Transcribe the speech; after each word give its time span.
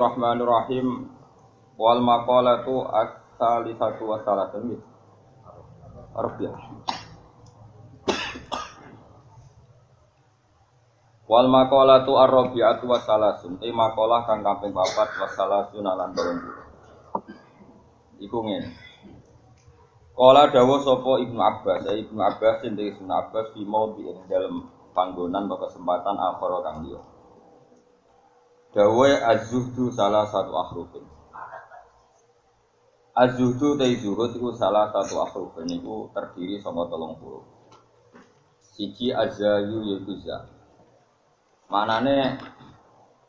Bismillahirrahmanirrahim. 0.00 1.12
Wal 1.76 2.00
maqalatu 2.00 2.88
as-salisatu 2.88 4.08
wa 4.08 4.16
salatun 4.24 4.80
Arabiah 6.16 6.56
Wal 11.28 11.52
maqalatu 11.52 12.16
ar-rabi'atu 12.16 12.88
wa 12.88 12.96
salasun 12.96 13.60
e 13.60 13.68
maqalah 13.68 14.24
kang 14.24 14.40
kaping 14.40 14.72
papat 14.72 15.20
wa 15.20 15.28
salasun 15.36 15.84
lan 15.84 16.16
20 16.16 18.24
Iku 18.24 18.40
ngene. 18.40 18.72
Kala 20.16 20.48
dawuh 20.48 20.80
sapa 20.80 21.12
Ibnu 21.28 21.40
Abbas, 21.44 21.84
ya 21.84 21.92
Ibnu 22.00 22.20
Abbas 22.24 22.64
sing 22.64 22.72
Ibnu 22.72 23.12
Abbas 23.12 23.52
fi 23.52 23.68
maudhi 23.68 24.08
ing 24.08 24.16
dalem 24.32 24.64
panggonan 24.96 25.44
atau 25.44 25.60
kesempatan 25.60 26.16
akhara 26.16 26.64
kang 26.64 26.88
liya. 26.88 27.09
Dawe 28.70 29.10
az-zuhdu 29.26 29.90
salah 29.90 30.30
satu 30.30 30.54
akhrufin. 30.54 31.02
Az-zuhdu 33.18 33.74
zuhud 33.74 34.30
iku 34.38 34.54
salah 34.54 34.94
satu 34.94 35.18
akhrufin 35.26 35.66
iku 35.74 36.06
terdiri 36.14 36.62
saka 36.62 36.86
telung 36.86 37.18
huruf. 37.18 37.50
Siji 38.62 39.10
azayu 39.10 39.82
yaiku 39.82 40.14
za. 40.22 40.46
Manane 41.66 42.38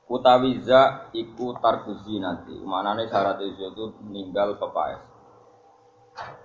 utawi 0.06 0.62
za 0.62 1.10
iku 1.10 1.58
tarkuzi 1.58 2.22
nanti. 2.22 2.62
Manane 2.62 3.10
syarat 3.10 3.42
zuhud 3.42 3.98
ninggal 4.14 4.62
pepaes. 4.62 5.02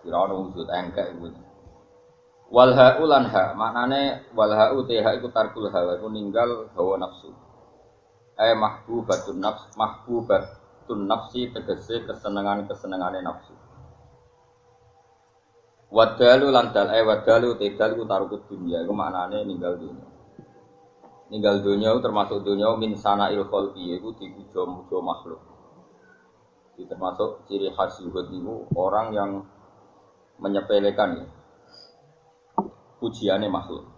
Kira 0.01 0.25
ono 0.25 0.48
wujud 0.48 0.73
engkek 0.73 1.20
iku. 1.20 1.37
Wal 2.48 2.73
ha'u 2.73 3.05
lan 3.05 3.29
ha, 3.29 3.53
maknane 3.53 4.33
wal 4.33 4.57
ha'u 4.57 4.89
iku 4.89 5.29
tarkul 5.37 5.69
hawa 5.69 6.01
iku 6.01 6.09
ninggal 6.09 6.73
hawa 6.73 6.97
nafsu. 6.97 7.45
Eh 8.37 8.53
mahbubatun 8.53 9.41
nafs, 9.41 9.73
mahbubatun 9.81 11.09
nafsi 11.09 11.48
tegese 11.56 12.05
kesenangan-kesenangane 12.05 13.25
nafsu. 13.25 13.56
Wadalu 15.89 16.53
lan 16.53 16.77
dal 16.77 16.92
eh 16.92 17.01
wadalu 17.01 17.57
te 17.57 17.73
dal 17.73 17.97
iku 17.97 18.05
tarukut 18.05 18.45
dunya 18.45 18.84
iku 18.84 18.92
maknane 18.92 19.41
ninggal 19.48 19.81
dunya. 19.81 20.05
Ninggal 21.33 21.64
dunya 21.64 21.97
termasuk 22.05 22.45
dunya 22.45 22.69
min 22.77 22.92
sana 22.92 23.33
il 23.33 23.48
khalqi 23.48 23.97
iku 23.97 24.12
dipuja-muja 24.20 24.98
makhluk. 25.01 25.41
Itu 26.77 26.84
termasuk 26.92 27.48
ciri 27.48 27.73
khas 27.73 28.05
zuhud 28.05 28.29
itu 28.29 28.69
orang 28.77 29.17
yang 29.17 29.31
menyepelekan 30.37 31.25
ya. 31.25 31.27
pujiane 33.01 33.48
makhluk. 33.48 33.95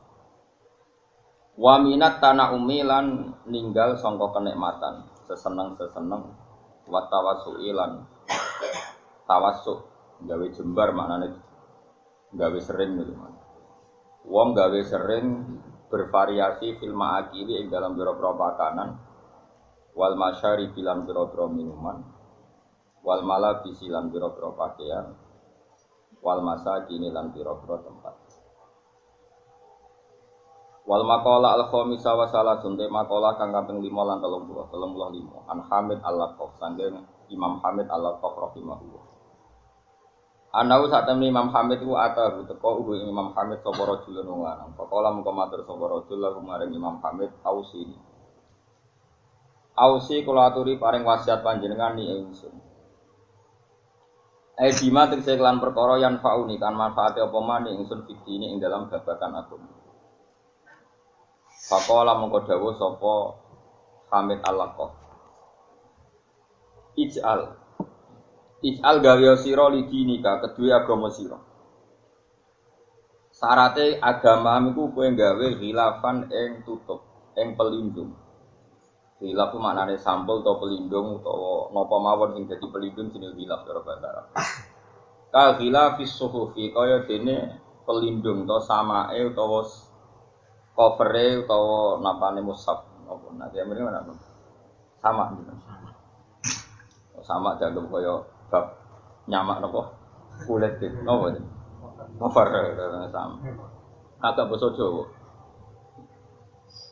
Wa 1.58 1.82
minat 1.82 2.22
tanah 2.22 2.54
umilan 2.54 3.34
ninggal 3.50 3.98
sangka 3.98 4.30
kenikmatan, 4.30 5.10
seseneng-seseneng 5.26 6.22
wa 6.86 7.00
tawassuilan 7.10 8.06
tawassuk 9.26 9.82
gawe 10.22 10.46
jembar 10.54 10.94
maknane 10.94 11.34
gawe 12.30 12.58
sering 12.62 13.02
gitu 13.02 13.10
man. 13.18 13.34
Wong 14.30 14.54
gawe 14.54 14.80
sering 14.86 15.26
bervariasi 15.90 16.78
fil 16.78 16.94
ma'akili 16.94 17.58
ing 17.58 17.74
dalam 17.74 17.98
biro-biro 17.98 18.38
makanan 18.38 18.94
wal 19.98 20.14
masyari 20.14 20.70
bilang 20.70 21.10
biro-biro 21.10 21.50
minuman 21.50 22.06
wal 23.02 23.26
mala 23.26 23.66
bisilan 23.66 24.14
biro-biro 24.14 24.54
pakaian 24.54 25.10
wal 26.22 26.38
masa 26.38 26.86
kini 26.86 27.10
lan 27.10 27.34
piro-piro 27.34 27.82
tempat. 27.82 28.27
Wal 30.88 31.04
makola 31.04 31.52
al 31.52 31.68
khomisa 31.68 32.16
wa 32.16 32.24
salah 32.32 32.64
sunte 32.64 32.88
makola 32.88 33.36
kang 33.36 33.52
kaping 33.52 33.84
lima 33.84 34.08
lan 34.08 34.24
telung 34.24 34.48
puluh 34.48 34.64
telung 34.72 34.96
puluh 34.96 35.12
lima. 35.12 35.44
An 35.44 35.60
Hamid 35.68 36.00
al 36.00 36.16
Laqaf 36.16 36.56
sanggeng 36.56 37.04
Imam 37.28 37.60
Hamid 37.60 37.92
al 37.92 38.08
Laqaf 38.08 38.32
rahimahullah. 38.32 39.04
Anau 40.48 40.88
saat 40.88 41.04
temen 41.04 41.28
Imam 41.28 41.52
Hamid 41.52 41.84
ku 41.84 41.92
ata 41.92 42.40
teko 42.40 42.80
ugu 42.80 43.04
Imam 43.04 43.36
Hamid 43.36 43.60
sapa 43.60 43.84
rajul 43.84 44.16
wong 44.24 44.48
lanang. 44.48 44.72
Pakola 44.80 45.12
mengko 45.12 45.28
matur 45.28 45.60
sapa 45.68 45.84
rajul 45.92 46.24
Imam 46.72 46.96
Hamid 47.04 47.36
ausi. 47.44 47.84
Ausi 49.76 50.24
kula 50.24 50.48
aturi 50.48 50.80
paring 50.80 51.04
wasiat 51.04 51.44
panjenengan 51.44 52.00
ni 52.00 52.08
ingsun. 52.08 52.56
Eh 54.56 54.72
bima 54.72 55.06
tegese 55.12 55.36
kelan 55.36 55.60
perkara 55.60 56.00
yang 56.00 56.18
fauni 56.24 56.56
kan 56.56 56.72
manfaate 56.72 57.20
apa 57.20 57.38
maneh 57.44 57.76
ingsun 57.76 58.08
fiti 58.08 58.40
ini 58.40 58.56
ing 58.56 58.58
dalam 58.58 58.88
babakan 58.88 59.36
agama. 59.36 59.87
Faqala 61.68 62.16
mongko 62.16 62.48
dawuh 62.48 62.72
sapa 62.80 63.14
Hamid 64.08 64.40
Al-Laqaf. 64.40 64.92
Ij'al 66.96 67.40
Ij'al 68.64 68.96
gawe 69.04 69.36
sira 69.36 69.68
lidinika 69.68 70.40
kedua 70.42 70.82
agama 70.82 71.12
sira. 71.12 71.38
Sarate 73.30 74.00
agama 74.02 74.58
iku 74.66 74.90
kowe 74.96 75.06
gawe 75.12 75.46
khilafan 75.60 76.26
ing 76.32 76.66
tutup, 76.66 77.04
ing 77.38 77.54
pelindung. 77.54 78.16
Hilaf 79.18 79.50
itu 79.50 79.58
maknanya 79.58 79.98
sampul 79.98 80.46
atau 80.46 80.62
pelindung 80.62 81.18
atau 81.18 81.70
nopo 81.74 81.96
mawon 81.98 82.38
sing 82.38 82.46
jadi 82.46 82.66
pelindung 82.70 83.10
jenis 83.10 83.34
hilaf 83.34 83.66
cara 83.66 83.82
bahasa 83.82 84.06
Arab. 84.10 84.26
Ka 85.34 85.44
hilafis 85.58 86.14
suhufi 86.14 86.70
kaya 86.70 87.02
dene 87.02 87.62
pelindung 87.82 88.46
atau 88.46 88.62
samae 88.62 89.18
utawa 89.26 89.66
covere 90.78 91.42
utawa 91.42 91.98
napane 91.98 92.38
mushaf 92.38 92.86
napa 93.02 93.34
nah 93.34 93.50
ya 93.50 93.66
mrene 93.66 93.82
mana? 93.82 94.14
Sama. 95.02 95.34
Gitu. 95.34 95.52
Sama 97.26 97.58
dianggap 97.58 97.90
kaya 97.90 98.14
bab 98.46 98.78
nyamak 99.26 99.58
napa 99.58 99.90
kulit 100.46 100.78
itu 100.78 101.02
napa 101.02 101.34
itu. 101.34 101.42
Cover 102.22 102.46
sama. 103.10 103.36
Agak 104.22 104.46
basa 104.46 104.70
Jawa. 104.78 105.02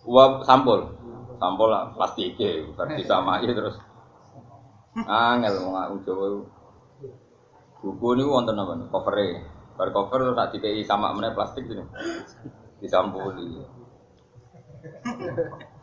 Wa 0.03 0.43
sampul. 0.43 0.91
Sampul 1.39 1.69
lah 1.71 1.95
plastik 1.95 2.35
berarti 2.75 3.07
sama 3.07 3.39
terus. 3.39 3.79
Angel 5.07 5.63
mau 5.63 5.79
ngaku 5.79 5.97
Jawa 6.03 6.27
buku 7.87 8.19
ini 8.19 8.27
wonten 8.27 8.59
apa? 8.59 8.73
Nih 8.75 8.91
cover 8.91 9.15
bar 9.79 9.89
cover 9.95 10.19
terus 10.27 10.35
tak 10.35 10.49
dikai 10.59 10.83
sama 10.83 11.15
mana 11.15 11.37
plastik 11.37 11.69
ini 11.71 11.85
disampuli 12.81 13.76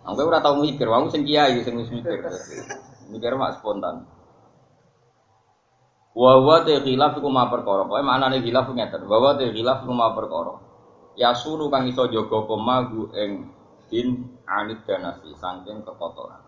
Aku 0.03 0.19
ora 0.27 0.43
tau 0.43 0.59
mikir, 0.59 0.87
wong 0.87 1.07
sing 1.07 1.23
kiai 1.23 1.63
sing 1.63 1.79
wis 1.79 1.87
mikir. 1.87 2.19
Mikir 3.07 3.33
mak 3.39 3.59
spontan. 3.59 4.03
Wa 6.13 6.43
wa 6.43 6.61
te 6.61 6.77
khilaf 6.83 7.17
iku 7.17 7.29
ma 7.31 7.49
perkara. 7.49 7.87
Pokoke 7.87 8.03
maknane 8.05 8.43
khilaf 8.43 8.69
ngeten. 8.69 9.07
Wa 9.07 9.17
wa 9.17 9.31
te 9.39 9.49
khilaf 9.49 9.87
iku 9.87 9.93
ma 9.95 10.13
perkara. 10.13 10.53
Ya 11.15 11.31
suruh 11.33 11.71
kang 11.71 11.87
iso 11.87 12.09
jaga 12.09 12.45
pemagu 12.45 13.09
ing 13.15 13.49
din 13.89 14.37
anit 14.45 14.83
danasi 14.85 15.31
saking 15.39 15.81
kekotoran. 15.81 16.43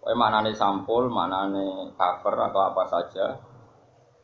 Pokoke 0.00 0.14
maknane 0.16 0.56
sampul, 0.56 1.12
maknane 1.12 1.94
cover 1.94 2.34
atau 2.48 2.60
apa 2.64 2.84
saja 2.88 3.26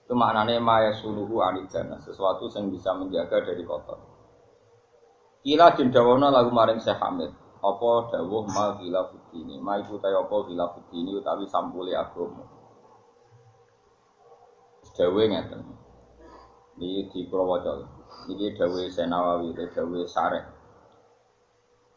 itu 0.07 0.15
maknane 0.15 0.63
maya 0.63 0.95
anit 0.95 1.67
danas, 1.67 2.07
sesuatu 2.07 2.47
yang 2.55 2.71
bisa 2.71 2.95
menjaga 2.95 3.43
dari 3.43 3.67
kotor. 3.67 3.99
Kila 5.43 5.75
jendawana 5.75 6.31
lagu 6.31 6.55
maring 6.55 6.79
Syekh 6.79 7.03
Hamid. 7.03 7.35
Apa 7.67 8.15
dawuh 8.15 8.47
ma 8.47 8.79
gila 8.79 9.11
ini, 9.35 9.59
ma 9.59 9.83
iku 9.83 9.99
ta 9.99 10.15
apa 10.15 10.37
gila 10.47 10.71
ini 10.95 11.11
utawi 11.19 11.51
sampule 11.51 11.99
agama. 11.99 12.47
Dawe 14.95 15.23
ngeten. 15.27 15.61
Ini 16.79 17.11
di 17.11 17.27
Purwoco. 17.27 17.85
Ini 18.31 18.55
dawe 18.55 18.83
Senawawi, 18.87 19.51
dawe 19.53 20.01
Sareh. 20.07 20.45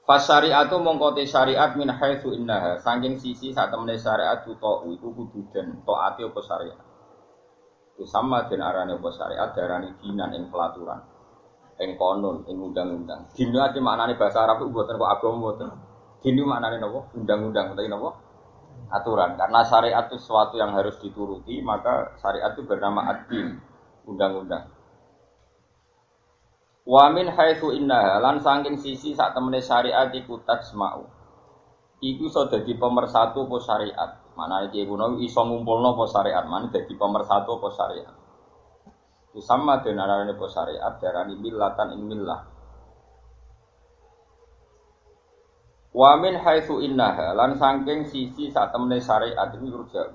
Pas 0.10 0.26
syariat 0.26 0.66
mongkote 0.66 1.22
syariat 1.30 1.78
min 1.78 1.94
haitsu 1.94 2.34
innaha 2.34 2.82
saking 2.82 3.22
sisi 3.22 3.54
saat 3.54 3.70
temene 3.70 3.94
syariat 3.94 4.42
tu 4.42 4.58
to 4.58 4.90
iku 4.90 5.14
kudu 5.14 5.54
den 5.54 5.86
taati 5.86 6.26
apa 6.26 6.40
syariat. 6.42 6.82
Itu 7.94 8.10
sama 8.10 8.50
den 8.50 8.58
arane 8.58 8.98
apa 8.98 9.10
syariat 9.14 9.54
darani 9.54 9.94
dinan 10.02 10.34
ing 10.34 10.50
pelaturan. 10.50 10.98
Ing 11.80 11.96
konon, 11.96 12.44
ing 12.52 12.60
undang-undang. 12.60 13.32
Dino 13.32 13.64
ate 13.64 13.80
maknane 13.80 14.20
bahasa 14.20 14.44
Arab 14.44 14.60
itu 14.60 14.76
mboten 14.76 15.00
kok 15.00 15.12
agama 15.16 15.36
mboten. 15.40 15.70
Dino 16.20 16.44
maknane 16.44 16.76
napa? 16.76 17.08
Undang-undang 17.16 17.72
utawi 17.72 17.88
napa? 17.88 18.10
Aturan. 18.92 19.40
Karena 19.40 19.64
syariat 19.64 20.04
itu 20.12 20.20
sesuatu 20.20 20.60
yang 20.60 20.76
harus 20.76 21.00
dituruti, 21.00 21.64
maka 21.64 22.20
syariat 22.20 22.52
itu 22.52 22.68
bernama 22.68 23.08
ad-din, 23.08 23.64
undang-undang. 24.04 24.68
Wa 26.84 27.08
min 27.14 27.32
haitsu 27.32 27.72
innaha 27.72 28.18
lan 28.18 28.44
saking 28.44 28.76
sisi 28.82 29.16
sak 29.16 29.32
temene 29.38 29.64
syariat 29.64 30.12
iku 30.12 30.42
tajma'u. 30.44 31.06
Iku 32.04 32.28
iso 32.28 32.50
dadi 32.52 32.76
pemersatu 32.76 33.48
apa 33.48 33.58
syariat. 33.64 34.12
Mana 34.36 34.68
iki 34.68 34.84
kuno 34.84 35.16
iso 35.24 35.48
ngumpulno 35.48 35.96
apa 35.96 36.04
syariat, 36.12 36.44
mana 36.44 36.68
dadi 36.68 36.92
pemersatu 36.98 37.56
apa 37.56 37.70
syariat. 37.72 38.19
Itu 39.30 39.46
sama 39.46 39.86
dengan 39.86 40.10
arane 40.10 40.34
apa 40.34 40.48
syariat, 40.50 40.98
darani 40.98 41.38
millatan 41.38 41.94
ing 41.94 42.02
millah. 42.02 42.42
Wa 45.94 46.18
min 46.18 46.38
haitsu 46.38 46.82
innaha 46.82 47.38
lan 47.38 47.58
saking 47.58 48.10
sisi 48.10 48.50
sak 48.50 48.74
syariat 49.02 49.50
iki 49.54 49.70
rujak. 49.70 50.10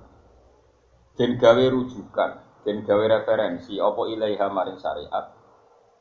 Den 1.15 1.39
gawe 1.39 1.65
rujukan, 1.71 2.31
den 2.67 2.83
gawe 2.83 3.05
referensi 3.07 3.79
apa 3.79 4.03
ilaiha 4.11 4.51
maring 4.51 4.83
syariat. 4.83 5.31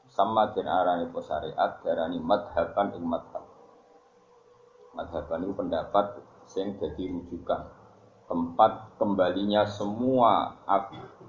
Sama 0.09 0.49
den 0.57 0.65
arane 0.65 1.09
apa 1.09 1.19
syariat 1.21 1.71
darani 1.85 2.17
madhaban 2.17 2.97
ing 2.97 3.05
madhab. 3.05 3.45
Madhaban 4.97 5.45
itu 5.45 5.53
pendapat 5.53 6.05
sing 6.49 6.77
jadi 6.81 7.13
rujukan 7.13 7.83
tempat 8.33 8.97
kembalinya 8.97 9.67
semua 9.67 10.57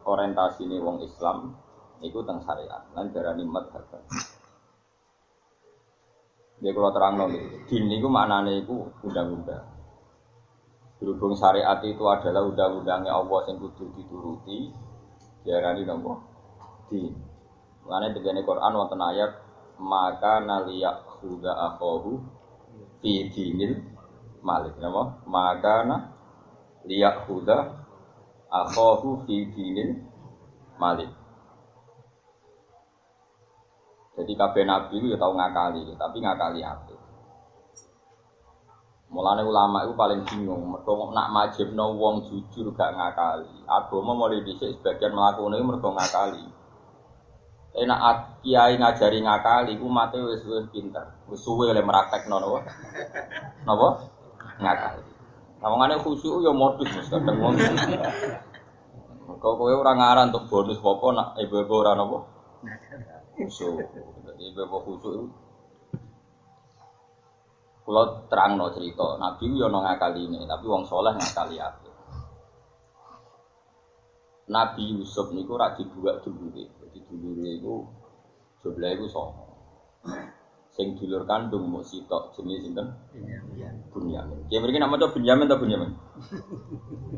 orientasi 0.04 0.64
ini 0.64 0.78
wong 0.78 1.02
Islam 1.02 1.63
itu 2.02 2.18
tentang 2.24 2.42
syariat 2.42 2.82
lan 2.96 3.12
darani 3.14 3.44
madhaban. 3.46 4.02
Dia 6.62 6.72
kalau 6.72 6.90
terang 6.96 7.14
nol, 7.20 7.34
din 7.68 7.84
itu 7.92 8.08
maknanya 8.08 8.56
itu 8.56 8.88
undang-undang. 9.04 9.68
Berhubung 10.96 11.36
syariat 11.36 11.76
itu 11.84 12.00
adalah 12.08 12.46
undang-undangnya 12.46 13.12
Allah 13.12 13.44
yang 13.50 13.60
kudu 13.60 13.92
dituruti, 13.98 14.72
diarani 15.44 15.84
nopo 15.84 16.24
din. 16.88 17.12
Makanya 17.84 18.16
di 18.16 18.42
Quran 18.42 18.72
wonten 18.72 19.02
ayat 19.02 19.32
maka 19.76 20.40
naliyak 20.40 21.04
huda 21.20 21.52
akhohu 21.52 22.22
fi 23.04 23.28
dinil 23.28 23.84
malik. 24.40 24.72
Nama 24.80 25.02
maka 25.28 25.84
liyak 26.88 27.28
huda 27.28 27.58
akhohu 28.48 29.28
fi 29.28 29.36
dinil 29.52 30.00
malik. 30.80 31.10
Jadi 34.14 34.32
kabeh 34.38 34.62
nabi 34.62 34.94
itu 35.02 35.06
ya 35.10 35.18
tahu 35.18 35.34
ngakali, 35.34 35.90
tapi 35.98 36.22
ngakali 36.22 36.62
apa? 36.62 36.94
Mulane 39.10 39.42
ulama 39.46 39.86
itu 39.86 39.94
paling 39.94 40.22
bingung, 40.26 40.74
mergo 40.74 41.10
nak 41.14 41.30
majibno 41.34 41.94
wong 41.98 42.26
jujur 42.26 42.70
gak 42.74 42.94
ngakali. 42.94 43.62
Agama 43.66 44.14
mulai 44.14 44.42
dhisik 44.42 44.74
sebagian 44.78 45.14
melakukan 45.14 45.54
itu 45.54 45.66
mergo 45.66 45.90
ngakali. 45.94 46.44
Enak 47.74 48.38
kiai 48.42 48.78
ngajari 48.78 49.18
ngakali, 49.22 49.72
ku 49.82 49.90
mate 49.90 50.18
wis 50.22 50.46
wis 50.46 50.66
pinter, 50.70 51.10
wis 51.26 51.42
suwe 51.42 51.66
oleh 51.74 51.82
meraktekno 51.82 52.38
napa? 52.38 52.58
Napa? 53.66 53.88
Ngakali. 54.62 55.02
Ngomongane 55.58 55.94
khusyuk 55.98 56.44
ya 56.46 56.54
modus 56.54 56.86
Mas 56.94 57.10
kadang 57.10 57.38
wong. 57.42 57.54
Kok 59.42 59.54
kowe 59.58 59.74
ora 59.74 59.92
ngaran 59.98 60.30
untuk 60.30 60.46
bonus 60.46 60.78
apa 60.78 61.06
nak 61.10 61.28
ibu-ibu 61.40 61.74
ora 61.74 61.98
napa? 61.98 62.18
Khusyuk. 63.36 63.82
Jadi 64.24 64.44
bapak 64.54 64.80
khusyuk 64.86 65.30
kalau 67.84 68.24
terang 68.32 68.56
no 68.56 68.72
cerita, 68.72 69.20
Nabi 69.20 69.60
yo 69.60 69.68
no 69.68 69.84
ngakali 69.84 70.24
ini, 70.24 70.48
tapi 70.48 70.64
wong 70.64 70.88
soleh 70.88 71.12
ngakali 71.12 71.60
apa? 71.60 71.84
Nabi 74.48 74.96
Yusuf 74.96 75.28
niku 75.36 75.56
rak 75.60 75.76
dibuat 75.76 76.24
dulu 76.24 76.48
jadi 76.52 76.98
dulu 77.08 77.44
itu 77.44 77.74
sebelah 78.64 78.92
itu 78.96 79.04
songo. 79.12 79.44
Sing 80.72 80.96
dulur 80.96 81.28
kandung 81.28 81.68
mau 81.70 81.84
sitok 81.84 82.34
jenis 82.34 82.66
sinten? 82.66 82.88
Bunyamin. 83.92 84.48
Dia 84.50 84.58
berikan 84.64 84.88
nama 84.88 84.98
tuh 84.98 85.14
Bunyamin 85.14 85.46
atau 85.46 85.60
Bunyamin? 85.60 85.90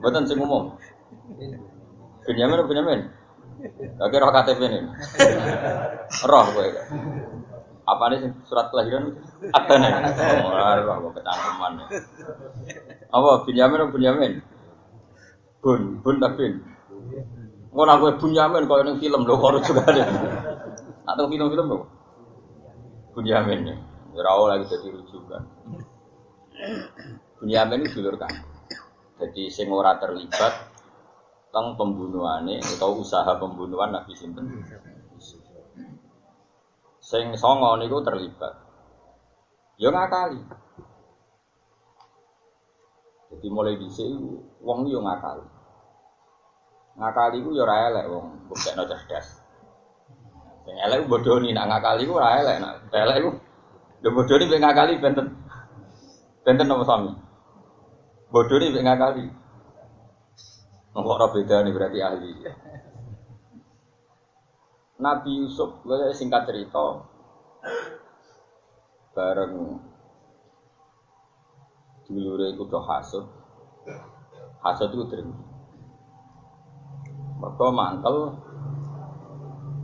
Bukan 0.02 0.22
sing 0.28 0.38
umum. 0.42 0.76
Bunyamin 2.26 2.58
Bunyamin? 2.66 3.00
Oke 4.00 4.16
roh 4.20 4.30
KTP 4.32 4.60
ini. 4.68 4.80
Roh 6.28 6.46
gue. 6.52 6.66
Apa 7.86 8.04
nih 8.10 8.34
surat 8.44 8.68
kelahiran? 8.68 9.14
Apa 9.54 9.72
nih? 9.78 9.92
Oh, 10.44 10.52
roh 10.52 10.96
gue 11.08 11.12
kecangkeman. 11.16 11.72
Apa 13.10 13.28
Bunyamin 13.46 13.78
atau 13.80 13.92
Bunyamin? 13.94 14.32
Bun, 15.64 15.98
bun 16.04 16.16
tak 16.20 16.36
bin. 16.36 16.62
Ngono 17.72 17.90
aku 17.96 18.04
Bunyamin 18.20 18.68
kau 18.68 18.80
yang 18.80 19.00
film 19.00 19.22
loh, 19.24 19.38
kalau 19.40 19.60
juga 19.64 19.82
ada. 19.88 20.04
Atau 21.06 21.28
film-film 21.30 21.66
loh. 21.70 21.84
Bunyamin 23.16 23.60
ya. 23.72 23.76
Rawo 24.16 24.48
lagi 24.48 24.64
jadi 24.68 24.92
rujukan. 24.96 25.42
Bunyamin 27.40 27.84
itu 27.84 28.00
dulur 28.00 28.16
kan. 28.16 28.32
Jadi 29.16 29.48
sing 29.48 29.72
ora 29.72 29.96
terlibat 29.96 30.75
tentang 31.48 31.78
pembunuhane 31.78 32.60
atau 32.60 33.00
usaha 33.00 33.38
pembunuhan 33.40 33.94
Nabi 33.94 34.12
sinten. 34.12 34.44
Sing 37.00 37.38
songo 37.38 37.78
niku 37.78 38.02
terlibat. 38.02 38.54
Ya 39.78 39.94
ngakali. 39.94 40.42
Jadi 43.30 43.46
mulai 43.52 43.78
dhisik 43.78 44.10
wong 44.64 44.90
yo 44.90 45.04
ngakali. 45.04 45.46
Ngakali 46.96 47.36
ku 47.44 47.52
yo 47.52 47.62
ora 47.68 47.92
elek 47.92 48.06
wong, 48.08 48.48
buktekno 48.48 48.88
cerdas. 48.88 49.38
Sing 50.64 50.76
elek 50.80 51.06
bodoni 51.06 51.52
nak 51.52 51.68
ngakali 51.70 52.08
ku 52.08 52.16
ora 52.16 52.40
elek, 52.42 52.56
nak 52.58 52.74
elek 52.90 53.18
ku 53.22 53.30
lho 54.02 54.08
bodoni 54.10 54.44
mek 54.50 54.60
ngakali 54.64 54.92
benten. 54.98 55.26
Benten 56.42 56.72
apa 56.72 56.84
sami? 56.84 57.12
Bodoni 58.32 58.72
mek 58.74 58.84
ngakali. 58.84 59.24
Nggak 60.96 61.12
orang 61.12 61.32
beda 61.36 61.56
nih 61.60 61.72
berarti 61.76 61.98
ahli. 62.00 62.32
Nabi 64.96 65.30
Yusuf, 65.44 65.84
gue 65.84 66.08
singkat 66.16 66.48
cerita, 66.48 67.04
bareng 69.12 69.76
dulure 72.08 72.48
iku 72.48 72.64
do 72.64 72.80
hasud. 72.80 73.28
Hasud 74.64 74.88
itu 74.96 75.04
dreng. 75.12 75.36
Mergo 77.44 77.68
mantel 77.76 78.40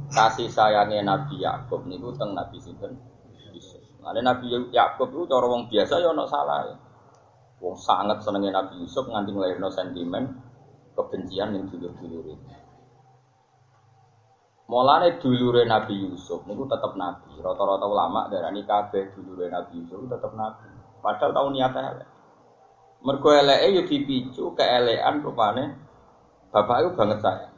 kasih 0.08 0.48
sayangnya 0.48 1.04
Nabi 1.04 1.44
Yakub 1.44 1.84
niku 1.84 2.16
teng 2.16 2.32
Nabi 2.32 2.56
sinten 2.56 2.96
Yusuf. 3.52 3.84
Nabi 4.00 4.48
Yakub 4.72 5.12
itu 5.12 5.28
cara 5.28 5.44
wong 5.44 5.68
biasa 5.68 6.00
ya 6.00 6.08
ono 6.08 6.24
salah. 6.24 6.72
Wong 7.60 7.76
sangat 7.76 8.24
senengnya 8.24 8.64
Nabi 8.64 8.80
Yusuf 8.80 9.04
nganti 9.04 9.28
ngelahirno 9.28 9.68
sentimen 9.68 10.51
kebencian 10.92 11.56
yang 11.56 11.64
dulur-dulur 11.68 12.26
ini. 12.32 12.54
Mulane 14.72 15.20
dulure 15.20 15.68
Nabi 15.68 16.00
Yusuf 16.00 16.48
niku 16.48 16.64
tetap 16.64 16.96
nabi. 16.96 17.36
Rata-rata 17.36 17.84
ulama 17.84 18.32
darani 18.32 18.64
kabeh 18.64 19.12
dulure 19.12 19.52
Nabi 19.52 19.84
Yusuf 19.84 20.08
tetap 20.08 20.32
nabi. 20.32 20.64
Padahal 21.04 21.36
tahu 21.36 21.48
niate 21.52 21.80
elek. 21.80 22.08
Mergo 23.02 23.30
eleke 23.34 23.84
dipicu 23.84 24.54
keelekan 24.56 25.20
rupane 25.20 25.76
bapak 26.54 26.76
itu 26.86 26.90
banget 26.96 27.18
saya. 27.20 27.48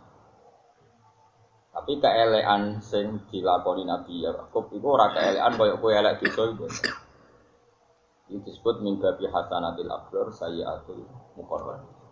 Tapi 1.71 2.03
keelekan 2.03 2.83
sing 2.83 3.23
dilakoni 3.31 3.87
Nabi 3.87 4.25
Yakub 4.25 4.75
iku 4.75 4.99
ora 4.99 5.15
keelekan 5.15 5.55
koyo 5.55 5.79
kowe 5.79 5.95
elek 5.95 6.19
dosa 6.19 6.51
iku. 6.51 6.67
Ini 8.25 8.41
disebut 8.41 8.81
mimpi 8.81 9.29
hasanatil 9.31 9.93
abrar 9.93 10.33
sayyatul 10.33 11.05
muqarrab. 11.37 12.04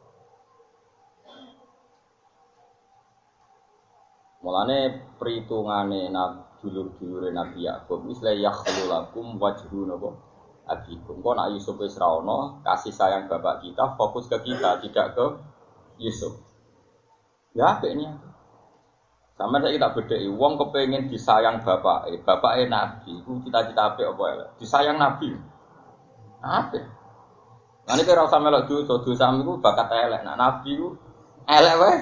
Mulane 4.42 4.78
perhitungane 5.22 6.10
dulur-dulure 6.58 7.30
Nabi 7.30 7.66
Yakub 7.66 8.02
wis 8.06 8.18
la 8.22 8.34
yakhlu 8.34 8.90
lakum 8.90 9.38
wajhu 9.38 9.86
napa 9.86 10.18
abikum. 10.66 11.22
Kok 11.22 11.34
nak 11.34 11.50
Yusuf 11.54 11.78
wis 11.78 11.94
ra 11.98 12.10
kasih 12.66 12.94
sayang 12.94 13.30
bapak 13.30 13.62
kita 13.62 13.94
fokus 13.94 14.26
ke 14.26 14.38
kita, 14.42 14.82
tidak 14.82 15.14
ke 15.14 15.26
Yusuf. 16.02 16.38
Ya 17.54 17.78
ini. 17.86 18.06
Sama 19.32 19.58
saya 19.58 19.74
kita 19.74 19.96
beda, 19.96 20.16
wong 20.38 20.60
kepengen 20.60 21.08
disayang 21.08 21.64
bapak, 21.64 22.12
eh, 22.12 22.20
bapak 22.20 22.62
eh 22.62 22.68
nabi, 22.68 23.16
itu 23.16 23.32
cita-cita 23.42 23.96
apa 23.96 24.04
apa 24.04 24.24
ya? 24.28 24.46
Disayang 24.60 25.00
nabi, 25.00 25.32
apa? 26.44 26.78
Nanti 27.88 28.02
kira 28.04 28.28
usah 28.28 28.38
melok 28.38 28.68
dosa, 28.68 29.00
dosa 29.02 29.32
itu 29.34 29.52
bakat 29.58 29.88
elek, 29.88 30.22
nah 30.22 30.36
nabi 30.36 30.76
itu 30.76 30.94
elek 31.48 31.74
weh. 31.80 31.98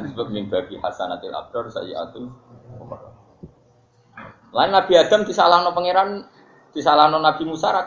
Disebut 0.00 0.28
min 0.32 0.50
babi 0.50 0.78
hasanatil 0.80 1.34
abdor 1.34 1.70
sayyatul 1.70 2.30
Lain 4.50 4.70
Nabi 4.74 4.92
Adam 4.98 5.22
disalahno 5.22 5.70
pangeran 5.70 6.26
disalahno 6.74 7.22
Nabi 7.22 7.42
Musa 7.46 7.70
ra 7.70 7.86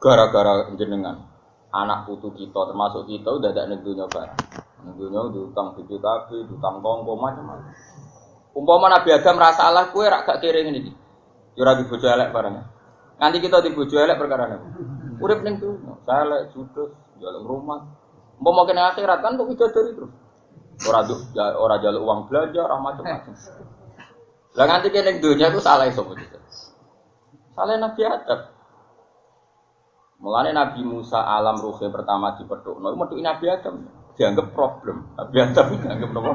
Gara-gara 0.00 0.68
jenengan 0.76 1.30
anak 1.70 2.08
putu 2.08 2.32
kita 2.34 2.60
termasuk 2.72 3.06
kita 3.06 3.30
udah 3.30 3.50
ada 3.52 3.68
negdunya 3.70 4.04
barang. 4.08 4.40
Negdunya 4.80 5.20
utang 5.28 5.76
BPKB, 5.76 6.28
utang 6.50 6.80
kongko 6.80 7.12
macam-macam. 7.14 7.72
Umpama 8.56 8.90
Nabi 8.90 9.14
Adam 9.14 9.38
rasa 9.38 9.70
Allah 9.70 9.92
kue 9.94 10.02
rak 10.08 10.26
gak 10.26 10.42
kiring 10.42 10.74
ini. 10.74 10.90
Yo 11.54 11.62
ora 11.62 11.78
elek 11.78 12.32
barangnya. 12.34 12.64
Nanti 13.20 13.36
kita 13.38 13.62
dibojo 13.62 13.94
elek 14.00 14.16
perkara 14.18 14.48
apa? 14.48 14.66
Urip 15.20 15.44
ning 15.44 15.60
saya 16.08 16.24
elek 16.26 16.56
judes, 16.56 16.90
jaluk 17.20 17.44
rumah. 17.44 17.99
Mau 18.40 18.56
makin 18.56 18.80
akhirat 18.80 19.20
kan 19.20 19.36
kok 19.36 19.52
dari 19.52 19.92
terus. 19.92 20.12
Ora 20.88 21.04
ya, 21.36 21.60
ora 21.60 21.76
jaluk 21.76 22.02
uang 22.08 22.20
belanja, 22.32 22.60
ora 22.64 22.80
macam-macam. 22.80 23.36
Lah 24.56 24.64
nganti 24.64 24.88
kene 24.88 25.20
dunia 25.20 25.52
itu 25.52 25.60
salah 25.60 25.84
iso 25.86 26.02
Salah 27.52 27.76
Nabi 27.76 28.02
Adam. 28.08 28.40
Mulane 30.20 30.56
Nabi 30.56 30.80
Musa 30.84 31.20
alam 31.20 31.60
ruhe 31.60 31.88
pertama 31.92 32.36
di 32.36 32.44
dipethukno, 32.44 32.92
metu 32.92 33.16
Nabi 33.20 33.46
Adam 33.48 33.76
dianggap 34.16 34.52
problem. 34.52 35.16
Nabi 35.16 35.36
Adam 35.40 35.66
dianggap 35.80 36.10
apa? 36.12 36.32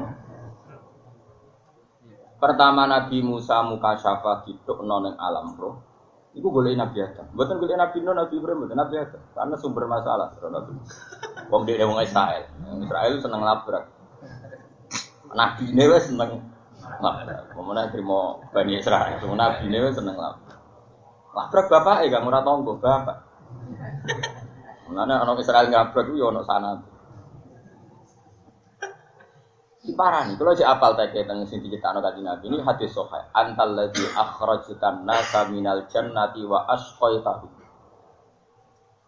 Pertama 2.42 2.82
Nabi 2.90 3.18
Musa 3.26 3.62
muka 3.66 3.98
syafa 3.98 4.46
ditukno 4.46 5.06
ning 5.06 5.16
alam 5.18 5.54
roh. 5.58 5.82
Iku 6.36 6.52
boleh 6.52 6.76
Nabi 6.76 7.00
Adam. 7.00 7.32
Bukan 7.32 7.56
boleh 7.64 7.80
Nabi 7.80 7.98
Nuh, 8.04 8.12
Nabi 8.12 8.36
Ibrahim, 8.36 8.68
bukan 8.68 8.76
Nabi 8.76 8.96
Adam. 9.00 9.22
Karena 9.32 9.56
sumber 9.56 9.88
masalah. 9.88 10.36
Wong 11.48 11.64
dia 11.64 11.88
wong 11.88 12.04
Israel. 12.04 12.44
Israel 12.84 13.14
seneng 13.24 13.40
labrak. 13.40 13.88
Nabi 15.32 15.64
ini 15.72 15.84
wes 15.88 16.12
seneng 16.12 16.44
labrak. 17.00 17.56
Mana 17.56 17.88
terima 17.88 18.44
Bani 18.52 18.76
Israel. 18.76 19.16
Nabi 19.24 19.64
ini 19.72 19.78
wes 19.80 19.96
seneng 19.96 20.20
labrak. 20.20 20.60
Labrak 21.36 21.66
bapak, 21.72 22.04
eh 22.04 22.12
gak 22.12 22.24
murah 22.28 22.44
tonggo 22.44 22.84
bapak. 22.84 23.18
Mana 24.92 25.24
orang 25.24 25.40
Israel 25.40 25.72
ngabrak 25.72 26.12
itu 26.12 26.20
ya 26.20 26.36
ono 26.36 26.44
sana. 26.44 26.95
Diparani, 29.86 30.34
kalau 30.34 30.58
si 30.58 30.66
apal 30.66 30.98
tak 30.98 31.14
tentang 31.14 31.46
sing 31.46 31.62
diceritakan 31.62 32.02
kanjeng 32.02 32.26
Nabi 32.26 32.50
ini 32.50 32.58
hadis 32.66 32.90
sahih. 32.90 33.22
Antal 33.38 33.78
ladzi 33.78 34.02
akhrajtan 34.18 35.06
nasa 35.06 35.46
minal 35.46 35.86
jannati 35.86 36.42
wa 36.42 36.66
asqaitahu. 36.74 37.46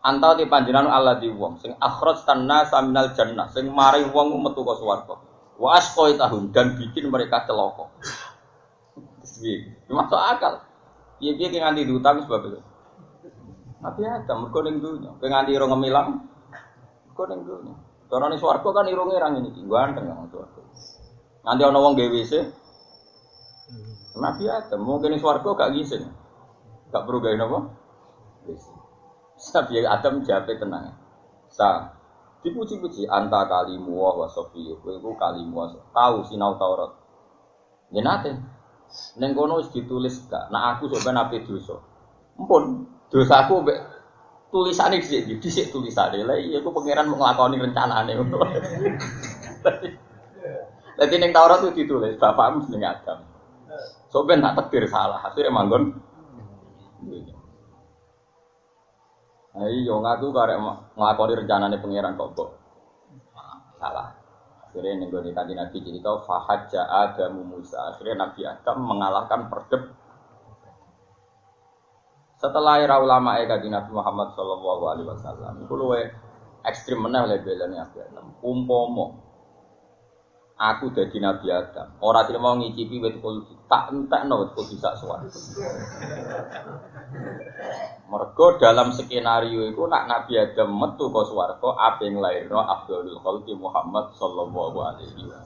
Antau 0.06 0.38
di 0.38 0.46
panjenengan 0.46 0.94
Allah 0.94 1.18
di 1.18 1.34
wong 1.34 1.58
sing 1.58 1.74
akhrajtan 1.82 2.46
nasa 2.46 2.86
minal 2.86 3.10
jannah 3.18 3.50
sing 3.50 3.74
mari 3.74 4.06
wong 4.06 4.38
metu 4.38 4.62
ke 4.62 4.74
swarga. 4.78 5.18
Wa 5.58 5.82
asqaitahu 5.82 6.54
dan 6.54 6.78
bikin 6.78 7.10
mereka 7.10 7.50
celaka. 7.50 7.90
Piye? 9.26 9.82
Masuk 9.90 10.22
akal. 10.22 10.62
Piye-piye 11.18 11.50
ki 11.50 11.58
nganti 11.58 11.90
diutang 11.90 12.22
sebab 12.22 12.54
itu. 12.54 12.62
Tapi 13.82 14.02
ada 14.06 14.34
mergo 14.38 14.62
ning 14.62 14.78
dunya, 14.78 15.10
pe 15.18 15.26
nganti 15.26 15.58
ora 15.58 15.66
ngemilang. 15.74 16.22
Mergo 17.10 17.24
ning 18.30 18.38
swarga 18.38 18.70
kan 18.70 18.86
irunge 18.86 19.18
ra 19.18 19.34
ngene 19.34 19.50
iki, 19.50 19.66
ganteng 19.66 20.06
nang 20.06 20.30
swarga. 20.30 20.67
Nanti 21.48 21.64
ono 21.64 21.80
wong 21.80 21.96
gawe 21.96 22.12
WC. 22.12 22.34
Nabi 24.20 24.44
Adam 24.52 24.84
mungkin 24.84 25.16
swarga 25.16 25.56
gak 25.56 25.72
ngising. 25.72 26.04
Gak 26.92 27.08
perlu 27.08 27.24
gawe 27.24 27.36
napa? 27.40 27.72
WC. 28.44 28.66
Nabi 29.56 29.88
Adam 29.88 30.28
jape 30.28 30.60
tenang. 30.60 30.92
Sa 31.48 31.96
dipuji-puji 32.44 33.08
anta 33.08 33.48
kalimu 33.48 33.96
wa 33.96 34.28
sofi 34.28 34.76
kowe 34.84 34.92
kalimu 35.16 35.72
tahu 35.96 36.28
sinau 36.28 36.60
Taurat. 36.60 36.92
Ya 37.96 38.04
nate. 38.04 38.36
Ning 39.16 39.32
kono 39.32 39.64
ditulis 39.64 40.28
gak, 40.28 40.52
nak 40.52 40.80
aku 40.80 40.92
sok 40.92 41.08
ben 41.08 41.16
ape 41.16 41.48
dosa. 41.48 41.80
Ampun, 42.36 42.88
dosaku 43.08 43.64
mbek 43.64 43.80
tulisane 44.52 45.00
dhisik 45.00 45.40
dhisik 45.40 45.72
tulisane. 45.72 46.24
Lah 46.28 46.36
iya 46.36 46.60
aku 46.60 46.76
pangeran 46.76 47.08
mau 47.08 47.20
nglakoni 47.20 47.56
rencanane 47.60 48.16
Dadi 50.98 51.16
ning 51.22 51.30
Taurat 51.30 51.62
itu 51.62 51.86
ditulis 51.86 52.18
bapakmu 52.18 52.66
jeneng 52.66 52.90
Adam. 52.90 53.20
So 54.10 54.26
ben 54.26 54.42
tak 54.42 54.58
tekdir 54.58 54.90
salah, 54.90 55.22
akhirnya 55.22 55.54
manggon. 55.54 55.94
Ayo 59.58 59.74
iya, 59.74 59.94
ngaku 59.94 60.30
karek 60.34 60.58
nglakoni 60.94 61.34
rencanane 61.34 61.78
pangeran 61.82 62.18
kok 62.18 62.58
salah. 63.78 64.14
Akhirnya 64.70 65.02
nih 65.02 65.08
gue 65.10 65.34
kanji 65.34 65.54
Nabi 65.58 65.78
cerita 65.82 66.22
Fahajja 66.22 66.82
Adamu 66.86 67.42
Musa. 67.46 67.94
Akhirnya 67.94 68.30
Nabi 68.30 68.42
Adam 68.46 68.78
mengalahkan 68.86 69.50
perdeb. 69.50 69.90
Setelah 72.38 72.78
era 72.86 73.02
ulama 73.02 73.42
ya 73.42 73.58
Nabi 73.58 73.90
Muhammad 73.90 74.38
Shallallahu 74.38 74.84
Alaihi 74.94 75.08
Wasallam. 75.10 75.54
Itu 75.66 75.74
luwe 75.74 76.14
ekstrim 76.62 77.02
mana 77.02 77.26
oleh 77.26 77.42
belanya 77.42 77.90
Nabi 77.90 77.98
Adam. 78.06 78.26
Umpomo 78.46 79.27
aku 80.58 80.90
jadi 80.90 81.18
Nabi 81.22 81.48
Adam. 81.54 81.88
Orang 82.02 82.26
tidak 82.26 82.42
mau 82.42 82.58
ngicipi 82.58 82.98
wet 82.98 83.22
kulti. 83.22 83.54
Tak 83.70 83.94
entek 83.94 84.26
no 84.26 84.42
wet 84.42 84.52
kulti 84.58 84.76
sak 84.82 84.98
Mergo 88.08 88.58
dalam 88.58 88.90
skenario 88.92 89.70
itu 89.70 89.84
nak 89.86 90.10
Nabi 90.10 90.34
Adam 90.42 90.74
metu 90.74 91.14
ke 91.14 91.22
swarga 91.30 91.70
ape 91.78 92.10
nglairno 92.10 92.58
Abdul 92.58 93.22
Khalqi 93.22 93.54
Muhammad 93.54 94.18
sallallahu 94.18 94.78
alaihi 94.82 95.14
wasallam. 95.30 95.46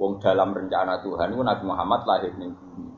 Wong 0.00 0.12
dalam 0.18 0.56
rencana 0.56 1.04
Tuhan 1.04 1.36
itu 1.36 1.42
Nabi 1.44 1.64
Muhammad 1.68 2.00
lahir 2.08 2.32
ning 2.40 2.56
bumi. 2.56 2.90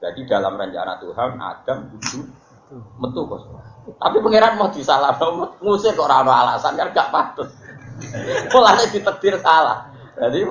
Jadi 0.00 0.26
dalam 0.26 0.56
rencana 0.58 0.98
Tuhan 0.98 1.38
Adam 1.38 1.78
itu 1.92 2.18
metu 2.98 3.22
ke. 3.28 3.36
Tapi 3.98 4.16
pangeran 4.22 4.56
mau 4.56 4.70
disalahno 4.70 5.58
ngusir 5.60 5.92
kok 5.92 6.06
ora 6.06 6.22
alasan 6.22 6.78
kan 6.78 6.88
gak 6.94 7.10
patut. 7.12 7.61
Mulane 8.52 8.84
ditekdir 8.90 9.36
salah. 9.40 9.90
Jadi 10.18 10.44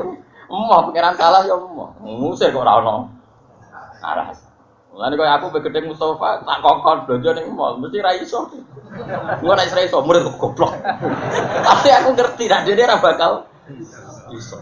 mau 0.51 0.83
pangeran 0.89 1.15
salah 1.15 1.47
ya 1.47 1.55
mau 1.55 1.93
ngusir 2.01 2.51
kok 2.51 2.63
ora 2.63 2.81
ono 2.81 2.95
alasan. 4.03 4.49
Mulane 4.91 5.15
kaya 5.15 5.39
aku 5.39 5.55
begede 5.55 5.87
Mustafa 5.87 6.43
tak 6.43 6.59
kokon 6.59 6.97
belanja 7.07 7.31
ning 7.39 7.55
mall 7.55 7.79
mesti 7.79 8.03
ra 8.03 8.11
iso. 8.17 8.51
Gua 9.39 9.55
nek 9.55 9.71
ra 9.71 9.81
iso 9.87 10.03
murid 10.03 10.27
goblok. 10.35 10.75
Tapi 11.67 11.89
aku 11.95 12.09
ngerti 12.11 12.43
nek 12.51 12.63
dene 12.67 12.83
ra 12.83 12.99
bakal 12.99 13.47
iso. 14.35 14.59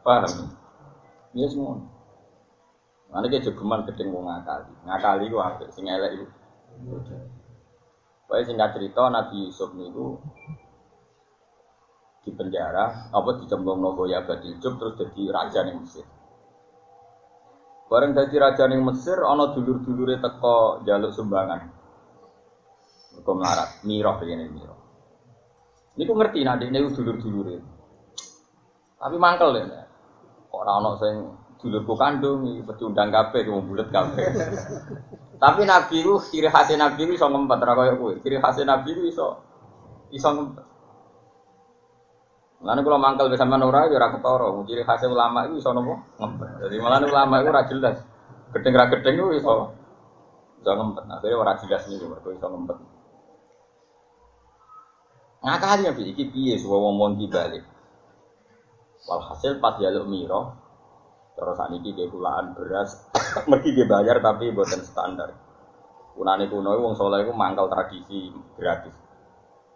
Paham? 0.00 0.54
Iya 1.36 1.46
semua. 1.50 1.82
Mana 3.12 3.26
kayak 3.28 3.44
jogeman 3.44 3.84
ngakali, 3.86 4.72
ngakali 4.86 5.24
ku 5.30 5.38
apik, 5.38 5.68
sing 5.74 5.84
elek. 5.86 6.26
Pokoknya 8.26 8.42
singkat 8.42 8.70
cerita 8.74 9.06
Nabi 9.06 9.46
Yusuf 9.46 9.70
niku 9.78 10.18
di 12.26 12.34
penjara, 12.34 13.14
apa 13.14 13.38
dicemplung 13.38 13.78
nopo 13.78 14.02
ya 14.10 14.26
badil 14.26 14.58
terus 14.58 14.98
jadi 14.98 15.22
raja 15.30 15.62
ning 15.62 15.78
Mesir. 15.78 16.02
Bareng 17.86 18.18
dadi 18.18 18.34
raja 18.34 18.66
ning 18.66 18.82
Mesir 18.82 19.22
ana 19.22 19.54
dulur-dulure 19.54 20.18
teko 20.18 20.82
jaluk 20.82 21.14
sumbangan. 21.14 21.70
Mergo 23.14 23.32
melarat, 23.38 23.78
miroh 23.86 24.18
begini 24.18 24.50
miroh. 24.50 24.80
Niku 25.94 26.12
ngerti 26.18 26.42
nek 26.42 26.58
nah, 26.58 26.66
niku 26.66 26.98
dulur-dulure. 26.98 27.56
Tapi 28.98 29.16
mangkel 29.22 29.54
ya. 29.54 29.86
Ora 30.50 30.82
ana 30.82 30.98
sing 30.98 31.14
dulurku 31.62 31.94
kandung 31.94 32.42
pecundang 32.66 33.14
kabeh 33.14 33.46
wong 33.46 33.70
bulet 33.70 33.86
kabeh. 33.94 34.18
Tapi 35.36 35.68
Nabi 35.68 35.96
ku 36.00 36.16
ciri 36.16 36.48
khas 36.48 36.72
Nabi 36.72 37.04
ku 37.04 37.12
iso 37.12 37.28
ngempet 37.28 37.58
ra 37.60 37.72
koyo 37.76 37.94
kowe. 38.00 38.14
Ciri 38.24 38.40
khas 38.40 38.56
Nabi 38.64 38.90
ku 38.96 39.02
iso 39.04 39.26
iso 40.12 40.28
ngempet. 40.32 40.64
Lalu 42.64 42.80
kalau 42.88 42.98
mangkal 42.98 43.28
bisa 43.28 43.44
ora 43.44 43.84
ya 43.84 43.96
ora 44.00 44.08
ketara. 44.16 44.48
Ciri 44.64 44.82
khas 44.82 45.02
ulama 45.04 45.44
itu 45.44 45.60
iso 45.60 45.70
nopo? 45.76 45.94
Ngempet. 46.16 46.48
Jadi 46.64 46.76
malah 46.80 46.98
ulama 47.04 47.34
itu 47.44 47.48
ora 47.52 47.62
jelas. 47.68 47.96
Gedeng 48.56 48.74
ra 48.74 48.84
gedeng 48.88 49.14
itu 49.20 49.28
iso 49.36 49.52
iso 50.64 50.72
ngempet. 50.72 51.04
Akhirnya 51.04 51.36
ora 51.36 51.52
jelas 51.60 51.82
nih 51.84 52.06
mergo 52.08 52.28
iso 52.32 52.46
ngempet. 52.48 52.76
Ngakali 55.44 55.86
ya 55.86 55.92
iki 55.94 56.24
piye 56.32 56.54
suwe 56.56 56.80
wong 56.80 57.20
di 57.20 57.28
balik. 57.28 57.62
Walhasil 59.06 59.62
pas 59.62 59.78
jaluk 59.78 60.10
miro, 60.10 60.58
terus 61.36 61.54
saat 61.60 61.68
ini 61.68 61.92
dia 61.92 62.08
beras, 62.08 63.12
mergi 63.50 63.76
dia 63.76 63.84
bayar 63.84 64.24
tapi 64.24 64.56
buatan 64.56 64.80
standar. 64.80 65.30
Kunane 66.16 66.48
kuno 66.48 66.72
wong 66.80 66.96
soleh 66.96 67.28
itu 67.28 67.32
mangkal 67.36 67.68
tradisi 67.68 68.32
gratis. 68.56 68.96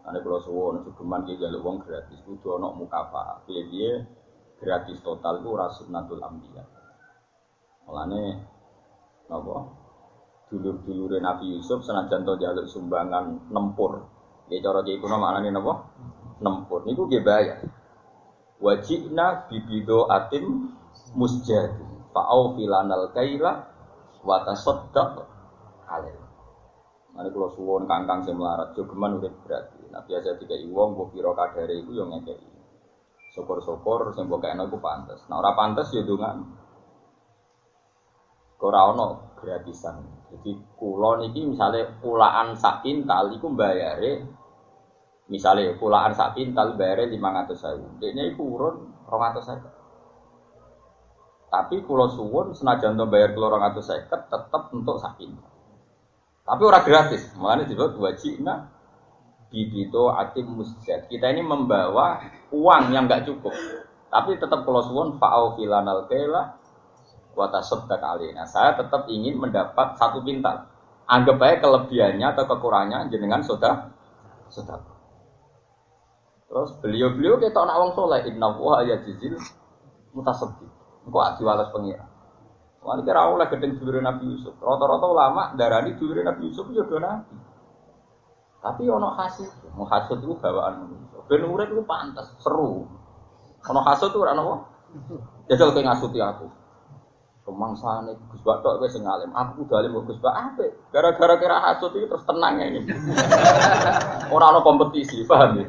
Ane 0.08 0.24
kalau 0.24 0.40
suwon 0.40 0.80
sugeman 0.80 1.28
ki 1.28 1.36
jaluk 1.36 1.60
wong 1.60 1.76
gratis 1.84 2.16
kudu 2.24 2.56
ana 2.56 2.72
mukafa. 2.72 3.44
Piye 3.44 4.08
gratis 4.56 5.04
total 5.04 5.44
ku 5.44 5.52
ora 5.52 5.68
sunnatul 5.68 6.24
anbiya. 6.24 6.64
Mulane 7.84 8.22
napa? 9.28 9.56
Dulur-dulure 10.48 11.20
Nabi 11.20 11.60
Yusuf 11.60 11.84
senajan 11.84 12.24
to 12.24 12.40
jaluk 12.40 12.64
sumbangan 12.72 13.52
nempur. 13.52 14.08
Ya 14.48 14.64
cara 14.64 14.80
ki 14.80 14.96
kuno 14.96 15.20
maknane 15.20 15.52
napa? 15.52 15.92
Nempur 16.40 16.88
niku 16.88 17.04
nggih 17.04 17.20
bayar. 17.20 17.68
Wajibna 18.64 19.44
bibido 19.44 20.08
atim 20.08 20.72
musjad. 21.14 21.70
Fa'au 22.10 22.58
filanal 22.58 23.14
kaila 23.14 23.52
wa 24.26 24.36
tasaddaq 24.42 25.22
alaih. 25.86 26.18
Mane 27.14 27.28
kula 27.34 27.50
suwon 27.54 27.86
kangkang 27.90 28.22
sing 28.22 28.38
melarat 28.38 28.74
jogeman 28.74 29.18
udah 29.18 29.30
berarti. 29.46 29.82
Nah 29.90 30.02
biasa 30.06 30.38
tiga 30.38 30.54
iwong 30.54 30.94
mbok 30.94 31.10
pira 31.14 31.30
kadare 31.34 31.74
iku 31.82 31.90
yo 31.94 32.04
ngekeki. 32.10 32.50
Syukur-syukur 33.34 34.14
sing 34.14 34.30
mbok 34.30 34.42
kene 34.42 34.66
iku 34.66 34.78
pantes. 34.78 35.22
Nah 35.26 35.38
ora 35.42 35.54
pantes 35.54 35.90
ya 35.94 36.02
dongan. 36.06 36.38
Ora 38.60 38.80
ono 38.92 39.06
gratisan. 39.40 40.02
Jadi 40.30 40.52
kulo 40.78 41.18
niki 41.18 41.42
misalnya 41.48 41.98
pulaan 41.98 42.54
sak 42.54 42.86
pintal 42.86 43.34
iku 43.34 43.50
bayare 43.50 44.22
misalnya 45.30 45.74
pulaan 45.78 46.14
sak 46.14 46.38
pintal 46.38 46.78
bayare 46.78 47.10
500.000. 47.10 48.02
Dene 48.02 48.22
iku 48.34 48.42
urun 48.46 48.76
200.000. 49.08 49.79
Tapi 51.50 51.82
kulo 51.82 52.06
suwun 52.14 52.54
senajan 52.54 52.94
to 52.94 53.10
bayar 53.10 53.34
kulo 53.34 53.50
250 53.58 54.06
tetep 54.06 54.62
untuk 54.70 54.96
sak 55.02 55.18
pintal. 55.18 55.50
Tapi 56.46 56.62
ora 56.62 56.80
gratis, 56.82 57.30
makanya 57.34 57.66
disebut 57.66 57.98
wajibna 57.98 58.70
bibito 59.50 60.14
atim 60.14 60.62
musjad. 60.62 61.10
Kita 61.10 61.26
ini 61.30 61.42
membawa 61.42 62.22
uang 62.54 62.94
yang 62.94 63.10
nggak 63.10 63.26
cukup. 63.26 63.54
Tapi 64.10 64.38
tetap 64.38 64.62
kalau 64.66 64.82
suwon 64.82 65.18
fa'au 65.18 65.58
filanal 65.58 66.06
wata 67.34 67.60
kali. 67.98 68.34
Nah, 68.34 68.46
saya 68.46 68.74
tetap 68.78 69.06
ingin 69.06 69.38
mendapat 69.38 69.94
satu 69.98 70.22
pintal. 70.22 70.66
Anggap 71.10 71.42
aja 71.42 71.56
kelebihannya 71.62 72.26
atau 72.34 72.46
kekurangannya 72.46 73.10
jenengan 73.10 73.42
sudah 73.42 73.90
sudah. 74.46 74.78
Terus 76.50 76.70
beliau-beliau 76.82 77.38
kita 77.38 77.62
nak 77.62 77.78
wong 77.78 77.90
soleh 77.94 78.26
inna 78.26 78.50
wa 78.54 78.82
ya 78.82 78.98
jizil 79.02 79.38
mutasaddi. 80.14 80.79
Engko 81.10 81.26
adi 81.26 81.42
walas 81.42 81.74
pengira. 81.74 82.06
Wani 82.86 83.02
kira 83.02 83.26
oleh 83.26 83.50
gedeng 83.50 83.82
dulure 83.82 83.98
Nabi 83.98 84.30
Yusuf. 84.30 84.54
Rata-rata 84.62 85.06
ulama 85.10 85.42
darani 85.58 85.98
dulure 85.98 86.22
Nabi 86.22 86.46
Yusuf 86.46 86.70
ya 86.70 86.86
do 86.86 87.02
nabi. 87.02 87.34
Tapi 88.62 88.86
ono 88.86 89.10
hasil, 89.18 89.74
mau 89.74 89.88
hasil 89.90 90.22
itu 90.22 90.36
bawaan 90.38 90.86
manusia. 90.86 91.18
Ben 91.26 91.42
urip 91.48 91.72
itu 91.72 91.82
pantas, 91.82 92.30
seru. 92.38 92.86
Ono 93.66 93.80
hasil 93.82 94.14
itu 94.14 94.18
ora 94.22 94.38
ono. 94.38 94.62
Jajal 95.50 95.74
kowe 95.74 95.82
ngasuti 95.82 96.22
aku. 96.22 96.46
Kemangsane 97.40 98.14
Gus 98.30 98.42
Bak 98.46 98.62
tok 98.62 98.84
wis 98.84 98.94
ngalim. 98.94 99.32
Aku 99.34 99.66
udah 99.66 99.80
alim 99.82 99.96
Gus 100.06 100.20
Bak 100.22 100.54
apik. 100.54 100.70
Gara-gara 100.94 101.34
kira 101.40 101.56
hasud 101.58 101.90
itu 101.98 102.06
terus 102.06 102.22
tenang 102.22 102.62
ini. 102.62 102.84
Ora 104.34 104.54
ono 104.54 104.60
kompetisi, 104.62 105.24
paham 105.24 105.58
ya? 105.58 105.66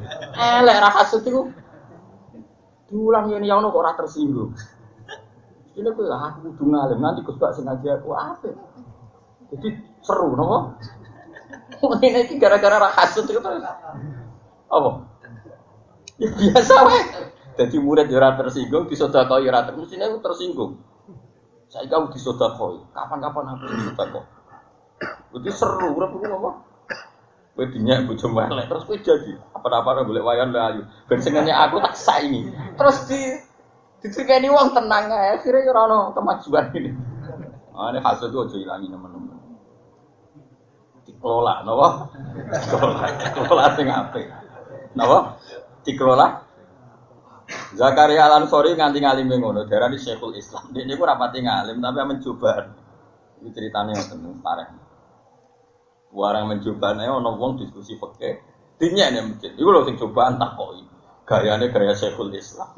Elek 0.62 0.78
ra 0.78 0.90
hasud 0.92 1.24
itu. 1.26 1.48
Diulang 2.92 3.32
ini 3.32 3.48
yang 3.48 3.64
kok 3.64 3.72
ora 3.72 3.96
tersinggung. 3.96 4.52
Ini 5.82 5.90
kowe 5.98 6.06
aku 6.06 6.54
kudu 6.54 6.64
ngalim 6.70 7.02
nanti 7.02 7.26
Gus 7.26 7.42
Bak 7.42 7.58
sing 7.58 7.66
ngaji 7.66 7.90
aku 7.90 8.14
apik. 8.14 8.54
Jadi 9.50 9.68
seru 10.06 10.38
nopo? 10.38 10.78
Ini 12.06 12.30
iki 12.30 12.38
gara-gara 12.38 12.78
ra 12.78 12.90
hasud 12.94 13.26
itu. 13.26 13.42
Apa? 13.42 14.90
Ya 16.22 16.30
biasa 16.30 16.76
wae. 16.86 17.02
Jadi 17.58 17.78
murid 17.82 18.08
ya 18.14 18.22
ora 18.22 18.38
tersinggung, 18.38 18.88
disodakoi 18.88 19.50
ora 19.50 19.66
tersinggung, 19.66 20.06
aku 20.06 20.18
tersinggung. 20.24 20.72
Saya 21.68 21.90
kau 21.90 22.08
disodakoi, 22.14 22.80
kapan-kapan 22.94 23.58
aku 23.58 23.64
disodakoi. 23.74 24.26
Jadi 25.34 25.50
seru, 25.50 25.98
urip 25.98 26.14
iku 26.16 26.30
apa? 26.30 26.52
Kowe 27.52 27.66
dinyak 27.68 28.08
bojo 28.08 28.32
melek 28.32 28.72
terus 28.72 28.88
kowe 28.88 28.96
jadi 28.96 29.36
apa-apa 29.52 30.08
boleh 30.08 30.24
wayan 30.24 30.56
layu. 30.56 30.88
Ben 31.10 31.20
aku 31.20 31.76
tak 31.84 31.96
saingi. 32.00 32.48
Terus 32.80 32.98
di 33.12 33.20
ditrikeni 34.02 34.50
wong 34.50 34.74
tenang 34.74 35.14
akhirnya 35.14 35.70
ora 35.72 35.82
ono 35.88 36.00
kemajuan 36.18 36.66
ini. 36.76 36.92
Ah, 37.72 37.94
ini 37.94 38.04
hasil 38.04 38.30
itu 38.30 38.38
aja 38.44 38.58
ilangi 38.60 38.92
teman-teman 38.92 39.32
dikelola, 41.22 41.62
napa? 41.62 41.88
Dikelola, 42.50 43.06
dikelola 43.22 43.66
sing 43.78 43.88
apik. 43.94 44.26
Napa? 44.98 45.38
Dikelola. 45.86 46.28
Zakaria 47.78 48.26
Al 48.26 48.42
Ansori 48.42 48.74
nganti 48.74 49.04
ngalime 49.04 49.36
ngono, 49.38 49.70
darani 49.70 50.02
Syekhul 50.02 50.34
Islam. 50.34 50.74
Dia 50.74 50.82
niku 50.88 51.06
rapati 51.06 51.46
ngalim 51.46 51.78
tapi 51.78 52.02
mencoba. 52.10 52.74
Ceritanya 53.42 53.98
ngoten 53.98 54.42
parah. 54.42 54.70
Warang 56.14 56.50
mencobane 56.50 57.06
ono 57.06 57.38
wong 57.38 57.62
diskusi 57.62 57.98
fikih. 57.98 58.36
Dinya 58.82 59.14
nih 59.14 59.22
mungkin. 59.22 59.52
Iku 59.58 59.70
lho 59.70 59.82
sing. 59.86 59.98
Gayane 61.26 61.70
gaya 61.70 61.94
Syekhul 61.96 62.34
Islam. 62.34 62.70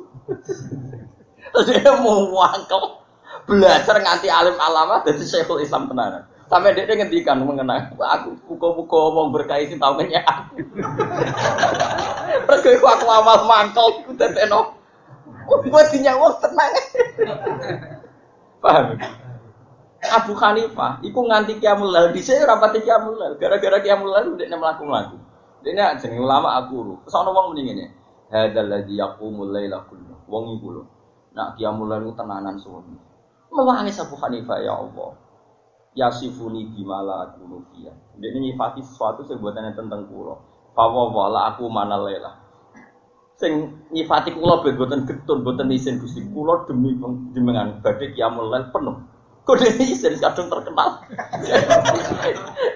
Terus 1.54 1.66
dia 1.70 1.94
mau 2.00 2.28
wangkel 2.34 3.02
belajar 3.44 4.00
nganti 4.00 4.28
alim 4.32 4.58
alama 4.58 5.02
dari 5.04 5.24
Syekhul 5.24 5.64
Islam 5.64 5.90
tenanan. 5.90 6.28
Sampai 6.52 6.76
dia 6.76 6.86
ngendikan 6.86 7.42
mengenai 7.42 7.96
aku 7.98 8.38
buka-buka 8.46 8.98
omong 9.10 9.34
berkait 9.34 9.72
sih 9.72 9.80
tahu 9.80 9.98
nanya 9.98 10.22
aku. 10.28 10.62
Terus 12.46 12.62
aku 12.62 12.86
aku 12.86 13.06
amal 13.10 13.48
mangkal 13.48 14.04
aku 14.04 14.14
teteno. 14.14 14.78
Gue 15.44 15.84
dinyawa 15.92 16.40
tenang. 16.40 16.74
Paham? 18.64 18.96
Abu 20.04 20.36
Hanifah, 20.36 21.00
iku 21.00 21.20
nganti 21.24 21.64
kiamul 21.64 21.88
lal, 21.88 22.12
di 22.12 22.20
sini 22.20 22.44
rapati 22.44 22.84
kiamul 22.84 23.16
lal, 23.16 23.34
gara-gara 23.40 23.80
kiamul 23.80 24.12
lal 24.12 24.36
melaku 24.36 24.84
melaku. 24.84 25.16
Dia 25.64 25.96
jeneng 25.96 26.28
ulama 26.28 26.60
aku 26.60 26.76
lu, 26.84 26.96
soalnya 27.08 27.32
wong 27.32 27.56
mendingin 27.56 27.88
ya. 27.88 27.90
Hadal 28.34 28.66
lagi 28.66 28.98
aku 28.98 29.30
mulai 29.30 29.70
laku, 29.70 29.94
wong 30.26 30.58
ibu 30.58 30.68
lu. 30.74 30.84
Nak 31.38 31.54
kiamul 31.62 31.86
lal 31.86 32.10
tenanan 32.18 32.58
semua. 32.58 32.82
Mewangis 33.54 34.02
Abu 34.02 34.18
Hanifah 34.18 34.58
ya 34.58 34.74
Allah 34.74 35.14
yasifuni 35.94 36.74
bimala 36.74 37.30
aku 37.30 37.46
nufia. 37.46 37.94
Dia 38.18 38.34
nyifati 38.34 38.82
sesuatu 38.82 39.22
sebuatannya 39.30 39.78
tentang 39.78 40.10
kulo. 40.10 40.42
Fawa 40.74 41.14
wala 41.14 41.54
aku 41.54 41.70
mana 41.70 42.02
lela. 42.02 42.42
Sing 43.38 43.86
nyifati 43.94 44.34
kulo 44.34 44.66
begotan 44.66 45.06
getun, 45.06 45.46
begotan 45.46 45.70
isin 45.70 46.02
gusti 46.02 46.26
kulo 46.34 46.66
demi 46.66 46.98
jenengan 47.34 47.82
badai 47.86 48.14
kiamul 48.18 48.50
lail 48.50 48.74
penuh. 48.74 48.98
Kode 49.46 49.70
isin 49.78 50.18
kadang 50.18 50.50
terkenal. 50.50 51.06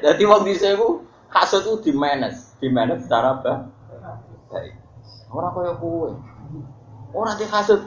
Jadi 0.05 0.23
waktu 0.29 0.53
itu 0.53 1.01
kasut 1.33 1.65
itu 1.65 1.89
di 1.89 1.91
manage, 1.97 2.53
di 2.61 2.69
manage 2.69 3.09
secara 3.09 3.41
baik. 3.41 4.86
Orang 5.27 5.51
kaya 5.51 5.73
kue, 5.75 6.11
orang 7.11 7.35
di 7.35 7.45
kasut. 7.51 7.81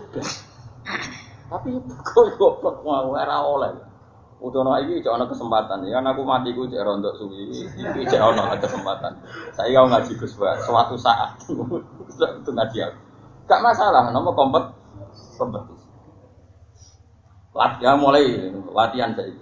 Tapi 1.51 1.69
kok 2.05 2.27
goblok 2.37 2.85
mau 2.85 3.17
era 3.17 3.41
oleh. 3.43 3.75
Utono 4.41 4.73
iki 4.81 5.05
cek 5.05 5.29
kesempatan. 5.29 5.85
Ya 5.85 6.01
kan 6.01 6.09
aku 6.13 6.25
mati 6.25 6.57
ku 6.57 6.65
cek 6.65 6.81
rontok 6.81 7.17
suwi. 7.21 7.69
Iki 7.77 8.09
cek 8.09 8.21
ana 8.21 8.57
kesempatan. 8.57 9.13
Saya 9.53 9.77
kau 9.77 9.89
ngaji 9.89 10.13
Gus 10.17 10.33
suatu 10.37 10.97
saat 10.97 11.37
itu 11.45 12.51
ngaji 12.53 12.79
aku. 12.89 13.01
Gak 13.51 13.61
masalah, 13.67 14.09
nomor 14.15 14.33
kompet 14.33 14.65
kompetisi. 15.37 15.89
Latihan 17.51 17.99
mulai 17.99 18.53
latihan 18.71 19.11
saya 19.13 19.35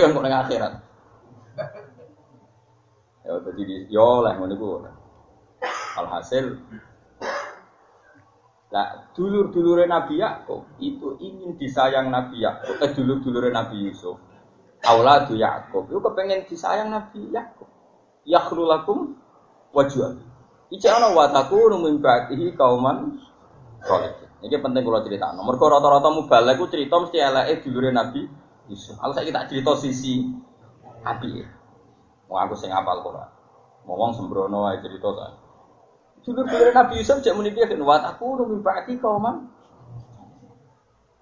yang 0.00 0.16
kok 0.16 0.26
akhirat. 0.26 0.72
Ya 3.22 3.32
jadi 3.38 3.86
yo 3.86 4.26
lah 4.26 4.34
ngono. 4.36 5.01
Alhasil 5.98 6.58
Nah, 8.72 9.12
dulur-dulure 9.12 9.84
Nabi 9.84 10.16
Yakub 10.16 10.64
itu 10.80 11.20
ingin 11.20 11.60
disayang 11.60 12.08
Nabi 12.08 12.40
Yakub, 12.40 12.80
eh 12.80 12.90
dulur-dulure 12.96 13.52
Nabi 13.52 13.84
Yusuf. 13.84 14.16
Auladu 14.88 15.36
Yakub 15.36 15.92
itu 15.92 16.00
kepengen 16.00 16.48
disayang 16.48 16.88
Nabi 16.88 17.28
Yakub. 17.28 17.68
Yakhrulakum 18.24 19.12
wajah. 19.76 20.16
Iki 20.72 20.88
ana 20.88 21.12
wa 21.12 21.28
takunu 21.28 21.84
min 21.84 22.00
kauman 22.56 23.20
salih. 23.84 24.16
Ini 24.40 24.56
penting 24.56 24.82
kalau 24.88 25.04
cerita. 25.04 25.36
Nomor 25.36 25.60
kau 25.60 25.68
rata-rata 25.68 26.08
mubalek 26.08 26.56
ku 26.56 26.66
cerita 26.72 26.96
mesti 26.96 27.20
eleke 27.20 27.68
dulure 27.68 27.92
Nabi 27.92 28.24
Yusuf. 28.72 28.96
Aku 29.04 29.12
saya 29.12 29.28
tak 29.28 29.52
cerita 29.52 29.76
sisi 29.76 30.32
Nabi. 31.04 31.44
Mau 32.32 32.40
aku 32.40 32.56
sing 32.56 32.72
apal. 32.72 33.04
Mau 33.84 34.00
wong 34.00 34.16
sembrono 34.16 34.64
ae 34.72 34.80
cerita 34.80 35.12
ta. 36.22 36.30
Dulur-dulur 36.30 36.70
Nabi 36.70 37.02
Yusuf 37.02 37.18
cek 37.18 37.34
muni 37.34 37.50
piye 37.50 37.66
wat 37.82 38.06
aku 38.06 38.38
nunggu 38.38 38.62
berarti 38.62 38.94
kau 39.02 39.18
man. 39.18 39.50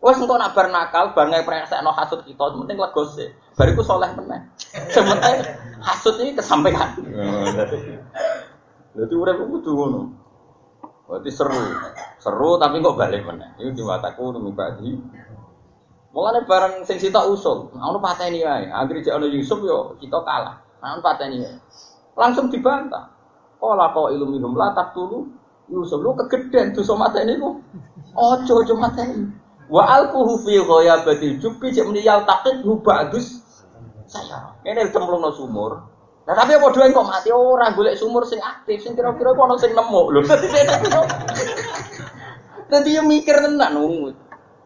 Wes 0.00 0.16
engko 0.16 0.40
nak 0.40 0.56
bar 0.56 0.72
nakal, 0.72 1.12
bar 1.12 1.28
ngepresekno 1.28 1.92
hasud 1.92 2.24
kita, 2.24 2.40
penting 2.40 2.80
legos 2.80 3.20
sih. 3.20 3.28
Bariku 3.52 3.84
soleh 3.84 4.08
meneh. 4.16 4.48
Sementing 4.88 5.44
hasud 5.84 6.16
ini 6.24 6.32
kesampaian. 6.32 6.96
Jadi 8.96 9.12
urip 9.12 9.36
kudu 9.44 9.72
ngono. 9.76 10.02
Berarti 11.04 11.28
seru. 11.28 11.60
Seru 12.16 12.56
tapi 12.56 12.80
kok 12.80 12.96
balik 12.96 13.28
meneh. 13.28 13.60
Iku 13.60 13.76
diwataku 13.76 14.40
nunggu 14.40 14.56
berarti. 14.56 14.88
Mulane 16.16 16.48
barang 16.48 16.88
sing 16.88 16.96
sita 16.96 17.20
usul, 17.28 17.68
ono 17.76 18.00
pateni 18.00 18.40
wae. 18.40 18.72
Anggere 18.72 19.04
jek 19.04 19.20
ono 19.20 19.28
Yusuf 19.28 19.60
yo 19.60 20.00
kita 20.00 20.16
kalah. 20.24 20.64
Ono 20.80 21.04
pateni 21.04 21.44
wae. 21.44 21.60
Langsung 22.16 22.48
dibantah. 22.48 23.19
Kala 23.60 23.92
kau 23.92 24.08
ilmu 24.08 24.40
minum 24.40 24.56
latak 24.56 24.96
dulu. 24.96 25.28
Yusuf 25.70 26.02
lu 26.02 26.16
kegedean 26.16 26.74
tuh 26.74 26.82
sama 26.82 27.12
ini 27.14 27.38
ku. 27.38 27.60
Ojo 28.16 28.52
ojo 28.64 28.74
ini. 28.74 29.30
Wa 29.70 29.86
alquhu 29.86 30.42
fi 30.42 30.58
ghayabatil 30.58 31.38
jubbi 31.38 31.70
cek 31.70 31.86
muni 31.86 32.02
yal 32.02 32.26
taqid 32.26 32.66
hu 32.66 32.82
bagus. 32.82 33.38
Saya. 34.10 34.58
Ini 34.66 34.90
cemplung 34.90 35.22
no 35.22 35.30
sumur. 35.30 35.86
Nah 36.26 36.34
tapi 36.34 36.58
apa 36.58 36.74
doain 36.74 36.90
kok 36.90 37.06
mati 37.06 37.30
orang 37.30 37.78
golek 37.78 37.94
sumur 37.94 38.26
sing 38.26 38.42
aktif 38.42 38.82
sing 38.82 38.98
kira-kira 38.98 39.30
kok 39.30 39.46
ono 39.46 39.54
sing 39.62 39.70
nemu 39.70 40.02
lho. 40.10 40.20
Dadi 42.70 42.90
dia 42.90 43.02
mikir 43.06 43.38
tenan 43.38 43.78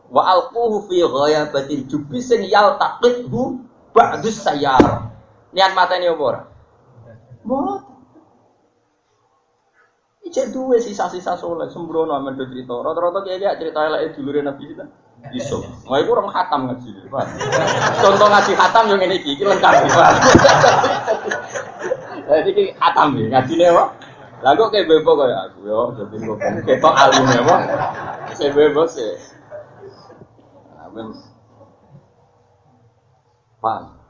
Wa 0.09 0.23
alquhu 0.25 0.89
fi 0.89 1.05
ghayabatil 1.05 1.85
jubbi 1.85 2.25
sing 2.25 2.49
yaltaqidhu 2.49 3.61
ba'dus 3.93 4.41
sayyar. 4.41 5.13
Niat 5.53 5.77
mateni 5.77 6.09
apa 6.09 6.23
ora? 6.25 6.41
Mboten. 7.45 7.94
Ijek 10.35 10.51
duwe 10.51 10.83
sisa-sisa 10.83 11.39
soleh 11.39 11.71
sembrono 11.71 12.11
amen 12.11 12.35
do 12.35 12.43
cerita. 12.51 12.75
Rata-rata 12.83 13.23
kiai 13.23 13.55
cerita 13.55 13.87
eleke 13.87 14.19
dulure 14.19 14.43
Nabi 14.43 14.67
kita. 14.67 14.83
Iso. 15.31 15.63
Wah 15.87 16.03
iku 16.03 16.19
orang 16.19 16.35
khatam 16.35 16.67
ngaji. 16.67 16.91
Contoh 18.03 18.27
ngaji 18.27 18.53
khatam 18.59 18.91
yang 18.91 19.07
ini 19.07 19.23
iki 19.23 19.47
lengkap. 19.47 19.87
Jadi 22.27 22.51
iki 22.59 22.63
khatam 22.75 23.15
iki 23.15 23.31
ngajine 23.31 23.65
apa? 23.79 23.85
Lah 24.43 24.59
kok 24.59 24.75
kayak 24.75 24.91
bebo 24.91 25.15
kayak 25.23 25.39
aku 25.55 25.71
yo 25.71 25.95
jadi 26.03 26.17
kok 26.19 26.39
ketok 26.67 26.95
alim 26.99 27.25
apa? 27.31 27.57
Saya 28.35 28.51
bebo 28.51 28.91
sih. 28.91 29.15
Amin. 30.83 31.15
Paham? 33.63 34.03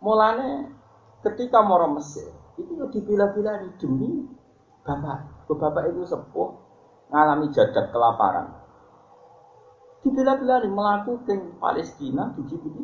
Mulane 0.00 0.72
ketika 1.28 1.60
mau 1.60 1.84
Mesir, 1.92 2.32
itu 2.56 2.72
dibila-bila 2.88 3.68
demi 3.76 4.39
bapak, 4.84 5.48
bapak 5.48 5.84
itu 5.92 6.06
sepuh 6.08 6.50
ngalami 7.10 7.50
jadat 7.52 7.90
kelaparan. 7.90 8.46
Dibela-bela 10.00 10.64
melaku 10.64 11.20
ke 11.28 11.36
Palestina, 11.60 12.32
di 12.32 12.40
Djibouti, 12.48 12.82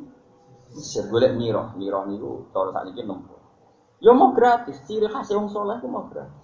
Mesir, 0.77 1.09
boleh 1.09 1.33
miro, 1.33 1.73
miro 1.81 2.05
niku 2.05 2.53
cara 2.53 2.69
saat 2.77 2.93
ini 2.93 3.01
nempuh. 3.01 3.41
Ya 4.05 4.13
mau 4.13 4.37
gratis, 4.37 4.77
ciri 4.85 5.09
khas 5.09 5.33
yang 5.33 5.49
soleh 5.49 5.81
itu 5.81 5.89
mau 5.89 6.05
gratis. 6.13 6.37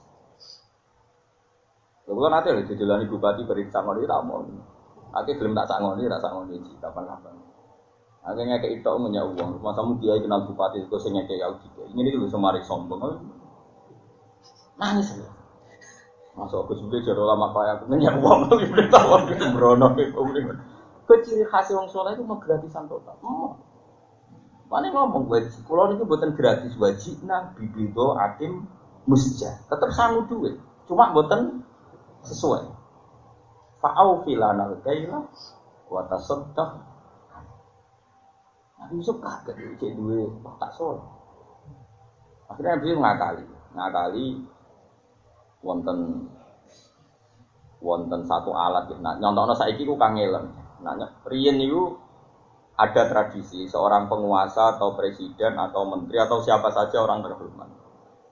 Lalu 2.09 2.33
nanti 2.33 2.49
ada 2.49 2.63
dijelani 2.65 3.05
bupati 3.05 3.45
beri 3.45 3.69
sangon 3.69 4.01
itu 4.01 4.09
tak 4.09 4.25
mau. 4.25 4.41
Nanti 5.13 5.31
belum 5.37 5.53
tak 5.53 5.69
sangon 5.69 6.01
ini, 6.01 6.09
tak 6.09 6.33
ini, 6.49 6.71
kapan-kapan. 6.81 7.35
Akhirnya 8.23 8.57
kayak 8.63 8.81
itu 8.81 8.87
punya 8.87 9.23
uang, 9.27 9.61
masa 9.61 9.83
mau 9.85 9.99
dia 10.01 10.17
kenal 10.17 10.49
bupati 10.49 10.87
itu 10.87 10.97
saya 10.97 11.21
kayak 11.29 11.61
juga. 11.61 11.83
Ini 11.93 12.09
dulu 12.17 12.31
semari 12.31 12.65
sombong, 12.65 13.03
nangis 14.81 15.13
ya. 15.21 15.42
Masuk 16.33 16.65
aku 16.65 16.73
sebagai 16.81 17.13
jodoh 17.13 17.29
lama 17.29 17.53
kaya 17.53 17.77
aku 17.77 17.93
nanya 17.93 18.17
uang 18.17 18.49
lagi 18.49 18.65
bertahun 18.73 19.29
itu 19.37 19.45
merono 19.53 19.93
itu. 20.01 20.17
Keciri 21.05 21.45
khas 21.45 21.69
wong 21.77 21.93
soleh 21.93 22.17
itu 22.17 22.25
mau 22.25 22.41
gratisan 22.41 22.89
total. 22.89 23.21
Mana 24.73 24.89
ngomong 24.89 25.29
wajib, 25.29 25.69
kalau 25.69 25.93
ini 25.93 26.01
buatan 26.01 26.33
gratis 26.33 26.73
wajib 26.81 27.21
nah 27.29 27.53
bibido 27.53 28.17
atim 28.17 28.65
musja. 29.05 29.61
Tetap 29.69 29.93
sanggup 29.93 30.33
duit, 30.33 30.57
cuma 30.89 31.13
buatan 31.13 31.61
sesuai. 32.25 32.65
Fa'au 33.85 34.25
filana 34.25 34.73
kaila 34.81 35.29
wa 35.93 36.03
tasaddaq. 36.09 36.71
Nah, 38.81 38.89
Yusuf 38.97 39.21
kaget, 39.21 39.77
cek 39.77 39.93
duit, 39.93 40.33
tak 40.57 40.73
soleh. 40.81 41.05
Akhirnya 42.49 42.81
dia 42.81 42.97
ngakali, 42.97 43.45
ngakali 43.77 44.27
wonten 45.63 46.29
wonten 47.83 48.21
satu 48.27 48.51
alat 48.55 48.91
nah 48.99 49.19
nyontokno 49.19 49.55
saiki 49.55 49.83
ku 49.87 49.95
kangelan 49.99 50.51
nah 50.83 50.95
riyen 51.27 51.59
niku 51.59 52.03
ada 52.83 53.07
tradisi 53.07 53.69
seorang 53.69 54.09
penguasa 54.09 54.77
atau 54.77 54.97
presiden 54.97 55.55
atau 55.61 55.85
menteri 55.85 56.17
atau 56.19 56.41
siapa 56.41 56.73
saja 56.73 57.05
orang 57.05 57.21
terhormat. 57.21 57.69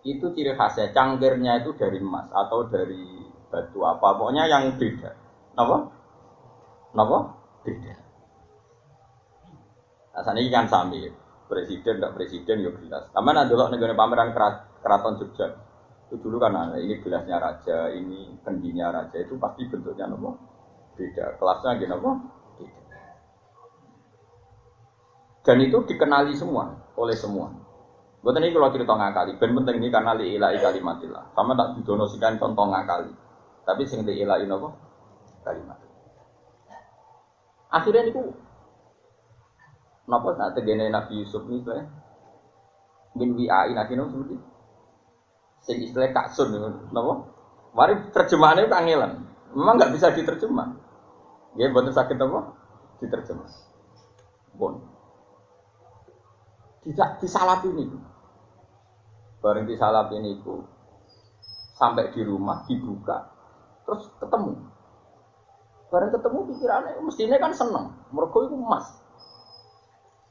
Itu 0.01 0.33
ciri 0.33 0.57
khasnya 0.57 0.97
cangkirnya 0.97 1.61
itu 1.61 1.77
dari 1.77 2.01
emas 2.01 2.33
atau 2.33 2.65
dari 2.67 3.21
batu 3.53 3.85
apa. 3.85 4.17
Pokoknya 4.17 4.49
yang 4.49 4.81
beda. 4.81 5.13
Apa 5.61 5.77
apa 6.97 7.19
beda. 7.63 7.95
Nah 10.21 10.35
ini 10.37 10.51
kan 10.51 10.67
sami 10.67 11.05
presiden 11.47 12.01
tidak 12.01 12.17
presiden 12.17 12.65
ya 12.65 12.71
jelas. 12.75 13.05
Nanti 13.13 13.51
dulu 13.53 13.71
negara 13.71 13.95
pameran 13.95 14.33
keraton 14.81 15.15
Jogja 15.21 15.47
itu 16.11 16.19
dulu 16.19 16.43
kan 16.43 16.51
ada 16.51 16.75
ini 16.83 16.99
gelasnya 16.99 17.39
raja, 17.39 17.87
ini 17.95 18.35
kendinya 18.43 18.91
raja 18.91 19.15
itu 19.23 19.39
pasti 19.39 19.63
bentuknya 19.71 20.11
nopo 20.11 20.35
beda, 20.99 21.39
kelasnya 21.39 21.79
gini 21.79 21.91
nopo. 21.95 22.11
Dan 25.47 25.57
itu 25.63 25.79
dikenali 25.87 26.35
semua 26.35 26.91
oleh 26.99 27.15
semua. 27.15 27.49
Buat 28.21 28.37
ini 28.43 28.53
kalau 28.53 28.75
cerita 28.75 28.93
ngakali, 28.93 29.41
ben 29.41 29.57
penting 29.57 29.81
ini 29.81 29.89
karena 29.89 30.13
li 30.13 30.37
ilahi 30.37 30.61
kalimatillah. 30.61 31.33
Sama 31.33 31.57
tak 31.57 31.81
didonosikan 31.81 32.37
contoh 32.37 32.69
ngakali. 32.69 33.09
Tapi 33.65 33.83
sing 33.89 34.05
li 34.05 34.21
ilahi 34.21 34.45
nopo 34.45 34.75
kalimat. 35.47 35.79
Akhirnya 37.71 38.11
itu 38.11 38.21
Napa 40.11 40.35
saat 40.35 40.59
tegene 40.59 40.91
Nabi 40.91 41.23
Yusuf 41.23 41.47
ini 41.47 41.63
sebenarnya 41.63 41.87
bin 43.15 43.39
wi'ai 43.39 43.71
nabi 43.79 43.95
nopo 43.95 44.11
seperti 44.19 44.37
sing 45.65 45.77
istilah 45.85 46.11
kaksun 46.13 46.53
napa? 46.91 47.15
Mari 47.71 48.11
terjemahannya 48.11 48.67
kangelan. 48.67 49.13
Memang 49.55 49.75
nggak 49.79 49.93
bisa 49.95 50.11
diterjemah. 50.15 50.69
Ya, 51.59 51.71
buatan 51.71 51.95
sakit 51.95 52.19
apa? 52.19 52.55
Diterjemah. 53.03 53.51
Bon. 54.55 54.79
Tidak 56.87 57.21
disalap 57.23 57.63
ini. 57.67 57.87
Bareng 59.41 59.65
disalap 59.65 60.13
ini 60.13 60.37
itu 60.37 60.61
sampai 61.81 62.13
di 62.13 62.21
rumah 62.21 62.69
dibuka 62.69 63.33
terus 63.89 64.05
ketemu. 64.21 64.53
Bareng 65.91 66.13
ketemu 66.13 66.39
pikirannya 66.55 66.93
mestinya 67.03 67.37
kan 67.41 67.53
seneng. 67.57 67.87
Mereka 68.13 68.37
itu 68.47 68.55
emas. 68.55 68.87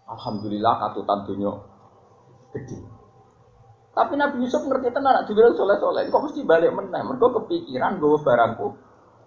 Alhamdulillah 0.09 0.73
katutan 0.77 1.25
dunia 1.25 1.53
gede. 2.55 2.98
Tapi 3.99 4.15
Nabi 4.15 4.47
Yusuf 4.47 4.63
ngerti 4.63 4.95
tenan 4.95 5.27
juga 5.27 5.51
soleh-soleh. 5.51 6.07
Kok 6.07 6.31
mesti 6.31 6.47
balik 6.47 6.71
meneh? 6.71 7.03
Mereka 7.03 7.35
kepikiran 7.35 7.99
gue 7.99 8.15
barangku 8.23 8.67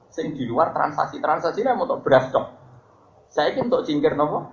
sing 0.08 0.32
di 0.32 0.48
luar 0.48 0.72
transaksi-transaksi 0.72 1.60
ini 1.60 1.76
untuk 1.76 2.00
beras 2.00 2.32
dok. 2.32 2.56
Saya 3.28 3.52
ingin 3.52 3.68
untuk 3.68 3.84
cingkir 3.84 4.16
nopo. 4.16 4.48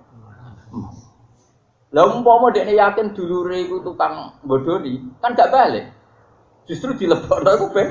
Lah 1.96 2.04
umpama 2.12 2.52
dekne 2.52 2.76
yakin 2.76 3.16
dulure 3.16 3.64
iku 3.64 3.80
tukang 3.80 4.36
bodoni, 4.44 5.00
kan 5.24 5.32
gak 5.32 5.50
balik. 5.50 5.88
Justru 6.68 6.94
dilebokno 6.94 7.50
iku 7.56 7.66
ben 7.72 7.88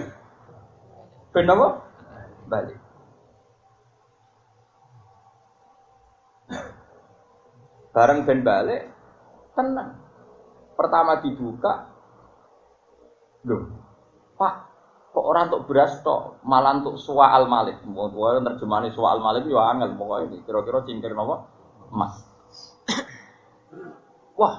ben 1.34 1.50
apa? 1.50 1.68
Balik. 2.46 2.80
Bareng 7.90 8.20
ben 8.24 8.40
balik, 8.46 8.88
tenang. 9.58 9.98
Pertama 10.80 11.20
dibuka, 11.20 11.92
Loh, 13.48 13.72
Pak, 14.36 14.54
kok 15.16 15.26
orang 15.26 15.48
untuk 15.52 15.72
beras 15.72 15.96
tok, 16.04 16.44
malah 16.44 16.80
untuk 16.84 17.00
suwa 17.00 17.32
al 17.32 17.48
malik. 17.48 17.80
Mau 17.88 18.12
terjemahan 18.12 18.92
suwa 18.92 19.16
al 19.16 19.22
malik 19.24 19.48
ya 19.48 19.72
angel 19.72 19.96
pokoknya 19.96 20.26
ini. 20.28 20.38
Kira-kira 20.44 20.84
cingkir 20.84 21.16
nopo 21.16 21.48
emas. 21.96 22.20
Wah, 24.40 24.56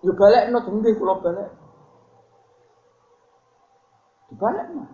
ya 0.00 0.12
balik 0.16 0.44
no 0.52 0.58
tinggi 0.64 0.90
kalau 0.96 1.20
balik. 1.20 1.50
Dibalik 4.32 4.66
no. 4.72 4.84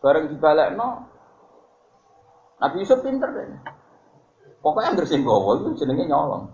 Bareng 0.00 0.24
dibalik 0.28 0.68
no. 0.76 0.88
Nabi 2.60 2.84
Yusuf 2.84 3.00
pinter 3.00 3.32
deh. 3.32 3.48
Pokoknya 4.60 4.92
yang 4.92 5.08
sing 5.08 5.24
itu 5.24 5.68
jenenge 5.80 6.04
nyolong. 6.04 6.52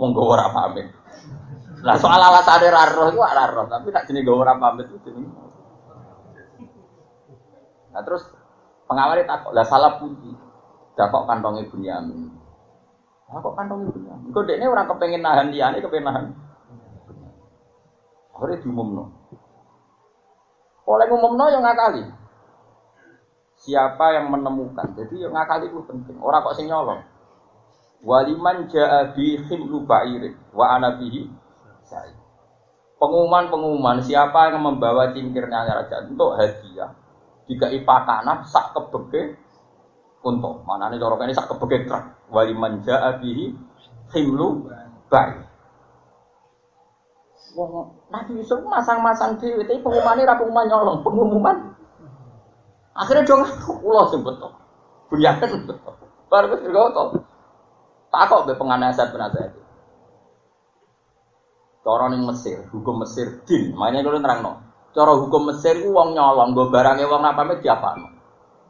Wong 0.00 0.10
gawa 0.16 0.40
ora 0.40 0.46
pamit. 0.48 0.88
Lah 1.84 2.00
soal 2.00 2.16
alasan 2.16 2.64
ada 2.64 2.68
raro 2.72 3.12
itu 3.12 3.20
raro, 3.20 3.68
tapi 3.68 3.92
tak 3.92 4.08
jenis 4.08 4.24
gue 4.24 4.32
orang 4.32 4.56
pamit 4.56 4.88
itu 4.88 4.96
jenis. 5.04 5.28
Nah 7.92 8.00
terus 8.00 8.24
pengawalnya 8.88 9.28
takut, 9.28 9.52
lah 9.52 9.68
salah 9.68 10.00
puji. 10.00 10.32
Dah 10.96 11.12
kok 11.12 11.28
kantongnya 11.28 11.68
Bunyamin. 11.68 12.32
Lah 13.28 13.36
kok 13.36 13.52
kantongnya 13.52 13.92
Bunyamin? 13.92 14.32
Kok 14.32 14.48
ini 14.48 14.64
orang 14.64 14.88
kepengen 14.88 15.20
nahan 15.20 15.52
dia, 15.52 15.68
ini 15.76 15.84
kepengen 15.84 16.08
nahan. 16.08 16.24
Akhirnya 18.32 18.64
diumumno. 18.64 19.04
Oleh 20.88 21.06
umumno 21.12 21.44
yang 21.52 21.62
ngakali. 21.62 22.02
Siapa 23.60 24.16
yang 24.16 24.32
menemukan? 24.32 24.88
Jadi 24.96 25.20
yang 25.20 25.36
ngakali 25.36 25.68
itu 25.68 25.84
penting. 25.84 26.16
Orang 26.16 26.48
kok 26.48 26.56
sing 26.56 26.72
nyolong. 26.72 27.04
Waliman 28.04 28.72
ja'a 28.72 29.12
bi 29.12 29.36
khimlu 29.36 29.84
wa 29.84 30.66
ana 30.66 30.96
bihi 30.96 31.43
Pengumuman-pengumuman 32.94 34.00
siapa 34.00 34.54
yang 34.54 34.64
membawa 34.64 35.12
cingkirnya 35.12 35.66
raja 35.66 36.08
untuk 36.08 36.38
hadiah 36.40 36.94
jika 37.44 37.68
ipakanan 37.68 38.40
sak 38.48 38.72
kebeke 38.72 39.36
untuk 40.24 40.64
mana 40.64 40.88
nih 40.88 40.96
corok 40.96 41.28
ini 41.28 41.36
sak 41.36 41.52
kebeke 41.52 41.84
truk 41.84 42.04
wali 42.32 42.56
manja 42.56 42.96
abihi 42.96 43.52
himlu 44.16 44.64
baik. 45.12 45.44
Wong 47.54 47.92
Nabi 48.10 48.42
Yusuf 48.42 48.58
masang-masang 48.66 49.38
di 49.38 49.52
tapi 49.54 49.78
pengumuman 49.78 50.18
ini 50.18 50.26
pengumuman 50.26 50.64
nyolong 50.66 50.98
pengumuman. 51.06 51.56
Akhirnya 52.94 53.26
dong 53.26 53.46
ulo 53.82 54.06
sing 54.10 54.22
betul, 54.22 54.50
bunyakan 55.10 55.66
betul. 55.66 55.92
Baru 56.30 56.46
bergoto. 56.50 57.02
Takok 58.10 58.46
be 58.46 58.54
penasihat. 58.54 59.10
Cara 61.84 62.08
ning 62.08 62.24
Mesir, 62.24 62.64
hukum 62.72 63.04
Mesir 63.04 63.44
din. 63.44 63.76
Makanya 63.76 64.00
kalau 64.08 64.18
nerangno. 64.18 64.52
Cara 64.96 65.12
hukum 65.20 65.52
Mesir 65.52 65.84
ku 65.84 65.92
wong 65.92 66.16
nyolong, 66.16 66.56
nggo 66.56 66.72
barange 66.72 67.04
wong 67.04 67.20
apa 67.20 67.60
diapano. 67.60 68.08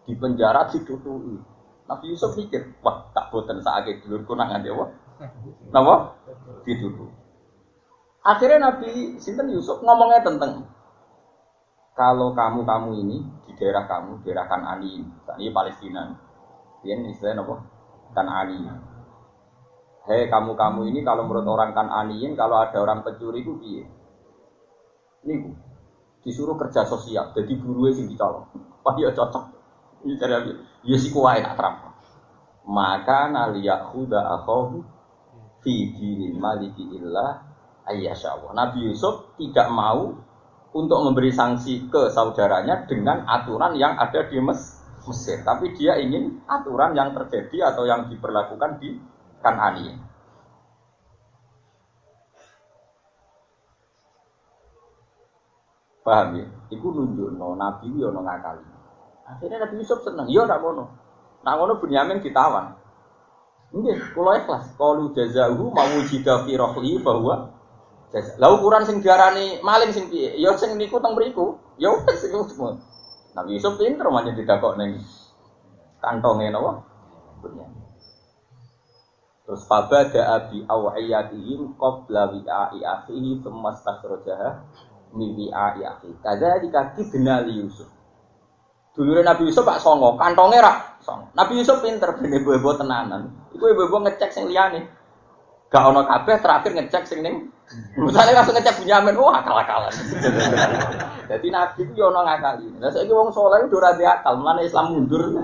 Di 0.02 0.18
penjara 0.18 0.66
ditutui. 0.66 1.38
Nabi 1.84 2.04
Yusuf 2.10 2.34
mikir, 2.34 2.80
wah 2.82 3.12
tak 3.14 3.30
boten 3.30 3.60
sakit 3.62 4.02
dulurku 4.02 4.34
nang 4.34 4.50
ngene 4.50 4.68
apa? 4.72 4.86
Napa? 5.70 5.94
Ditutup. 6.66 7.12
Akhirnya 8.24 8.72
Nabi 8.72 9.20
Sinten 9.20 9.52
Yusuf 9.52 9.84
ngomongnya 9.84 10.24
tentang 10.24 10.64
kalau 11.94 12.34
kamu 12.34 12.66
kamu 12.66 12.90
ini 13.06 13.22
di 13.46 13.52
daerah 13.54 13.86
kamu 13.86 14.26
daerah 14.26 14.50
Kanani 14.50 15.06
ini 15.38 15.48
Palestina 15.54 16.10
ini 16.82 17.14
istilahnya 17.14 17.46
apa 17.46 17.54
Kanani 18.16 18.56
Hei 20.04 20.28
kamu 20.28 20.52
kamu 20.52 20.92
ini 20.92 21.00
kalau 21.00 21.24
menurut 21.24 21.48
orang 21.48 21.72
Kananiin 21.72 22.36
kalau 22.36 22.60
ada 22.60 22.76
orang 22.76 23.00
pencuri 23.00 23.40
itu 23.40 23.56
ini 25.24 25.32
bu 25.40 25.50
disuruh 26.20 26.60
kerja 26.60 26.84
sosial 26.84 27.32
jadi 27.32 27.56
guru 27.56 27.88
sing 27.88 28.12
dicolong. 28.12 28.44
Wah 28.84 28.96
ya 29.00 29.16
cocok. 29.16 29.44
Ini 30.04 30.20
cara 30.20 30.44
ya 30.84 30.96
si 31.00 31.08
kuai 31.08 31.40
tak 31.40 31.56
terang. 31.56 31.76
Maka 32.68 33.32
naliyahuda 33.32 34.20
akhohu 34.40 34.84
fi 35.64 35.96
dinil 35.96 36.36
maliki 36.36 36.84
illah 37.00 37.40
Allah. 37.88 38.52
Nabi 38.52 38.92
Yusuf 38.92 39.36
tidak 39.40 39.72
mau 39.72 40.12
untuk 40.76 41.00
memberi 41.00 41.32
sanksi 41.32 41.88
ke 41.88 42.12
saudaranya 42.12 42.84
dengan 42.84 43.24
aturan 43.24 43.72
yang 43.80 43.96
ada 43.96 44.28
di 44.28 44.36
Mesir. 44.36 45.40
Tapi 45.40 45.72
dia 45.72 45.96
ingin 45.96 46.44
aturan 46.44 46.92
yang 46.92 47.16
terjadi 47.16 47.72
atau 47.72 47.88
yang 47.88 48.12
diperlakukan 48.12 48.80
di 48.84 49.13
Kanani. 49.44 49.92
Paham 56.04 56.36
ya? 56.36 56.44
Iku 56.72 56.86
nunjuk 56.92 57.36
no 57.36 57.52
Nabi 57.56 57.92
yo 57.96 58.08
no 58.08 58.24
ngakali. 58.24 58.64
Akhirnya 59.24 59.64
Nabi 59.64 59.80
Yusuf 59.80 60.04
seneng, 60.04 60.28
yo 60.28 60.44
nak 60.44 60.60
mono. 60.60 60.84
Nak 61.44 61.56
mono 61.56 61.80
Bunyamin 61.80 62.20
ditawan. 62.24 62.76
Nggih, 63.72 64.12
kula 64.12 64.40
ikhlas. 64.40 64.72
Qalu 64.76 65.16
jazahu 65.16 65.72
mawujida 65.72 66.44
fi 66.44 66.56
rohli 66.56 67.00
bahwa 67.00 67.52
lah 68.14 68.50
ukuran 68.54 68.86
sing 68.86 69.02
diarani 69.02 69.58
maling 69.58 69.90
sing 69.90 70.06
piye? 70.06 70.38
Ya 70.38 70.54
sing 70.54 70.78
niku 70.78 71.02
teng 71.02 71.18
mriku. 71.18 71.58
Ya 71.80 71.90
wis 71.90 72.22
semua. 72.22 72.78
Nabi 73.34 73.58
Yusuf 73.58 73.74
pinter 73.74 74.06
manja 74.12 74.30
didakok 74.30 74.78
ning 74.78 75.02
kantonge 75.98 76.52
napa? 76.54 76.86
Terus 79.44 79.62
fabada 79.68 80.40
abi 80.40 80.64
awiyatihim 80.64 81.76
qabla 81.76 82.32
wi'a'i 82.32 82.80
akhihi 82.80 83.44
thumma 83.44 83.76
stakhrajaha 83.76 84.64
min 85.12 85.36
wi'a'i 85.36 85.84
akhihi. 85.84 86.16
Kadzalika 86.24 86.96
kidna 86.96 87.44
li 87.44 87.60
Yusuf. 87.60 87.88
Dulu 88.96 89.20
Nabi 89.20 89.50
Yusuf 89.50 89.66
Pak 89.68 89.84
Songo, 89.84 90.16
kantongnya 90.16 90.64
rak 90.64 90.76
Songo. 91.04 91.28
Nabi 91.36 91.60
Yusuf 91.60 91.84
pinter 91.84 92.16
ben 92.16 92.32
ibu-ibu 92.32 92.72
tenanan. 92.78 93.36
Iku 93.52 93.68
ibu-ibu 93.68 94.00
ngecek 94.00 94.32
sing 94.32 94.48
liyane. 94.48 94.88
Gak 95.68 95.92
ono 95.92 96.08
kabeh 96.08 96.40
terakhir 96.40 96.72
ngecek 96.72 97.04
sing 97.04 97.20
ning 97.20 97.52
Misalnya 97.96 98.40
langsung 98.40 98.54
ngecek 98.54 98.76
Bunyamin, 98.84 99.16
wah 99.16 99.40
akal-akalan. 99.40 99.94
Jadi 101.32 101.46
Nabi 101.48 101.80
itu 101.88 101.92
yono 101.96 102.20
ngakali. 102.20 102.68
Nah 102.76 102.92
saya 102.92 103.08
wong 103.08 103.32
soleh 103.32 103.64
itu 103.64 103.80
udah 103.80 103.96
akal, 103.96 104.36
mana 104.36 104.60
Islam 104.60 104.92
mundur. 104.92 105.40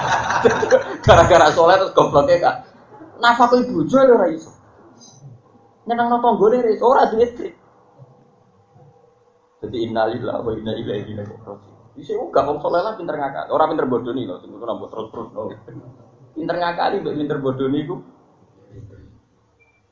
Gara-gara 1.04 1.52
soleh 1.52 1.76
terus 1.76 1.92
gobloknya 1.92 2.36
kak. 2.40 2.73
Nafkah 3.22 3.54
ibu 3.60 3.86
jual 3.86 4.10
ya 4.10 4.26
iso. 4.32 4.50
Nyenang 5.84 6.08
nonton 6.16 6.40
gue 6.40 6.48
nih, 6.58 6.80
ora 6.80 7.12
duit 7.12 7.36
Jadi 9.64 9.76
innalillah 9.88 10.44
wa 10.44 10.50
inna 10.52 10.72
ilaihi 10.76 11.12
raji'un. 11.16 11.58
Bisa 11.96 12.12
juga 12.18 12.44
wong 12.44 12.60
soleh 12.60 12.82
lah 12.84 12.98
pinter 12.98 13.16
ngakal. 13.16 13.48
Orang 13.54 13.72
pinter 13.72 13.86
bodoh 13.88 14.12
nih 14.12 14.28
loh, 14.28 14.42
sing 14.42 14.50
nambah 14.52 14.88
terus-terus. 14.92 15.30
Pinter 16.34 16.56
ngakali, 16.58 16.96
pinter 17.00 17.38
bodoh 17.40 17.68
nih 17.70 17.86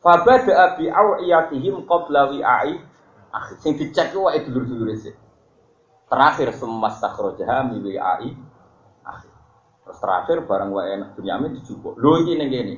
Fabada 0.02 0.74
bi 0.74 0.90
awiyatihim 0.90 1.86
qabla 1.86 2.34
wi'ai 2.34 2.74
akhir. 3.30 3.56
Sing 3.62 3.78
dicek 3.78 4.10
ku 4.10 4.26
wae 4.26 4.42
dulur-dulur 4.42 4.90
sih. 4.98 5.14
Terakhir 6.10 6.50
semua 6.58 6.90
sakhrojaha 6.90 7.70
mi 7.70 7.78
wi'ai 7.78 8.34
akhir. 9.06 9.32
Terus 9.86 9.98
terakhir 10.02 10.36
barang 10.42 10.70
wae 10.74 10.98
enak 10.98 11.14
Bunyamin 11.14 11.54
dijupuk. 11.54 11.94
Lho 12.02 12.18
iki 12.26 12.34
ning 12.34 12.50
kene. 12.50 12.76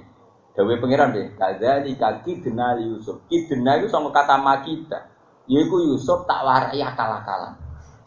Dawe 0.54 0.74
pangeran 0.78 1.10
deh. 1.10 1.34
Kadzali 1.34 1.98
kaki 1.98 2.46
denal 2.46 2.78
Yusuf. 2.78 3.26
Ki 3.26 3.50
denal 3.50 3.82
itu 3.82 3.90
sama 3.90 4.14
kata 4.14 4.38
makita. 4.38 5.10
Yaiku 5.50 5.82
Yusuf 5.82 6.24
tak 6.30 6.46
warai 6.46 6.78
akal-akalan. 6.78 7.58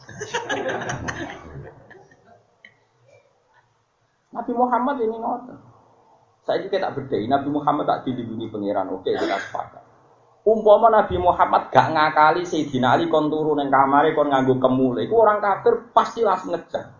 Nabi 4.38 4.54
Muhammad 4.54 5.02
ini 5.02 5.18
ngotot. 5.18 5.60
Saya 6.48 6.64
juga 6.64 6.88
tak 6.88 6.96
beda. 6.96 7.20
Nabi 7.28 7.50
Muhammad 7.52 7.86
tak 7.90 8.08
dilindungi 8.08 8.48
pangeran. 8.48 8.88
Oke, 8.96 9.12
kita 9.12 9.36
sepakat. 9.36 9.84
Umpama 10.48 10.88
Nabi 10.88 11.20
Muhammad 11.20 11.68
gak 11.76 11.92
ngakali 11.92 12.48
Sayyidina 12.48 12.96
Ali 12.96 13.12
kon 13.12 13.28
turu 13.28 13.52
ning 13.60 13.68
kamare 13.68 14.16
kon 14.16 14.32
nganggo 14.32 14.56
kemule. 14.56 15.04
Iku 15.04 15.20
orang 15.20 15.44
kafir 15.44 15.92
pasti 15.92 16.24
langsung 16.24 16.56
ngejar. 16.56 16.96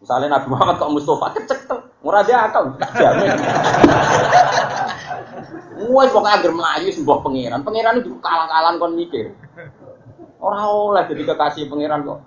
Misalnya 0.00 0.40
Nabi 0.40 0.48
Muhammad 0.48 0.80
kok 0.80 0.92
Mustafa 0.96 1.36
kecek 1.36 1.60
tuh, 1.68 1.80
murah 2.04 2.20
dia 2.20 2.36
akal, 2.44 2.76
gak 2.76 2.92
jamin. 2.92 3.32
Wes 5.88 6.12
pokoke 6.12 6.30
anggere 6.30 6.54
mlayu 6.54 6.92
sembah 6.92 7.18
pangeran. 7.24 7.64
Pangeran 7.64 7.98
itu 8.04 8.14
kalah-kalan 8.20 8.78
kon 8.78 8.92
mikir. 8.94 9.32
Ora 10.38 10.68
oleh 10.68 11.02
jadi 11.08 11.22
kekasih 11.24 11.66
pangeran 11.66 12.04
kok. 12.04 12.20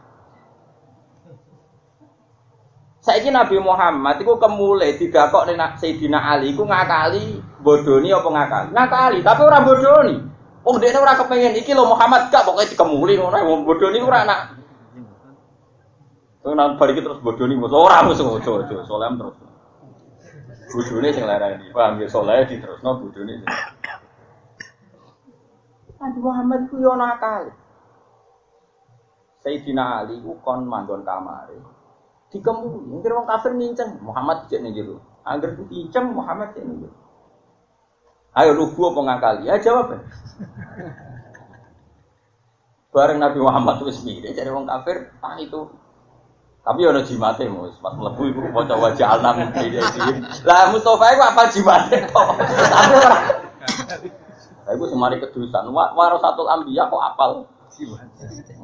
Saiki 3.08 3.32
Nabi 3.32 3.56
Muhammad 3.64 4.20
iku 4.20 4.36
kemule 4.36 5.00
digakok 5.00 5.48
ning 5.48 5.56
Sayyidina 5.80 6.20
Ali 6.28 6.52
iku 6.52 6.68
ngakali 6.68 7.40
bodoni 7.64 8.12
apa 8.12 8.28
ngakali? 8.28 8.70
Ngakali, 8.76 9.20
tapi 9.24 9.42
ora 9.48 9.64
bodoni. 9.64 10.16
Oh, 10.68 10.76
dekne 10.76 11.00
ora 11.00 11.16
kepengen 11.16 11.56
iki 11.56 11.72
lho 11.72 11.88
Muhammad 11.88 12.28
gak 12.28 12.44
pokoke 12.44 12.68
dikemuli 12.68 13.16
ngono 13.16 13.40
wong 13.48 13.62
bodoni 13.64 14.04
ora 14.04 14.28
anak. 14.28 14.40
Nang 16.44 16.76
balik 16.76 17.00
terus 17.00 17.24
bodoni 17.24 17.56
mos 17.56 17.72
ora 17.72 18.04
mos 18.04 18.20
ojo 18.20 18.68
ojo 18.68 18.76
solem 18.84 19.16
terus. 19.16 19.47
Bodone 20.68 21.10
sing 21.16 21.24
larani, 21.24 21.72
paham 21.72 22.04
ya 22.04 22.08
soleh 22.12 22.44
diterusno 22.44 23.00
bodone. 23.00 23.40
Nabi 25.98 26.20
Muhammad 26.22 26.62
ku 26.70 26.76
yo 26.78 26.94
nakal. 27.00 27.50
Sayyidina 29.42 30.04
Ali 30.04 30.20
ku 30.20 30.36
kon 30.44 30.68
manggon 30.68 31.08
kamare. 31.08 31.56
Mungkin 32.36 33.10
orang 33.16 33.30
kafir 33.32 33.56
nincang 33.56 33.96
Muhammad 34.04 34.46
cek 34.52 34.60
nih 34.60 34.76
gitu. 34.76 35.00
Agar 35.24 35.56
nincang 35.56 36.12
Muhammad 36.12 36.52
cek 36.54 36.64
nih 36.68 36.76
gitu. 36.84 36.98
Ayo 38.38 38.54
lu 38.54 38.70
gua 38.76 38.94
pengakali, 38.94 39.50
ya 39.50 39.58
jawab. 39.58 39.98
Bareng 42.94 43.18
Nabi 43.18 43.40
Muhammad 43.42 43.82
wis 43.82 44.06
mirip 44.06 44.36
jadi 44.36 44.54
orang 44.54 44.70
kafir, 44.70 45.10
ah 45.24 45.40
itu 45.42 45.70
tapi 46.68 46.84
ono 46.84 47.00
jimate 47.00 47.48
mus, 47.48 47.80
pas 47.80 47.96
mlebu 47.96 48.28
iku 48.28 48.52
maca 48.52 48.76
wajah 48.76 49.16
alam 49.16 49.40
iki. 49.40 49.80
Lah 50.44 50.68
Mustofa 50.76 51.16
iku 51.16 51.24
apa 51.24 51.48
jimate 51.48 51.96
kok. 52.12 52.28
Ora. 52.28 53.20
Lah 54.68 54.72
iku 54.76 54.84
semari 54.92 55.16
kedusan, 55.24 55.64
satu 56.20 56.44
ambiya 56.44 56.92
kok 56.92 57.00
apal. 57.00 57.48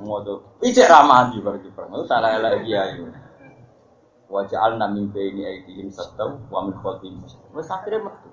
Ngodo. 0.03 0.59
Ijek 0.59 0.91
ramah 0.91 1.31
di 1.31 1.39
bagi 1.39 1.71
perang. 1.71 1.95
Salah 2.03 2.35
ya. 2.67 2.91
Wajah 4.27 4.59
al 4.59 4.75
min 4.91 5.07
baini 5.07 5.47
aidihim 5.47 5.87
sattau 5.87 6.43
wa 6.51 6.67
min 6.67 6.75
khalfihim 6.83 7.23
Wes 7.55 7.71
akhire 7.71 8.03
metu. 8.03 8.27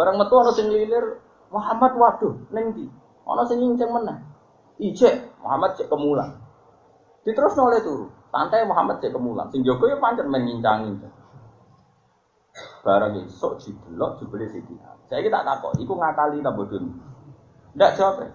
Barang 0.00 0.16
metu 0.16 0.32
ana 0.40 0.56
sing 0.56 0.72
lilir, 0.72 1.20
Muhammad 1.52 1.92
waduh 1.92 2.40
ning 2.56 2.72
ndi? 2.72 2.88
Ana 3.28 3.44
sing 3.44 3.60
nyinceng 3.60 3.92
meneh. 3.92 4.16
Ijek 4.80 5.44
Muhammad 5.44 5.76
cek 5.76 5.92
kemulan. 5.92 6.40
Diterus 7.28 7.52
oleh 7.60 7.84
turu. 7.84 8.16
Santai 8.28 8.64
Muhammad 8.68 9.00
cek 9.00 9.12
kemulan. 9.12 9.48
Sing 9.48 9.64
jaga 9.64 9.84
ya 9.88 9.96
pancen 9.96 10.28
menyincang-nyincang. 10.28 11.14
Barang 12.82 13.16
esuk 13.24 13.60
didelok 13.62 14.18
jebule 14.20 14.46
Siti. 14.50 14.74
Saya 15.08 15.24
kita 15.24 15.40
takok, 15.40 15.78
iku 15.80 15.96
ngakali 15.96 16.44
ta 16.44 16.52
bodoni? 16.52 16.90
Ndak 17.72 17.96
jawab. 17.96 18.28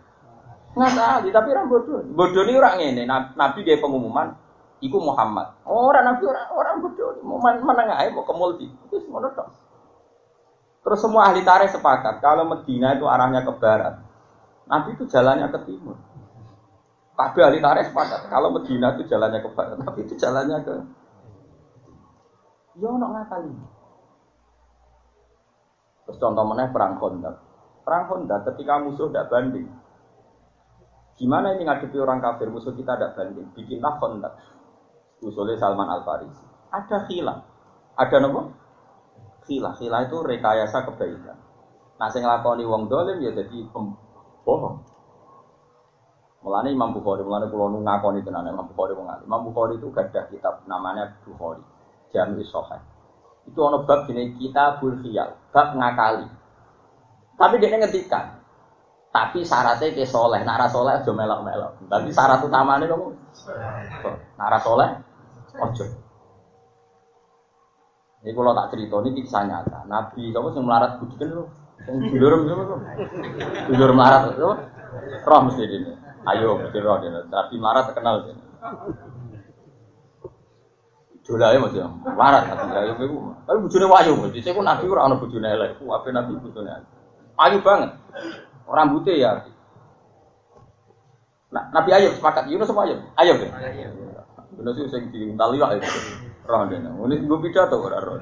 Ngakali 0.74 1.30
tapi 1.30 1.50
ra 1.54 1.64
bodoni. 1.70 2.10
Bodoni 2.16 2.52
ora 2.58 2.74
ngene, 2.80 3.04
Nabi 3.06 3.60
dia 3.62 3.78
pengumuman, 3.78 4.34
Iku 4.84 5.00
Muhammad. 5.00 5.56
Orang 5.64 6.04
Nabi 6.04 6.28
orang 6.28 6.48
orang 6.52 6.76
bodoh. 6.84 7.16
Mau 7.24 7.40
mana 7.40 7.88
nggak 7.88 8.12
mau 8.12 8.28
ke 8.28 8.34
multi. 8.36 8.68
Itu 8.68 9.00
semua 9.00 9.24
tok. 9.32 9.48
Terus 10.84 11.00
semua 11.00 11.32
ahli 11.32 11.40
tarikh 11.48 11.72
sepakat 11.72 12.20
kalau 12.20 12.44
Medina 12.44 12.92
itu 12.92 13.08
arahnya 13.08 13.48
ke 13.48 13.56
barat. 13.56 14.04
Nabi 14.68 15.00
itu 15.00 15.08
jalannya 15.08 15.48
ke 15.56 15.60
timur. 15.64 15.96
Tapi 17.14 17.40
ahli 17.46 17.62
tarikh 17.62 17.94
sepakat 17.94 18.26
kalau 18.26 18.50
Medina 18.50 18.98
itu 18.98 19.06
jalannya 19.06 19.46
ke 19.46 19.50
barat, 19.54 19.78
tapi 19.86 20.00
itu 20.02 20.18
jalannya 20.18 20.58
ke 20.66 20.76
Ya 22.74 22.90
ono 22.90 23.06
ngakali. 23.06 23.54
Terus 26.10 26.18
contoh 26.18 26.42
mana 26.42 26.74
perang 26.74 26.98
Honda. 26.98 27.38
Perang 27.86 28.10
Honda 28.10 28.42
ketika 28.50 28.82
musuh 28.82 29.14
tidak 29.14 29.30
banding. 29.30 29.70
Gimana 31.14 31.54
ini 31.54 31.70
ngadepi 31.70 32.02
orang 32.02 32.18
kafir 32.18 32.50
musuh 32.50 32.74
kita 32.74 32.98
tidak 32.98 33.14
banding? 33.14 33.46
Bikinlah 33.54 34.02
Honda. 34.02 34.30
Usulnya 35.22 35.56
Salman 35.62 35.86
Al 35.86 36.02
Farisi. 36.02 36.44
Ada 36.74 37.06
khilah. 37.06 37.38
Ada 37.94 38.18
nopo? 38.20 38.52
Khilah. 39.46 39.78
Khilah 39.78 40.10
itu 40.10 40.18
rekayasa 40.26 40.84
kebaikan. 40.90 41.38
Nah, 42.02 42.10
saya 42.10 42.26
ngelakoni 42.26 42.66
wong 42.66 42.90
dolim 42.90 43.22
ya 43.22 43.32
jadi 43.32 43.70
pembohong. 43.70 44.93
Mulane 46.44 46.76
Imam 46.76 46.92
Bukhari, 46.92 47.24
mulane 47.24 47.48
kula 47.48 47.72
nu 47.72 47.80
ngakoni 47.88 48.20
tenan 48.20 48.52
Imam 48.52 48.68
Bukhari 48.68 48.92
wong. 49.00 49.08
Imam 49.24 49.48
Bukhari 49.48 49.80
itu 49.80 49.88
gadah 49.96 50.28
kitab 50.28 50.60
namanya 50.68 51.16
Bukhari, 51.24 51.64
Jami 52.12 52.44
Sahih. 52.44 52.84
Itu 53.48 53.64
ono 53.64 53.88
bab 53.88 54.12
jenenge 54.12 54.36
Kitabul 54.36 55.00
Khiyal, 55.00 55.40
bab 55.56 55.72
ngakali. 55.72 56.28
Tapi 57.40 57.56
dia 57.64 57.80
ngetikan, 57.80 58.44
tapi 59.16 59.48
syaratnya 59.48 59.96
ke 59.96 60.04
soleh, 60.04 60.44
nara 60.44 60.68
soleh 60.68 61.00
aja 61.00 61.12
melok-melok. 61.16 61.80
Tapi 61.88 62.12
syarat 62.12 62.44
utamanya 62.44 62.92
kamu, 62.92 63.16
nara 64.36 64.60
soleh, 64.60 65.00
ojo. 65.64 65.86
Ini 68.24 68.32
kalau 68.36 68.56
tak 68.56 68.72
cerita 68.72 68.96
ini 69.00 69.10
kisah 69.16 69.44
nyata. 69.48 69.88
Nabi 69.88 70.32
kamu 70.32 70.56
yang 70.56 70.64
melarat 70.68 70.92
budi 71.00 71.16
kan 71.20 71.28
lu, 71.32 71.44
yang 71.88 71.96
dulur 72.04 72.32
dulur 73.72 73.92
melarat, 73.96 74.36
roh 75.24 75.40
mesti 75.48 75.64
ini. 75.68 76.03
Ayo, 76.24 76.60
mesti 76.60 76.80
roh 76.80 76.98
dia. 77.04 77.24
Tapi 77.28 77.56
marah 77.60 77.84
terkenal 77.88 78.24
dia. 78.24 78.36
Ya 81.24 81.56
mas 81.56 81.72
ya, 81.72 81.88
marah 82.04 82.44
tapi 82.44 82.68
ayo 82.76 83.00
ibu. 83.00 83.32
Tapi 83.48 83.58
bujune 83.64 83.88
wayu, 83.88 84.28
di 84.28 84.44
saya 84.44 84.60
pun 84.60 84.68
nabi 84.68 84.92
orang 84.92 85.16
ono 85.16 85.24
bujune 85.24 85.48
elek. 85.48 85.80
Nabi 85.80 86.36
bujune 86.36 86.84
ayu 87.40 87.58
banget. 87.64 87.96
Rambutnya 88.68 89.14
ya. 89.16 89.32
Nah, 91.54 91.70
Nabi 91.70 91.94
Ayub 91.94 92.18
sepakat, 92.18 92.50
Yunus 92.50 92.66
sama 92.66 92.90
Ayub? 92.90 92.98
Ayub 93.14 93.38
ya? 93.40 93.50
Yunus 94.58 94.74
itu 94.74 94.90
yang 94.90 95.06
diintali 95.14 95.58
lah 95.62 95.78
itu. 95.78 95.86
Roh 96.44 96.68
dia, 96.68 96.82
ini 96.82 97.16
gue 97.24 97.40
pidato 97.40 97.78
orang 97.80 98.04
roh. 98.04 98.18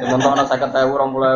Sementara 0.00 0.48
saya 0.48 0.64
kata 0.64 0.86
orang 0.88 1.10
mulai 1.12 1.34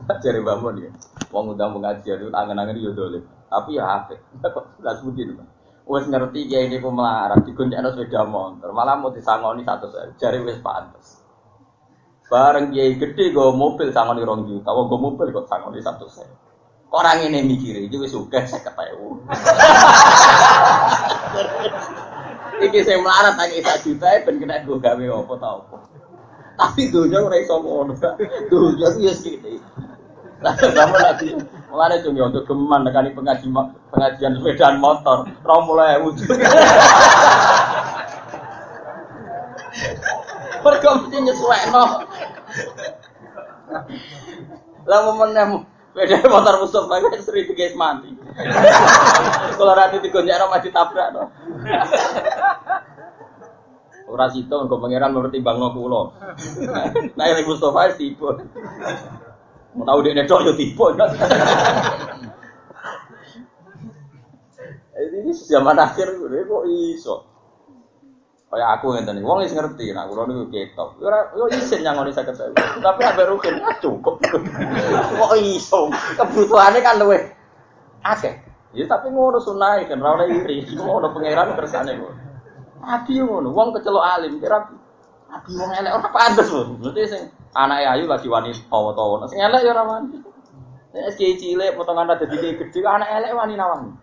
Jari 0.22 0.40
bangun 0.40 0.82
ya. 0.82 0.90
Wong 1.32 1.56
udah 1.56 1.68
mengajar 1.72 2.16
itu 2.20 2.28
angen-angen 2.32 2.80
yo 2.80 2.92
dolim. 2.92 3.24
Tapi 3.48 3.76
ya 3.76 3.84
apik. 4.02 4.20
Enggak 4.80 4.94
sebutin. 5.00 5.38
Wes 5.82 6.06
ngerti 6.06 6.46
ya 6.46 6.62
ini 6.62 6.78
pemelarat 6.78 7.42
digoncengno 7.42 7.90
sepeda 7.92 8.22
motor. 8.22 8.70
Malah 8.70 8.96
mau 8.98 9.10
disangoni 9.10 9.66
satu. 9.66 9.90
Jari 10.16 10.38
wis 10.46 10.62
pantes. 10.62 11.18
Bareng 12.30 12.72
kiai 12.72 12.96
gede 12.96 13.34
go 13.34 13.52
mobil 13.52 13.92
sangoni 13.92 14.24
rong 14.24 14.48
juta. 14.48 14.70
Wong 14.72 14.86
go 14.88 14.96
mobil 14.96 15.28
kok 15.34 15.50
sangoni 15.50 15.82
satu 15.82 16.06
saya. 16.08 16.32
Orang 16.92 17.24
ini 17.24 17.40
mikir 17.44 17.88
itu 17.88 17.96
wis 18.00 18.12
suka 18.12 18.44
saya. 18.44 18.92
Iki 22.62 22.78
saya 22.86 23.02
melarat 23.02 23.34
tak 23.34 23.58
satu 23.58 23.90
juta 23.90 24.06
ben 24.22 24.38
kena 24.38 24.62
gue 24.62 24.78
gawe 24.78 25.02
apa 25.02 25.34
tau 25.40 25.66
apa. 25.66 25.76
Tapi 26.52 26.92
dunia 26.92 27.24
ora 27.24 27.36
iso 27.40 27.58
ngono. 27.58 27.96
Dunia 28.46 28.86
ku 28.92 29.00
ya 29.00 29.12
segini. 29.16 29.58
Sama 30.42 30.98
lagi. 30.98 31.38
Mulane 31.70 32.02
cung 32.04 32.18
yo 32.18 32.26
untuk 32.28 32.44
geman 32.44 32.84
nekani 32.84 33.16
pengaji 33.16 33.48
pengajian 33.94 34.36
sepedaan 34.36 34.76
motor, 34.82 35.24
20.000. 35.46 36.12
Mergo 40.62 40.90
mesti 41.00 41.16
nyesuekno. 41.22 41.84
Lah 44.86 45.00
momennya 45.06 45.64
Beda 45.92 46.24
motor 46.24 46.64
musuh 46.64 46.88
lagi 46.88 47.20
sering 47.20 47.52
guys 47.52 47.76
mati. 47.76 48.16
Kalau 49.60 49.76
nanti 49.76 50.00
digonjak 50.00 50.40
mati 50.48 50.72
tabrak 50.72 51.12
no. 51.12 51.28
Ora 54.08 54.32
sito 54.32 54.64
engko 54.64 54.80
pangeran 54.80 55.12
mempertimbangno 55.12 55.68
kula. 55.76 56.16
Nah, 57.12 57.24
yang 57.28 57.44
Mustofa 57.44 57.92
tipu. 57.92 58.40
Mau 59.72 59.88
tahu 59.88 59.98
dia 60.04 60.12
nedok 60.12 60.44
yo 60.44 60.52
tipu. 60.52 60.92
Ini 65.02 65.32
zaman 65.34 65.80
akhir 65.80 66.08
kok 66.20 66.64
iso. 66.68 67.16
Kayak 68.52 68.68
aku 68.76 68.92
ngeten 68.92 69.16
iki, 69.16 69.24
wong 69.24 69.40
wis 69.40 69.56
ngerti 69.56 69.96
nek 69.96 70.12
kula 70.12 70.28
niku 70.28 70.52
ketok. 70.52 71.00
Ora 71.00 71.32
yo 71.32 71.48
isin 71.48 71.80
nyangoni 71.80 72.12
50.000. 72.12 72.52
Tapi 72.84 73.00
ambek 73.00 73.28
rukin 73.32 73.64
cukup. 73.80 74.20
Kok 74.20 75.32
iso? 75.40 75.88
Kebutuhane 76.20 76.84
kan 76.84 77.00
luwe 77.00 77.32
akeh. 78.04 78.36
Ya 78.76 78.84
tapi 78.84 79.08
ngono 79.08 79.40
sunah 79.40 79.80
kan 79.88 80.04
ora 80.04 80.20
oleh 80.20 80.36
iri. 80.44 80.68
Ngono 80.76 81.16
pangeran 81.16 81.56
kersane 81.56 81.96
kok. 81.96 82.12
Nabi 82.84 83.12
ngono, 83.24 83.48
wong 83.56 83.72
kecelok 83.72 84.04
alim, 84.04 84.36
kira 84.36 84.68
Nabi 85.32 85.50
wong 85.56 85.70
elek 85.72 85.92
ora 85.96 86.08
pantes 86.12 86.52
lho. 86.52 86.76
Berarti 86.76 87.02
sing 87.08 87.22
anake 87.52 87.84
ayu 87.88 88.04
lagi 88.08 88.28
wani 88.28 88.50
tawa-tawa. 88.68 89.28
Sing 89.28 89.40
elek 89.40 89.62
ya 89.64 89.72
ora 89.76 89.84
wani. 89.84 90.16
Kiai 90.92 91.40
cilik 91.40 91.72
potongan 91.72 92.12
ada 92.12 92.24
dadi 92.24 92.56
gede, 92.56 92.80
anak 92.84 93.08
elek 93.08 93.32
wani 93.32 93.54
nawang. 93.56 93.96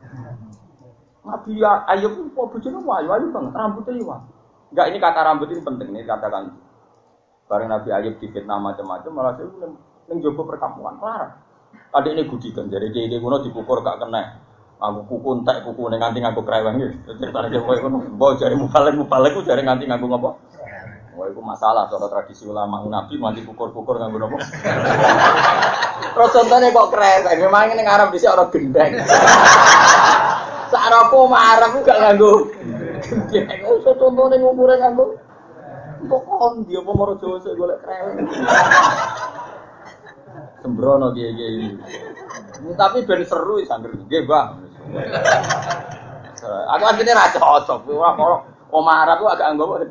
Nabi 1.26 1.62
ya 1.62 1.86
ayu 1.86 2.10
kok 2.34 2.48
bojone 2.50 2.80
ayu 2.82 3.10
ayu 3.14 3.26
banget, 3.30 3.54
rambutnya 3.54 3.94
ya 3.94 4.18
Enggak 4.70 4.86
ini 4.94 4.98
kata 5.02 5.20
rambut 5.26 5.50
ini 5.50 5.62
penting 5.66 5.90
nih 5.90 6.06
katakan. 6.06 6.54
Bareng 7.50 7.70
Nabi 7.74 7.90
Ayub 7.90 8.22
difitnah 8.22 8.62
macam-macam 8.62 9.10
malah 9.10 9.34
saya 9.34 9.50
ning 10.10 10.18
jopo 10.22 10.46
perkampungan 10.46 11.02
kelar. 11.02 11.42
Tadi 11.90 12.14
ini 12.14 12.30
gudikan 12.30 12.70
jadi 12.70 12.94
dia 12.94 13.18
kuno 13.18 13.42
dipukul 13.42 13.82
gak 13.82 13.98
kena. 13.98 14.46
Aku 14.78 15.10
kuku 15.10 15.42
entek 15.42 15.66
kuku 15.66 15.90
ning 15.90 15.98
nganti 15.98 16.22
nganggo 16.22 16.46
kreweng 16.46 16.78
iki. 16.78 17.18
Ceritane 17.18 17.58
kowe 17.58 17.76
ngono. 17.82 17.98
Mbok 18.14 18.38
jare 18.38 18.54
mubalik 18.54 18.94
mubalik 18.94 19.32
ku 19.34 19.42
jare 19.42 19.66
nganti 19.66 19.90
nganggo 19.90 20.14
apa? 20.14 20.30
Wah, 21.20 21.28
itu 21.28 21.44
masalah 21.44 21.84
soal 21.92 22.08
tradisi 22.08 22.48
ulama 22.48 22.80
Nabi 22.88 23.20
mati 23.20 23.44
pukul-pukul 23.44 24.00
nganggo 24.00 24.24
apa? 24.24 24.40
Terus 26.16 26.32
contohnya 26.32 26.72
kok 26.72 26.96
kreweng, 26.96 27.40
memang 27.44 27.76
ini 27.76 27.84
ngarep 27.84 28.16
dhisik 28.16 28.32
ora 28.32 28.48
gendeng. 28.48 29.04
Sarapo 30.72 31.28
marah 31.28 31.76
ku 31.76 31.84
gak 31.84 32.00
nganggo 32.00 32.48
gendeng. 33.28 33.68
Iso 33.84 33.92
contohnya 34.00 34.40
ngumure 34.40 34.80
nganggo 34.80 35.20
Kok 36.08 36.24
kondi 36.24 36.80
apa 36.80 36.92
moro 36.96 37.20
Jawa 37.20 37.44
sik 37.44 37.60
golek 37.60 37.84
kreweng. 37.84 38.24
Sembrono 40.64 41.12
kiye-kiye. 41.12 41.76
Tapi 42.80 43.04
ben 43.04 43.28
seru 43.28 43.60
sangger 43.68 43.92
nggih, 43.92 44.24
Bang. 44.24 44.64
Aku 46.80 46.84
akhirnya 46.88 47.20
ra 47.20 47.28
cocok. 47.28 47.92
Ora 47.92 48.16
kok 48.16 48.40
omah 48.72 49.04
Arab 49.04 49.28
agak 49.28 49.52
anggo 49.52 49.84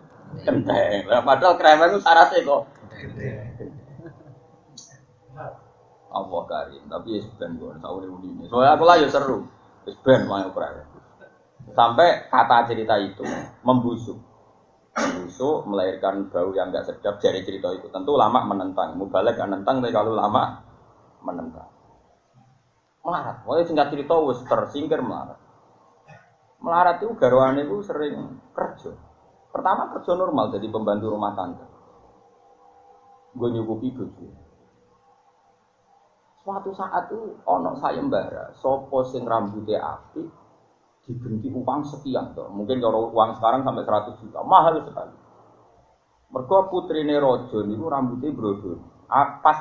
kenteng. 0.45 1.07
Padahal 1.09 1.55
kremen 1.57 1.89
itu 1.95 2.01
syaratnya 2.03 2.39
kok. 2.45 2.63
Allah 6.09 6.43
karim, 6.49 6.83
tapi 6.89 7.21
ya 7.21 7.23
ben 7.37 7.61
gue 7.61 7.73
tahu 7.79 7.97
nih 8.01 8.09
ini. 8.33 8.45
Soalnya 8.49 8.81
aku 8.81 8.85
lah 8.89 8.97
ya 8.97 9.09
seru, 9.13 9.45
ben 9.85 10.21
mau 10.25 10.49
kremen. 10.51 10.87
Sampai 11.77 12.27
kata 12.33 12.65
cerita 12.65 12.97
itu 12.97 13.23
membusuk, 13.61 14.17
membusuk 14.97 15.69
melahirkan 15.69 16.33
bau 16.33 16.49
yang 16.57 16.73
enggak 16.73 16.89
sedap 16.89 17.21
dari 17.21 17.45
cerita 17.45 17.69
itu. 17.77 17.93
Tentu 17.93 18.17
lama 18.17 18.41
menentang, 18.41 18.97
mubalek 18.97 19.37
menentang, 19.37 19.85
tapi 19.85 19.93
kalau 19.93 20.17
lama 20.17 20.65
menentang 21.21 21.79
melarat. 23.09 23.37
Pokoknya 23.43 23.65
singkat 23.65 23.89
cerita 23.97 24.15
wis 24.21 24.41
tersingkir 24.45 25.01
melarat. 25.01 25.41
Melarat 26.61 27.01
itu 27.01 27.17
garwane 27.17 27.65
itu 27.65 27.77
sering 27.81 28.37
kerja. 28.53 28.93
Pertama 29.49 29.91
kerja 29.97 30.13
normal 30.15 30.53
jadi 30.53 30.67
pembantu 30.69 31.13
rumah 31.13 31.33
tangga. 31.33 31.67
Gue 33.33 33.49
nyukupi 33.53 33.93
bojo. 33.93 34.29
Suatu 36.45 36.73
saat 36.73 37.13
itu 37.13 37.37
ono 37.45 37.77
sayembara, 37.77 38.57
sopo 38.57 39.05
sing 39.05 39.29
rambutnya 39.29 39.85
api 39.85 40.25
diberi 41.05 41.45
uang 41.45 41.81
sekian 41.85 42.33
tuh. 42.33 42.49
Mungkin 42.49 42.81
kalau 42.81 43.13
uang 43.13 43.37
sekarang 43.37 43.65
sampai 43.65 43.85
100 43.85 44.21
juta, 44.21 44.41
mahal 44.45 44.81
sekali. 44.85 45.17
Putri 46.69 47.05
rojo 47.17 47.65
niku 47.65 47.89
rambutnya 47.89 48.33
brodol. 48.33 48.81
Pas 49.09 49.59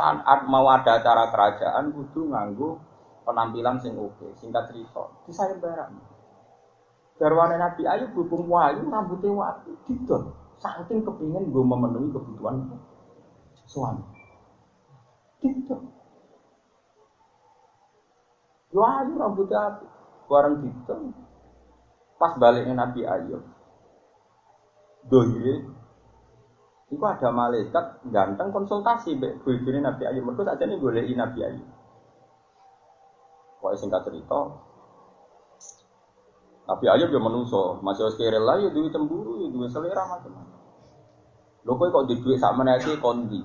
mau 0.47 0.67
ada 0.67 0.99
acara 0.99 1.31
kerajaan 1.31 1.95
kudu 1.95 2.27
nganggu 2.31 2.75
penampilan 3.23 3.79
sing 3.79 3.95
oke, 3.95 4.35
singkat 4.39 4.71
cerita, 4.71 5.07
di 5.27 5.31
saya 5.35 5.55
barang. 5.55 6.16
Garwane 7.17 7.57
Nabi 7.57 7.83
Ayub 7.89 8.13
hubung 8.13 8.45
wayu 8.45 8.85
rambutnya 8.85 9.33
wayu 9.33 9.73
gitu. 9.89 10.37
Saking 10.61 11.01
kepingin 11.01 11.49
gue 11.49 11.63
memenuhi 11.65 12.13
kebutuhan 12.13 12.77
suami. 13.65 14.05
Gitu. 15.41 15.75
Wayu 18.73 19.13
rambutnya 19.17 19.57
api. 19.73 19.85
Barang 20.29 20.55
gitu. 20.61 20.95
Pas 22.21 22.33
baliknya 22.37 22.73
Nabi 22.77 23.01
Ayub. 23.05 23.41
Dohire 25.07 25.77
Iku 26.87 27.03
ada 27.03 27.35
malaikat 27.35 27.99
ganteng 28.07 28.55
konsultasi 28.55 29.19
bojone 29.19 29.79
Nabi 29.83 30.03
Ayub. 30.07 30.23
Mergo 30.23 30.47
sakjane 30.47 30.79
goleki 30.79 31.17
Nabi 31.19 31.43
Ayub. 31.43 31.67
Kok 33.57 33.73
singkat 33.75 34.05
cerita, 34.07 34.39
Nabi 36.67 36.85
Ayub 36.91 37.09
ya 37.15 37.19
menungso, 37.23 37.79
masih 37.79 38.03
harus 38.03 38.19
kira 38.19 38.43
lah 38.43 38.59
ya 38.59 38.67
duit 38.67 38.91
cemburu, 38.91 39.39
ya 39.39 39.47
duit 39.47 39.71
selera 39.71 40.03
macam-macam. 40.03 40.59
Lho 41.63 41.71
kok 41.79 42.03
di 42.11 42.15
duit 42.19 42.37
sak 42.43 42.59
meneki 42.59 42.99
kondi. 42.99 43.39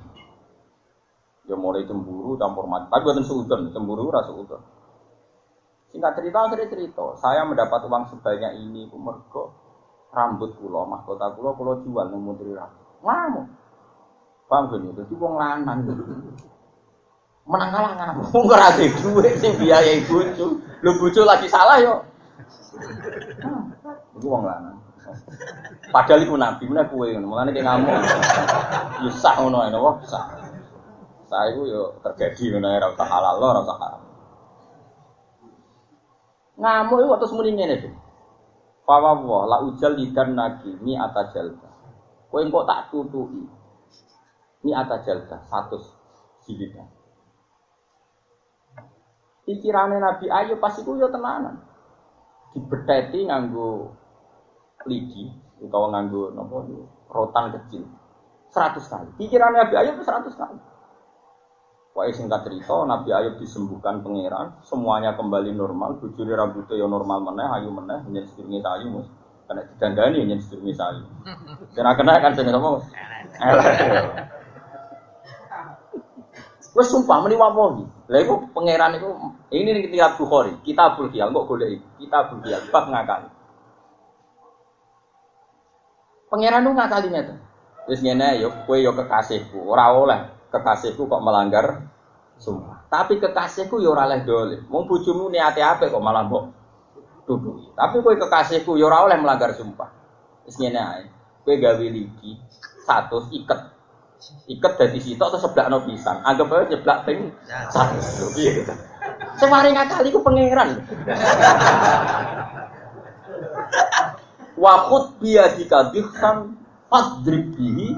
Ya 1.46 1.54
mulai 1.54 1.86
cemburu 1.86 2.34
campur 2.34 2.66
mati. 2.66 2.90
Tapi 2.90 3.02
buatan 3.06 3.22
seudon, 3.22 3.70
cemburu 3.70 4.10
rasa 4.10 4.34
seudon. 4.34 4.62
Singkat 5.94 6.12
cerita 6.18 6.38
akhirnya 6.50 6.66
cerita, 6.66 7.06
saya 7.20 7.46
mendapat 7.46 7.84
uang 7.86 8.10
sebanyak 8.10 8.58
ini 8.58 8.90
mergo 8.90 9.54
rambut 10.12 10.56
pulau, 10.56 10.88
mahkota 10.88 11.32
pulau, 11.36 11.52
pulau 11.56 11.80
jual 11.84 12.08
ning 12.10 12.20
Menteri 12.20 12.52
Rambut 12.52 12.82
ngamuk. 13.02 13.46
Paham 14.48 14.64
gini, 14.68 14.88
jadi 14.92 15.14
wong 15.16 15.34
lanang 15.40 15.78
menang 17.42 17.70
kalah 17.74 17.92
ngamuk. 17.98 18.24
Wong 18.30 18.44
ora 18.46 18.70
ada 18.70 18.84
duit 18.84 19.34
sing 19.42 19.52
biayai 19.58 20.06
bojo. 20.06 20.62
Lu 20.82 20.90
bojo 20.98 21.20
lagi 21.26 21.50
salah 21.50 21.80
yo. 21.82 22.11
Iku 24.16 24.26
wong 24.26 24.44
lanang. 24.44 24.78
Padahal 25.90 26.22
iku 26.22 26.34
nabi, 26.38 26.64
mana 26.70 26.86
kue 26.86 27.12
ngono. 27.12 27.26
Mulane 27.26 27.50
ki 27.50 27.62
ngamuk. 27.62 27.94
Yo 29.02 29.10
sah 29.10 29.34
ngono 29.40 29.66
ae 29.66 29.70
napa? 29.70 29.90
Sah 31.26 31.42
iku 31.50 31.62
yo 31.66 31.82
terjadi 32.02 32.54
ngono 32.54 32.68
ora 32.70 32.86
usah 32.92 33.08
halal, 33.08 33.36
ora 33.42 33.60
usah 33.64 33.78
haram. 33.78 34.02
Ngamuk 36.58 36.98
iku 37.02 37.14
terus 37.18 37.34
muni 37.34 37.50
ngene 37.56 37.74
to. 37.82 37.90
Fawawa 38.82 39.46
la 39.46 39.56
ujal 39.62 39.94
lidan 39.94 40.34
nagi 40.34 40.74
mi 40.82 40.98
atajalta. 40.98 41.70
Kowe 42.30 42.40
kok 42.40 42.66
tak 42.66 42.88
tutuki. 42.88 43.62
Jalda, 44.62 45.42
satu 45.50 45.74
jilidan. 46.46 46.86
Pikirannya 49.42 49.98
Nabi 49.98 50.30
Ayub 50.30 50.62
pas 50.62 50.78
itu 50.78 51.02
ya 51.02 51.10
tenanan. 51.10 51.58
Dibeteti 52.52 53.26
nganggo 53.28 53.92
lidi 54.84 55.32
atau 55.62 55.88
nganggo 55.88 56.34
nopo 56.34 56.56
rotan 57.08 57.52
kecil. 57.56 57.84
Seratus 58.52 58.84
kali. 58.88 59.08
Pikirannya 59.16 59.64
Nabi 59.64 59.74
Ayub 59.80 59.96
itu 59.96 60.04
seratus 60.04 60.36
kali. 60.36 60.60
Wah 61.92 62.08
singkat 62.08 62.44
cerita, 62.48 62.88
Nabi 62.88 63.12
Ayub 63.12 63.36
disembuhkan 63.36 64.00
pangeran, 64.00 64.56
semuanya 64.64 65.12
kembali 65.12 65.52
normal, 65.52 66.00
bujuri 66.00 66.32
rambutnya 66.32 66.80
ya 66.80 66.88
normal 66.88 67.20
meneh, 67.20 67.44
ayu 67.52 67.68
meneh, 67.68 68.00
menjadi 68.08 68.28
sedurunge 68.32 68.64
ayu 68.64 68.86
mus. 68.88 69.08
Karena 69.44 69.62
didandani 69.68 70.24
yang 70.24 70.40
sedurunge 70.40 70.72
misalnya. 70.72 71.04
Kena 71.76 71.92
kena 71.92 72.16
kan 72.20 72.32
sing 72.32 72.48
apa? 72.48 72.80
Wes 76.72 76.88
sumpah 76.88 77.20
meni 77.20 77.36
wapo 77.36 77.84
Lah 78.08 78.20
iku 78.20 78.48
pangeran 78.52 78.96
iku 78.96 79.08
ini 79.52 79.72
ning 79.72 79.84
kitab 79.88 80.16
Bukhari, 80.20 80.52
Kitabul 80.64 81.08
Khiyal 81.12 81.32
kok 81.32 81.44
golek 81.48 81.80
Kitabul 82.00 82.40
Khiyal 82.44 82.60
bab 82.72 82.88
ngakali. 82.88 83.28
Pangeran 86.32 86.64
lu 86.64 86.72
ngakali 86.72 87.08
ngeten. 87.12 87.36
Wis 87.88 88.00
ngene 88.00 88.40
yo 88.40 88.48
kowe 88.64 88.76
yo 88.80 88.96
kekasihku, 88.96 89.68
ora 89.68 89.92
oleh 89.92 90.20
kekasihku 90.48 91.04
kok 91.04 91.24
melanggar 91.24 91.88
sumpah. 92.40 92.88
Tapi 92.88 93.20
kekasihku 93.20 93.80
yo 93.80 93.92
ora 93.92 94.08
oleh 94.08 94.24
dolim. 94.24 94.60
Wong 94.72 94.88
bojomu 94.88 95.28
niate 95.28 95.60
apik 95.60 95.92
kok 95.92 96.04
malah 96.04 96.24
mbok 96.24 96.52
tuduh. 97.28 97.76
Tapi 97.76 98.00
kowe 98.00 98.16
kekasihku 98.16 98.80
yo 98.80 98.88
ora 98.88 99.04
oleh 99.04 99.20
melanggar 99.20 99.52
sumpah. 99.52 99.92
Wis 100.48 100.56
ngene 100.56 100.80
ae. 100.80 101.04
Kowe 101.44 101.54
gawe 101.56 101.84
ligi 101.84 102.38
satu 102.84 103.28
iket 103.28 103.60
iket 104.46 104.72
dari 104.78 105.00
situ 105.02 105.20
atau 105.20 105.38
sebelah 105.38 105.66
no 105.72 105.82
pisang 105.82 106.22
anggap 106.22 106.50
aja 106.50 106.76
sebelah 106.78 106.98
ping 107.06 107.30
satu. 107.70 108.26
Gitu 108.38 108.72
saya 109.36 109.48
mari 109.48 109.70
ngakali 109.72 110.08
ku 110.12 110.20
pangeran. 110.20 110.84
Wakut 114.54 115.04
biadika 115.18 115.90
dihsan 115.90 116.60
fadrib 116.86 117.56
bihi 117.56 117.96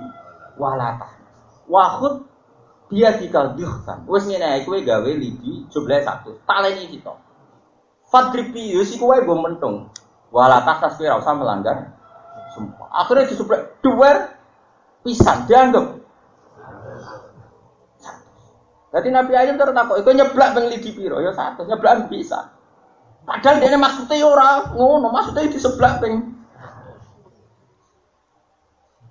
walata. 0.56 1.10
Wakut 1.66 2.24
biadika 2.88 3.58
dihsan 3.58 4.06
wes 4.06 4.24
ngene 4.24 4.62
kowe 4.64 4.78
gawe 4.78 5.10
ligi 5.10 5.66
jumlah 5.68 6.00
satu. 6.06 6.38
Taleni 6.46 6.88
kita. 6.88 7.12
Fadrib 8.08 8.54
bihi 8.54 8.78
iku 8.80 9.10
wae 9.10 9.26
go 9.26 9.36
mentung. 9.36 9.90
Walata 10.30 10.80
tas 10.80 10.96
kowe 10.96 11.10
usah 11.18 11.34
melanggar. 11.34 11.92
Sumpah. 12.54 12.86
Akhirnya 12.94 13.26
disuplek 13.26 13.82
dua 13.82 14.30
pisang 15.02 15.50
dianggap 15.50 16.03
jadi 18.94 19.10
Nabi 19.10 19.32
Ayub 19.34 19.58
terus 19.58 19.74
takut, 19.74 19.98
itu 19.98 20.10
nyeblak 20.14 20.54
bang 20.54 20.66
lidi 20.70 20.94
piro, 20.94 21.18
ya 21.18 21.34
satu, 21.34 21.66
nyeblak 21.66 22.06
bisa. 22.06 22.54
Padahal 23.26 23.58
dia 23.58 23.74
maksudnya 23.74 24.22
ya 24.22 24.26
orang 24.30 24.70
ngono, 24.78 25.10
maksudnya 25.10 25.50
di 25.50 25.58
sebelah 25.58 25.98
bang. 25.98 26.22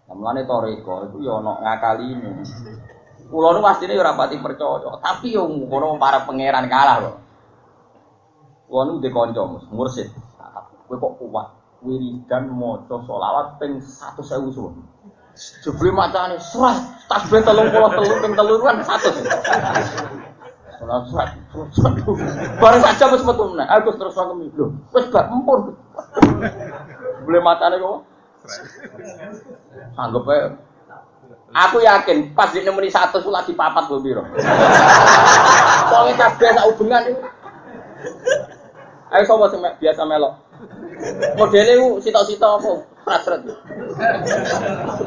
Namanya 0.07 0.47
toriko 0.47 1.11
itu 1.11 1.27
ya 1.27 1.35
ono 1.43 1.59
ngakali 1.59 2.05
ini. 2.15 2.31
Pulau 3.27 3.51
nu 3.51 3.65
pasti 3.65 3.89
ini 3.89 3.99
rapati 3.99 4.39
percaya, 4.39 5.03
tapi 5.03 5.35
yang 5.35 5.51
ngono 5.51 5.99
para 5.99 6.23
pangeran 6.23 6.71
kalah 6.71 6.97
loh. 7.03 7.15
Pulau 8.71 8.87
nu 8.87 9.03
dikonco 9.03 9.67
mursid, 9.67 10.07
gue 10.87 10.95
kok 10.95 11.13
kuat, 11.19 11.47
wiridan 11.83 12.47
moco 12.55 13.03
solawat 13.03 13.59
peng 13.59 13.83
satu 13.83 14.23
sewu 14.23 14.47
suwun. 14.47 14.92
Jebule 15.33 15.89
macane 15.89 16.37
surat 16.37 16.77
tasbih 17.09 17.41
33 17.41 18.21
ping 18.21 18.33
3 18.37 18.37
kan 18.37 18.77
100. 18.85 20.77
Salat 20.77 21.03
surat. 21.09 21.27
Bareng 22.61 22.81
saja 22.85 23.05
wis 23.09 23.25
metu 23.25 23.43
meneh. 23.49 23.65
Aku 23.65 23.97
terus 23.97 24.13
aku 24.13 24.33
lho. 24.37 24.67
Wis 24.93 25.05
gak 25.09 25.33
empun. 25.33 25.73
Jebule 27.21 27.39
macane 27.41 27.81
kok. 27.81 27.99
Anggap 29.97 30.27
ae 30.29 30.41
Aku 31.53 31.77
yakin 31.85 32.33
pas 32.33 32.49
dia 32.49 32.65
nemeni 32.65 32.89
satu 32.89 33.21
sulat 33.21 33.45
di 33.45 33.53
papat 33.53 33.85
gue 33.85 34.01
biro. 34.01 34.25
Soalnya 35.85 36.13
kabeh 36.17 36.49
sak 36.49 36.65
hubungan 36.65 37.01
itu. 37.13 37.21
Ayo 39.13 39.23
sobat 39.29 39.53
biasa 39.77 40.01
melok. 40.01 40.42
Modelnya 41.35 41.73
itu 41.75 41.87
sita-sita 41.99 42.47
apa? 42.59 42.71
Hasrat. 43.03 43.41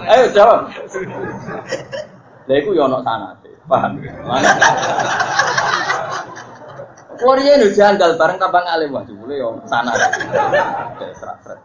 Ayo 0.05 0.25
jawab. 0.37 0.69
Lah 2.47 2.57
iku 2.61 2.71
yo 2.77 2.85
ana 2.85 3.01
sanate. 3.01 3.51
Paham? 3.67 3.99
Korea 7.17 7.53
ini 7.57 7.73
janggal 7.73 8.21
bareng 8.21 8.39
kabang 8.39 8.67
alim 8.69 8.93
wah 8.93 9.03
jebule 9.09 9.41
yo 9.41 9.57
sana. 9.65 9.97
Serat-serat. 11.17 11.61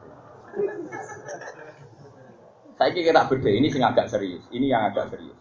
Saya 2.79 2.89
kira 2.97 3.27
beda 3.27 3.49
ini 3.51 3.67
sing 3.69 3.83
agak 3.83 4.09
serius. 4.09 4.41
Ini 4.49 4.71
yang 4.71 4.89
agak 4.89 5.11
serius. 5.11 5.37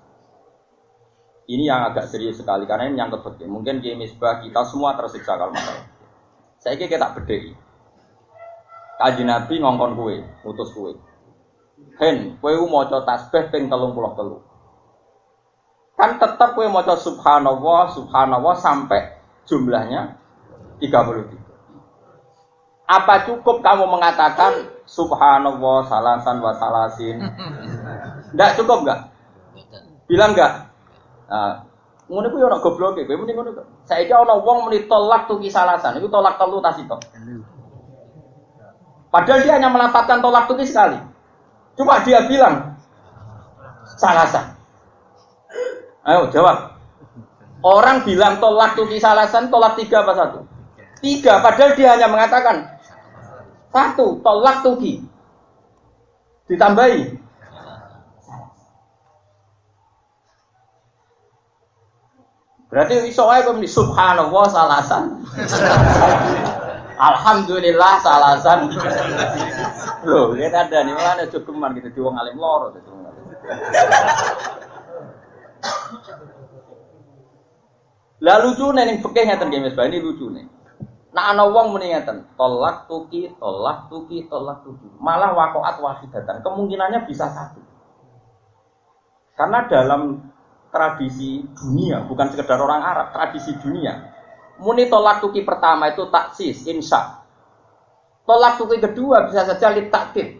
Ini 1.50 1.64
yang 1.66 1.80
agak 1.88 2.06
serius 2.10 2.36
sekali 2.36 2.66
karena 2.66 2.90
ini 2.90 2.98
yang 2.98 3.10
penting. 3.14 3.48
Mungkin 3.48 3.80
di 3.80 3.94
misbah 3.94 4.42
kita 4.42 4.66
semua 4.66 4.98
tersiksa 4.98 5.38
kalau 5.38 5.54
masalah. 5.54 5.86
Saya 6.60 6.76
kira 6.76 7.00
kita 7.00 7.08
beda 7.16 7.34
ini. 7.38 7.69
Kaji 9.00 9.24
Nabi 9.24 9.64
ngongkon 9.64 9.96
kue, 9.96 10.20
utus 10.44 10.76
kue. 10.76 10.92
Hen, 11.96 12.36
kue 12.36 12.52
maca 12.68 13.00
tasbih 13.00 13.48
ping 13.48 13.72
telung 13.72 13.96
puluh 13.96 14.12
telu. 14.12 14.44
Kan 15.96 16.20
tetap 16.20 16.52
kue 16.52 16.68
maca 16.68 17.00
subhanallah, 17.00 17.96
subhanallah 17.96 18.56
sampai 18.60 19.16
jumlahnya 19.48 20.20
33. 20.84 21.32
Apa 22.84 23.24
cukup 23.24 23.64
kamu 23.64 23.88
mengatakan 23.88 24.68
subhanallah 24.84 25.88
salasan 25.88 26.36
wa 26.44 26.52
salasin? 26.52 27.24
Enggak 28.36 28.60
cukup 28.60 28.84
enggak? 28.84 29.00
Bilang 30.10 30.36
enggak? 30.36 30.68
Nah, 31.30 31.64
ngono 32.04 32.26
kuwi 32.28 32.44
ana 32.44 32.60
gobloke, 32.60 33.08
kowe 33.08 33.16
muni 33.16 33.32
ngono. 33.32 33.64
Saiki 33.88 34.12
ana 34.12 34.36
wong 34.42 34.68
muni 34.68 34.84
tolak 34.90 35.24
tuh 35.24 35.40
kisalasan, 35.40 35.96
iku 36.02 36.12
tolak 36.12 36.36
telu 36.36 36.60
tas 36.60 36.76
itu. 36.76 36.98
Padahal 39.10 39.42
dia 39.42 39.58
hanya 39.58 39.68
melafalkan 39.74 40.22
tolak 40.22 40.46
tuki 40.46 40.62
sekali. 40.62 40.98
Cuma 41.74 41.98
dia 42.06 42.22
bilang 42.30 42.78
salah 43.98 44.26
sah. 44.30 44.54
Ayo 46.06 46.30
jawab. 46.30 46.78
Orang 47.60 48.06
bilang 48.08 48.40
tolak 48.40 48.78
tuki 48.78 49.02
salasan, 49.02 49.52
tolak 49.52 49.76
tiga 49.76 50.06
apa 50.06 50.14
satu? 50.16 50.38
Tiga, 51.04 51.44
padahal 51.44 51.76
dia 51.76 51.92
hanya 51.92 52.08
mengatakan 52.08 52.80
satu, 53.74 54.22
tolak 54.24 54.64
tuki. 54.64 55.04
Ditambahi. 56.48 57.20
Berarti 62.70 62.94
iso 63.10 63.26
ae 63.26 63.42
subhanallah 63.66 64.46
salasan. 64.46 65.04
Alhamdulillah 67.00 67.92
salasan. 68.04 68.68
Loh, 70.04 70.36
kita 70.36 70.68
ada 70.68 70.84
nih 70.84 70.92
malah 70.92 71.12
ada 71.16 71.26
cukuman 71.32 71.72
gitu 71.80 71.88
di 71.96 72.00
wong 72.04 72.16
alim 72.20 72.36
loro 72.36 72.76
gitu. 72.76 72.92
Lah 78.20 78.36
lucu 78.44 78.68
ning 78.76 79.00
fikih 79.00 79.24
ngeten 79.24 79.48
nggih 79.48 79.62
Mas 79.64 79.76
ini 79.80 79.98
lucu 80.04 80.28
nih. 80.28 80.44
Nah 81.10 81.32
ana 81.32 81.48
wong 81.48 81.72
muni 81.72 81.90
ngeten, 81.90 82.28
tolak 82.36 82.84
tuki, 82.84 83.32
tolak 83.40 83.88
tuki, 83.88 84.28
tolak 84.28 84.60
tuki. 84.62 84.86
Malah 85.00 85.32
wakoat 85.32 85.80
wahidatan, 85.80 86.44
kemungkinannya 86.44 87.08
bisa 87.08 87.26
satu. 87.32 87.64
Karena 89.34 89.64
dalam 89.66 90.20
tradisi 90.68 91.42
dunia, 91.56 92.04
bukan 92.04 92.28
sekedar 92.30 92.60
orang 92.60 92.84
Arab, 92.84 93.06
tradisi 93.16 93.56
dunia. 93.58 94.09
Muni 94.60 94.92
tolak 94.92 95.24
tuki 95.24 95.40
pertama 95.40 95.88
itu 95.88 96.04
taksis, 96.12 96.68
insya. 96.68 97.24
Tolak 98.28 98.60
tuki 98.60 98.76
kedua 98.76 99.24
bisa 99.24 99.48
saja 99.48 99.72
litaktif. 99.72 100.36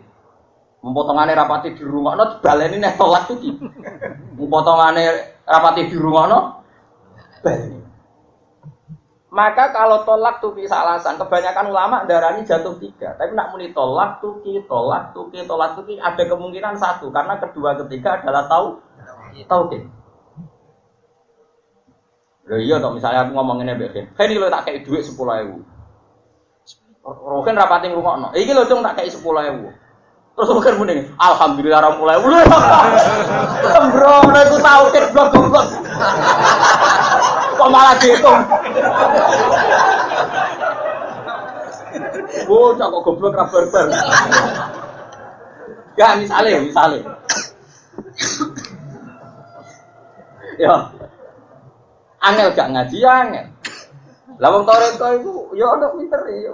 Mempotongannya 0.80 1.36
rapati 1.36 1.76
di 1.76 1.84
rumah, 1.84 2.16
no 2.16 2.40
baleni 2.40 2.80
nih 2.80 2.96
tolak 3.00 3.28
tuki. 3.28 3.48
Mempotongannya 4.36 5.40
rapati 5.48 5.82
di 5.88 5.96
rumah, 5.96 6.24
no 6.28 6.40
maka 9.30 9.70
kalau 9.70 10.02
tolak 10.02 10.42
tuki 10.42 10.66
alasan, 10.66 11.14
kebanyakan 11.14 11.70
ulama 11.70 12.02
darahnya 12.02 12.42
jatuh 12.42 12.74
tiga. 12.82 13.14
Tapi 13.14 13.30
nak 13.38 13.54
muni 13.54 13.70
tolak 13.70 14.18
tuki, 14.18 14.58
tolak 14.66 15.14
tuki, 15.14 15.46
tolak 15.46 15.78
tuki 15.78 16.02
ada 16.02 16.18
kemungkinan 16.26 16.74
satu 16.74 17.14
karena 17.14 17.38
kedua 17.38 17.78
ketiga 17.86 18.18
adalah 18.18 18.50
tahu 18.50 18.82
tauhid. 19.46 19.99
Loh 22.50 22.58
iya 22.58 22.82
toh 22.82 22.90
misalnya 22.90 23.22
aku 23.22 23.38
ngomongin 23.38 23.78
Mbak 23.78 23.90
Ken. 23.94 24.04
Ken 24.18 24.26
iki 24.26 24.42
tak 24.42 24.66
kayak 24.66 24.82
duit 24.82 25.06
10.000. 25.06 25.14
Roken 27.06 27.54
rapati 27.54 27.86
ngrungokno. 27.94 28.34
Iki 28.34 28.50
lho 28.50 28.66
cung 28.66 28.82
tak 28.82 28.98
kayak 28.98 29.14
10.000. 29.14 29.70
Terus 30.34 30.50
Roken 30.50 30.74
muni, 30.82 31.06
alhamdulillah 31.14 31.78
ra 31.78 31.90
mulai. 31.94 32.18
Bro, 33.94 34.14
nek 34.34 34.42
aku 34.50 34.56
tauhid 34.58 35.04
blok-blok. 35.14 35.66
Kok 37.54 37.70
malah 37.70 37.94
dihitung? 38.02 38.40
Bocah 42.50 42.86
kok 42.90 43.02
goblok 43.06 43.38
ra 43.38 43.44
barbar. 43.46 43.86
Ya 45.94 46.18
misalnya, 46.18 46.58
misalnya. 46.66 47.02
ya. 50.58 50.74
Angel 52.20 52.52
gak 52.52 52.68
ngaji 52.68 52.96
ya 53.00 53.12
angel. 53.24 53.46
Lah 54.40 54.48
wong 54.52 54.64
toreko 54.64 55.06
iku 55.20 55.32
ya 55.56 55.66
ana 55.72 55.86
pinter 55.96 56.20
ya. 56.32 56.52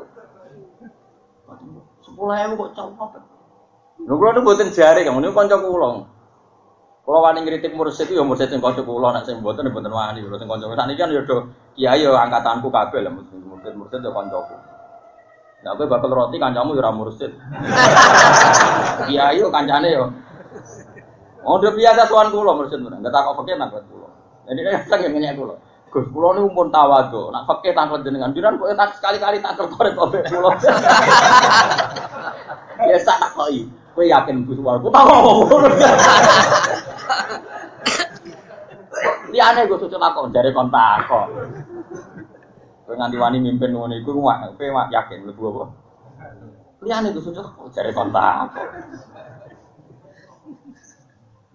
Sepuluh 2.03 2.35
ewu 2.35 2.53
kok 2.55 2.71
copot. 2.75 3.23
Lho 4.07 4.14
kula 4.14 4.31
nu 4.35 4.41
mboten 4.47 4.71
jare 4.71 5.03
kamu 5.03 5.23
niku 5.23 5.35
kanca 5.35 5.59
kula. 5.59 6.07
Kalau 7.07 7.23
wani 7.23 7.47
ngritik 7.47 7.75
mursid 7.79 8.11
ya 8.11 8.23
mursid 8.27 8.51
sing 8.51 8.62
kanca 8.62 8.83
kula 8.83 9.14
nek 9.14 9.27
sing 9.27 9.39
mboten 9.43 9.71
mboten 9.71 9.91
wani 9.95 10.23
kula 10.23 10.39
sing 10.39 10.51
kanca. 10.51 10.71
Sakniki 10.71 11.03
kan 11.03 11.11
ya 11.14 11.23
do 11.23 11.51
kiai 11.75 12.03
ya 12.03 12.11
angkatanku 12.14 12.71
kabeh 12.71 13.03
lah 13.03 13.12
mursid-mursid 13.14 14.03
ya 14.03 14.11
kancaku. 14.11 14.55
Nah, 15.67 15.75
kowe 15.75 15.87
bakal 15.91 16.11
roti 16.14 16.39
kancamu 16.39 16.79
ya 16.79 16.87
ora 16.87 16.95
mursid. 16.95 17.33
Kiai 19.11 19.41
yo 19.41 19.51
kancane 19.51 19.89
yo. 19.91 20.14
Oh, 21.43 21.59
udah 21.59 21.75
biasa 21.75 22.07
sowan 22.07 22.31
kula 22.31 22.55
mursid 22.55 22.79
menan. 22.79 23.03
Enggak 23.03 23.14
takok 23.19 23.43
fakir 23.43 23.59
nang 23.59 23.75
kula. 23.75 24.06
Jadi 24.47 24.61
kan 24.63 24.79
sing 24.87 25.01
ngenyek 25.11 25.35
kula. 25.35 25.55
Gus, 25.91 26.07
kula 26.15 26.39
niku 26.39 26.49
pun 26.55 26.69
tawadhu. 26.71 27.35
Nak 27.35 27.47
fakir 27.51 27.75
tangklet 27.75 28.07
jenengan, 28.07 28.31
jiran 28.31 28.59
kok 28.59 28.71
tak 28.75 28.95
sekali-kali 28.99 29.43
tak 29.43 29.59
tertarik 29.59 29.95
kok 29.95 30.11
kula. 30.31 30.51
Ya 32.77 33.01
sak 33.01 33.17
takoki. 33.19 33.73
Kowe 33.97 34.05
yakin 34.05 34.45
Gus 34.45 34.61
warga? 34.61 34.93
Tak 34.93 35.05
Liane 39.33 39.69
gue 39.69 39.77
suci 39.81 39.97
takon 39.97 40.33
dari 40.33 40.53
kontak 40.53 41.09
kok. 41.09 41.27
Kowe 42.85 42.95
nganti 42.95 43.17
wani 43.21 43.39
mimpin 43.41 43.73
ngono 43.73 43.97
iku 43.97 44.13
kowe 44.17 44.69
yakin 44.93 45.29
lebu 45.29 45.43
apa? 45.53 45.65
Liane 46.85 47.13
gue 47.13 47.21
takon 47.33 47.73
dari 47.73 47.93
kontak 47.97 48.53
kok. 48.53 48.69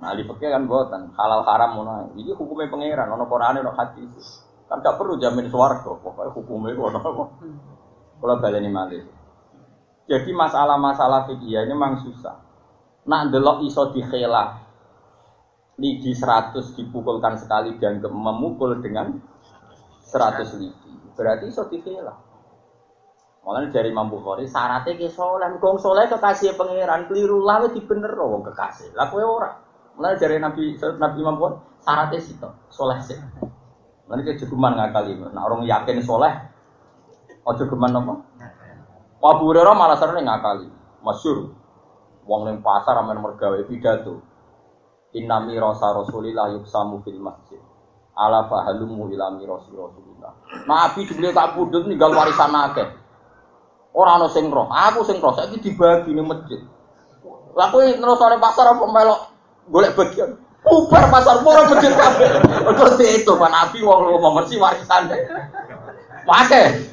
Nah 0.02 0.18
di 0.18 0.26
fakir 0.26 0.50
kan 0.50 0.66
buatan 0.66 1.14
halal 1.14 1.46
haram 1.46 1.78
ngono. 1.78 2.18
Iki 2.18 2.34
hukumnya 2.34 2.74
pangeran, 2.74 3.14
ono 3.14 3.30
Qur'ane 3.30 3.62
ono 3.62 3.72
hadis. 3.78 4.42
Kan 4.66 4.82
gak 4.82 4.98
perlu 4.98 5.22
jamin 5.22 5.46
swarga, 5.46 5.94
pokoknya 6.02 6.34
hukumnya 6.34 6.74
ngono 6.74 6.98
apa. 6.98 7.24
Kalau 8.22 8.36
baleni 8.42 8.70
malih. 8.74 9.06
Jadi 10.10 10.30
masalah-masalah 10.34 11.30
fikih 11.30 11.62
ini 11.62 11.72
memang 11.78 12.02
susah. 12.02 12.36
Nak 13.06 13.30
delok 13.30 13.62
iso 13.66 13.94
dikhelah 13.94 14.58
lidi 15.78 16.14
100 16.14 16.78
dipukulkan 16.78 17.38
sekali 17.38 17.78
dan 17.78 18.02
memukul 18.02 18.82
dengan 18.82 19.14
100 20.06 20.62
lidi. 20.62 20.94
Berarti 21.14 21.46
iso 21.50 21.70
dikhelah. 21.70 22.18
Mulane 23.42 23.74
dari 23.74 23.90
Imam 23.90 24.06
Bukhari 24.06 24.46
syaratnya 24.46 24.94
ke 24.94 25.10
soleh, 25.10 25.50
gong 25.58 25.82
soleh 25.82 26.06
kekasih 26.06 26.54
pangeran 26.54 27.10
keliru 27.10 27.42
lah 27.42 27.66
dibener 27.74 28.14
wong 28.14 28.46
kekasih. 28.46 28.94
Lah 28.94 29.10
kowe 29.10 29.26
ora. 29.26 29.71
Mulane 29.96 30.16
dari 30.18 30.38
Nabi 30.40 30.76
Nabi 30.78 31.18
Imam 31.20 31.36
Bukhari 31.36 31.60
syaratnya 31.82 32.20
situ 32.22 32.50
soleh 32.72 33.00
sih. 33.04 33.18
Mulane 34.08 34.22
kejeguman 34.28 34.78
ngakali. 34.78 35.18
Nah 35.32 35.44
orang 35.44 35.66
yakin 35.66 36.04
soleh, 36.04 36.34
ojo 37.44 37.64
geman 37.66 37.96
apa? 37.96 38.14
Abu 39.22 39.44
Hurairah 39.54 39.76
malah 39.78 39.98
sering 39.98 40.26
ngakali. 40.26 40.68
Masyur. 41.02 41.54
Wong 42.26 42.42
ning 42.46 42.62
pasar 42.62 42.98
amen 43.02 43.18
mergawe 43.18 43.58
pidato. 43.66 44.22
Inna 45.18 45.44
mirasa 45.44 45.92
Rasulillah 45.92 46.56
yuksamu 46.56 47.04
fil 47.04 47.20
masjid. 47.20 47.60
Ala 48.16 48.46
fahalumu 48.48 49.10
ila 49.12 49.34
mirasi 49.34 49.74
Rasulillah. 49.74 50.34
Nabi 50.70 51.04
dibeli 51.10 51.34
tak 51.34 51.58
pundut 51.58 51.90
ninggal 51.90 52.14
warisan 52.14 52.54
akeh. 52.54 52.88
Ora 53.92 54.16
ana 54.16 54.32
sing 54.32 54.48
roh, 54.48 54.72
aku 54.72 55.04
sing 55.04 55.20
roh 55.20 55.36
saiki 55.36 55.60
dibagi 55.60 56.16
ning 56.16 56.24
masjid. 56.24 56.64
Lah 57.52 57.68
kowe 57.68 57.84
pasar 58.40 58.66
apa 58.72 58.86
melok 58.88 59.20
golek 59.70 59.94
bagian? 59.94 60.40
Ubar 60.62 61.10
pasar 61.10 61.42
ora 61.42 61.66
masjid 61.66 61.90
kabeh. 61.90 62.30
Terus 62.46 62.94
itu 63.02 63.32
Pak 63.34 63.50
Nabi 63.50 63.82
wong 63.82 64.14
ngomong 64.14 64.34
mesti 64.42 64.62
warisan. 64.62 65.10
Pakai. 66.22 66.86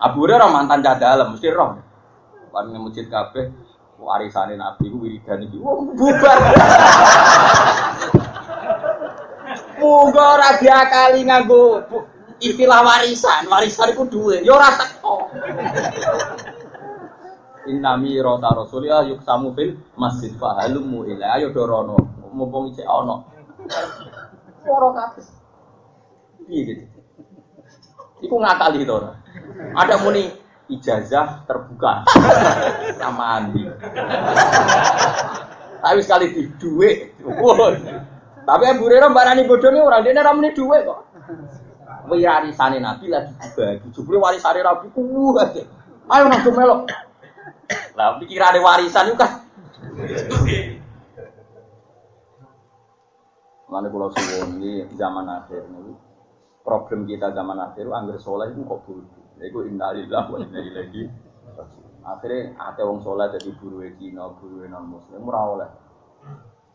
Abu 0.00 0.24
Hurairah 0.24 0.48
mantan 0.48 0.80
dalam 0.80 1.36
mesti 1.36 1.52
roh. 1.52 1.76
Wan 2.52 2.72
masjid 2.72 3.08
kabeh 3.08 3.52
warisane 4.02 4.56
Nabi 4.56 4.88
ku 4.88 5.04
wiridan 5.04 5.44
iki. 5.46 5.60
Wong 5.60 5.94
bubar. 5.94 6.38
Muga 9.76 10.24
ora 10.40 10.48
diakali 10.56 11.28
nganggo 11.28 11.84
istilah 12.40 12.80
warisan. 12.82 13.52
Warisan 13.52 13.92
iku 13.92 14.08
duwe, 14.08 14.40
ya 14.40 14.56
ora 14.56 14.72
teko. 14.80 15.28
Innami 17.62 18.18
rota 18.18 18.50
rasulillah 18.50 19.06
yuksamu 19.06 19.54
fil 19.54 19.78
masjid 19.94 20.34
fa 20.34 20.58
halumu 20.58 21.06
ila 21.06 21.38
ayo 21.38 21.54
dorono 21.54 21.94
mumpung 22.32 22.72
isih 22.72 22.82
ana. 22.88 23.22
Ora 24.66 24.88
kabeh. 24.90 25.26
Piye 26.48 26.60
gitu. 26.66 26.84
Iku 28.24 28.34
ngakali 28.40 28.82
to. 28.82 28.98
Ada 29.78 29.94
muni 30.02 30.26
ijazah 30.72 31.46
terbuka 31.46 32.02
sama 33.00 33.38
Andi. 33.38 33.62
Tapi 35.82 36.00
sekali 36.02 36.26
di 36.34 36.42
duit. 36.58 37.14
Tapi 38.42 38.64
Abu 38.66 38.90
Hurairah 38.90 39.10
barani 39.14 39.46
bodone 39.46 39.78
ora 39.78 40.02
dene 40.02 40.18
ra 40.18 40.34
muni 40.34 40.50
duit 40.50 40.82
kok. 40.82 41.00
Warisane 42.10 42.82
Nabi 42.82 43.06
lagi 43.06 43.30
dibagi. 43.38 43.86
Jebule 43.94 44.18
warisane 44.18 44.66
Nabi 44.66 44.90
ku 44.90 45.02
Ayo 46.10 46.26
nang 46.26 46.42
melok. 46.42 46.90
Lah 47.98 48.16
pikirane 48.20 48.58
warisan 48.60 49.12
itu 49.12 49.16
kan. 49.18 49.30
Mana 53.72 53.88
pulau 53.88 54.12
suwon 54.12 54.60
ini 54.60 54.84
zaman 54.92 55.24
akhir 55.28 55.64
nih. 55.68 55.96
Problem 56.62 57.08
kita 57.08 57.34
zaman 57.34 57.58
akhir, 57.58 57.88
angger 57.90 58.20
soleh 58.20 58.52
itu 58.52 58.62
kok 58.62 58.84
bodoh. 58.86 59.22
Iku 59.42 59.66
innalillah 59.66 60.30
wa 60.30 60.38
inna 60.38 60.60
ilaihi 60.62 61.10
Akhirnya 62.02 62.58
ada 62.58 62.82
wong 62.82 62.98
soleh 63.02 63.30
jadi 63.30 63.50
guru 63.62 63.86
Cina, 63.94 64.26
guru 64.38 64.66
non 64.66 64.90
Muslim 64.90 65.22
ora 65.22 65.42
oleh. 65.46 65.70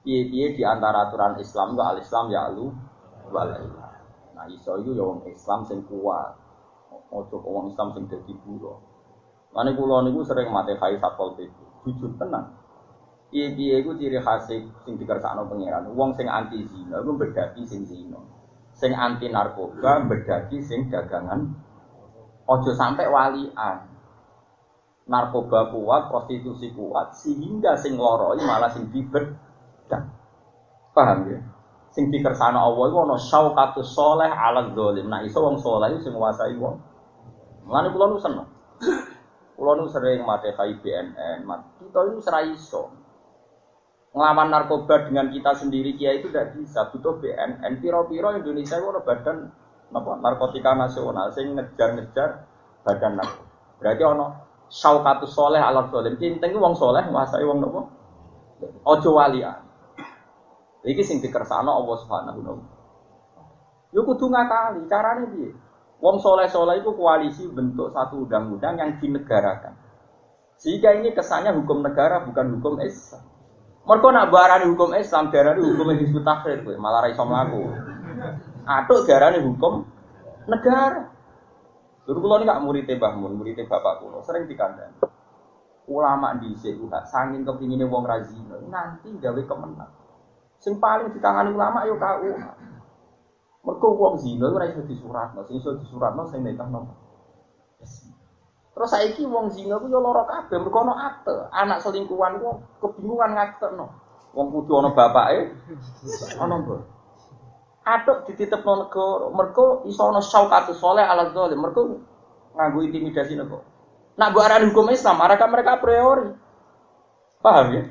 Piye-piye 0.08 0.56
di 0.56 0.64
antara 0.64 1.12
aturan 1.12 1.36
Islam 1.36 1.76
itu 1.76 1.84
al 1.84 1.98
Islam 2.00 2.26
ya 2.32 2.48
lu 2.48 2.72
walailah. 3.28 3.92
Nah 4.40 4.48
iso 4.48 4.80
itu 4.80 4.96
ya 4.96 5.04
Islam 5.28 5.68
sing 5.68 5.84
kuat. 5.84 6.32
Ojo 7.12 7.44
wong 7.44 7.76
Islam 7.76 7.92
sing 7.92 8.08
dadi 8.08 8.32
buruh. 8.40 8.80
Mane 9.56 9.76
kula 9.78 10.04
niku 10.04 10.24
sering 10.28 10.50
mate 10.52 10.76
kai 10.80 10.98
satpol 11.00 11.38
PP. 11.38 11.56
Jujur 11.88 12.12
tenang. 12.20 12.52
Piye-piye 13.28 13.84
iku 13.84 13.96
ciri 14.00 14.24
khas 14.24 14.48
sing 14.48 14.94
dikersakno 14.96 15.48
pangeran. 15.52 15.92
Wong 15.92 16.16
sing 16.16 16.32
anti 16.32 16.64
zina 16.64 17.04
iku 17.04 17.16
bedaki 17.20 17.68
sing 17.68 17.84
zina. 17.84 18.20
Sing 18.72 18.96
anti 18.96 19.28
narkoba 19.28 20.04
bedaki 20.08 20.64
sing 20.64 20.88
dagangan 20.88 21.68
Ojo 22.48 22.72
sampai 22.72 23.12
walian. 23.12 23.78
Narkoba 25.08 25.72
kuat, 25.72 26.12
prostitusi 26.12 26.72
kuat, 26.76 27.16
sehingga 27.16 27.76
sing 27.80 27.96
loroi 27.96 28.40
malah 28.44 28.72
sing 28.72 28.92
bibet 28.92 29.24
Dan 29.88 30.12
paham 30.92 31.32
ya? 31.32 31.40
Sing 31.92 32.12
dikersana 32.12 32.60
Allah 32.60 32.92
iku 32.92 32.98
ana 33.08 33.16
syaukatus 33.20 33.96
soleh 33.96 34.28
ala 34.28 34.72
zalim. 34.72 35.08
Nah 35.08 35.24
iso 35.24 35.40
wong 35.44 35.60
soleh 35.60 35.96
sing 36.00 36.12
nguasai 36.12 36.56
wong. 36.60 36.76
Mulane 37.68 37.88
kula 37.92 38.06
nu 38.12 38.20
seneng. 38.20 38.48
Kula 39.58 39.74
nu 39.74 39.90
sering 39.90 40.22
mate 40.22 40.54
BNN, 40.54 41.42
kita 41.82 42.00
itu 42.14 42.22
serai 42.22 42.54
iso. 42.54 42.94
Ngelawan 44.14 44.54
narkoba 44.54 45.10
dengan 45.10 45.34
kita 45.34 45.58
sendiri 45.58 45.98
kia 45.98 46.14
itu 46.14 46.30
tidak 46.30 46.54
bisa, 46.54 46.94
butuh 46.94 47.18
BNN. 47.18 47.82
Piro-piro 47.82 48.38
Indonesia 48.38 48.78
itu 48.78 48.88
ada 48.94 49.02
badan 49.02 49.50
apa, 49.90 50.12
narkotika 50.22 50.78
nasional 50.78 51.34
sing 51.34 51.58
ngejar-ngejar 51.58 52.46
badan 52.86 53.18
narkoba. 53.18 53.50
Berarti 53.82 54.04
ono 54.06 54.26
syaukatus 54.70 55.34
soleh 55.34 55.58
ala 55.58 55.90
zalim. 55.90 56.22
Penting 56.22 56.54
wong 56.54 56.78
soleh 56.78 57.02
nguasai 57.10 57.42
wong 57.42 57.58
nopo. 57.58 57.82
Ojo 58.86 59.10
walian. 59.18 59.66
Iki 60.86 61.02
sing 61.02 61.18
dikersano 61.18 61.74
Allah 61.74 61.96
Subhanahu 61.98 62.38
wa 62.38 62.46
taala. 62.46 62.66
Yo 63.90 64.06
kudu 64.06 64.30
ngakali, 64.30 64.86
carane 64.86 65.26
piye? 65.34 65.50
Wong 65.98 66.22
soleh-soleh 66.22 66.86
itu 66.86 66.94
koalisi 66.94 67.50
bentuk 67.50 67.90
satu 67.90 68.30
undang-undang 68.30 68.78
yang 68.78 68.92
dinegarakan. 69.02 69.74
Sehingga 70.58 70.94
ini 70.94 71.14
kesannya 71.14 71.54
hukum 71.58 71.82
negara 71.82 72.22
bukan 72.22 72.58
hukum 72.58 72.78
Islam. 72.82 73.26
Mereka 73.88 74.08
nak 74.12 74.30
barani 74.30 74.66
hukum 74.68 74.92
Islam, 74.94 75.32
darani 75.32 75.64
hukum 75.64 75.96
Hizbut 75.96 76.22
Tahrir, 76.22 76.60
malah 76.78 77.08
ra 77.08 77.10
iso 77.10 77.24
mlaku. 77.24 77.62
Atuk 78.68 79.08
darani 79.08 79.42
hukum 79.42 79.86
negara. 80.46 81.08
Dulu 82.04 82.20
kulo 82.24 82.34
ini 82.40 82.48
gak 82.48 82.62
murid 82.64 82.88
Mbah 82.88 83.14
Mun, 83.20 83.36
murid 83.36 83.60
bapak 83.68 84.00
kulo, 84.00 84.24
sering 84.24 84.48
dikandang. 84.48 84.96
Ulama 85.88 86.36
di 86.36 86.52
sini, 86.60 86.84
sangin 87.08 87.48
kepinginnya 87.48 87.88
wong 87.88 88.04
razino, 88.04 88.60
nanti 88.68 89.08
gawe 89.12 89.40
kemenang. 89.44 89.92
Sing 90.60 90.84
paling 90.84 91.16
ditangani 91.16 91.56
ulama 91.56 91.88
yo 91.88 91.96
KU. 91.96 92.32
Mergo 93.68 94.00
wong 94.00 94.16
zina 94.24 94.48
ora 94.48 94.72
iso 94.72 94.80
disuratno, 94.88 95.44
sing 95.44 95.60
iso 95.60 95.76
disuratno 95.76 96.24
sing 96.32 96.40
nikahno. 96.40 96.88
Terus 98.72 98.94
saiki 98.96 99.28
wong 99.28 99.52
zina 99.52 99.76
ku 99.76 99.92
yo 99.92 100.00
lara 100.00 100.24
kabeh 100.24 100.56
mergo 100.56 100.88
ana 100.88 100.96
akte. 101.12 101.36
Anak 101.52 101.84
selingkuhan 101.84 102.40
ku 102.40 102.64
kebingungan 102.80 103.36
ngaktekno. 103.36 103.92
Wong 104.32 104.48
kudu 104.56 104.72
ana 104.80 104.96
bapake, 104.96 105.52
ana 106.40 106.64
mbok. 106.64 106.80
Atuk 107.84 108.18
dititipno 108.32 108.88
negara, 108.88 109.36
mergo 109.36 109.84
iso 109.84 110.00
ana 110.08 110.24
syaukatu 110.24 110.72
soleh 110.72 111.04
ala 111.04 111.36
zalim, 111.36 111.60
mergo 111.60 112.00
nganggo 112.56 112.80
intimidasi 112.88 113.36
negara. 113.36 113.68
Nak 114.16 114.32
mbok 114.32 114.46
arani 114.48 114.72
hukum 114.72 114.96
Islam, 114.96 115.20
mereka 115.20 115.46
mereka 115.52 115.76
a 115.76 115.82
priori. 115.84 116.32
Paham 117.44 117.68
ya? 117.76 117.84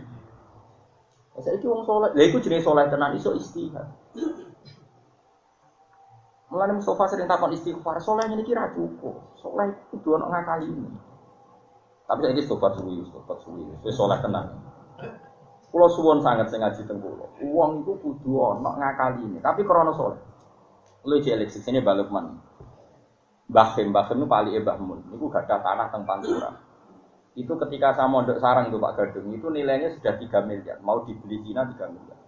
Itu 1.36 1.68
wong 1.68 1.84
soleh, 1.84 2.16
lah 2.16 2.24
itu 2.24 2.40
jenis 2.40 2.64
soleh 2.64 2.88
tenan 2.88 3.12
iso 3.12 3.36
istihad. 3.36 3.92
Mulane 6.57 6.80
Mustafa 6.80 7.04
sering 7.12 7.28
takon 7.28 7.52
istighfar, 7.52 8.00
soleh 8.00 8.24
ini 8.32 8.40
kira 8.48 8.72
cukup. 8.72 9.36
Soleh 9.36 9.76
itu 9.92 10.00
dua 10.00 10.24
ngakali 10.24 10.72
ini. 10.72 10.88
Tapi 12.09 12.18
saya 12.24 12.32
ini 12.32 12.40
istighfar 12.40 12.72
suwi, 12.80 13.04
istighfar 13.04 13.36
suwi, 13.44 13.61
wis 13.84 13.92
soleh 13.92 14.16
tenan. 14.24 14.57
Kulo 15.68 15.92
suwon 15.92 16.24
sangat 16.24 16.48
sing 16.48 16.64
ngaji 16.64 16.88
teng. 16.88 17.04
Wong 17.52 17.84
iku 17.84 18.00
kudu 18.00 18.40
ana 18.40 18.72
ngakali 18.72 19.28
ini, 19.28 19.38
tapi 19.44 19.68
krana 19.68 19.92
soleh. 19.92 20.16
Lu 21.04 21.20
jelek 21.20 21.52
sini 21.52 21.84
balik 21.84 22.09
man. 22.09 22.40
Mbah 23.52 23.76
Khim, 23.76 23.92
Mbah 23.92 24.09
Khim 24.09 24.24
itu 24.24 24.26
pali 24.26 24.57
Mbah 24.57 24.80
Mun. 24.80 25.12
Niku 25.12 25.28
gak 25.28 25.44
ada 25.44 25.61
tanah 25.61 25.92
teng 25.92 26.09
Pantura 26.09 26.50
itu 27.36 27.52
ketika 27.52 27.92
saya 27.92 28.09
mondok 28.09 28.40
sarang 28.40 28.72
itu 28.72 28.80
Pak 28.80 28.96
Gadung 28.96 29.28
itu 29.36 29.52
nilainya 29.52 29.92
sudah 29.92 30.16
3 30.16 30.48
miliar 30.48 30.80
mau 30.80 31.04
dibeli 31.04 31.44
Cina 31.44 31.68
3 31.68 31.92
miliar 31.92 32.18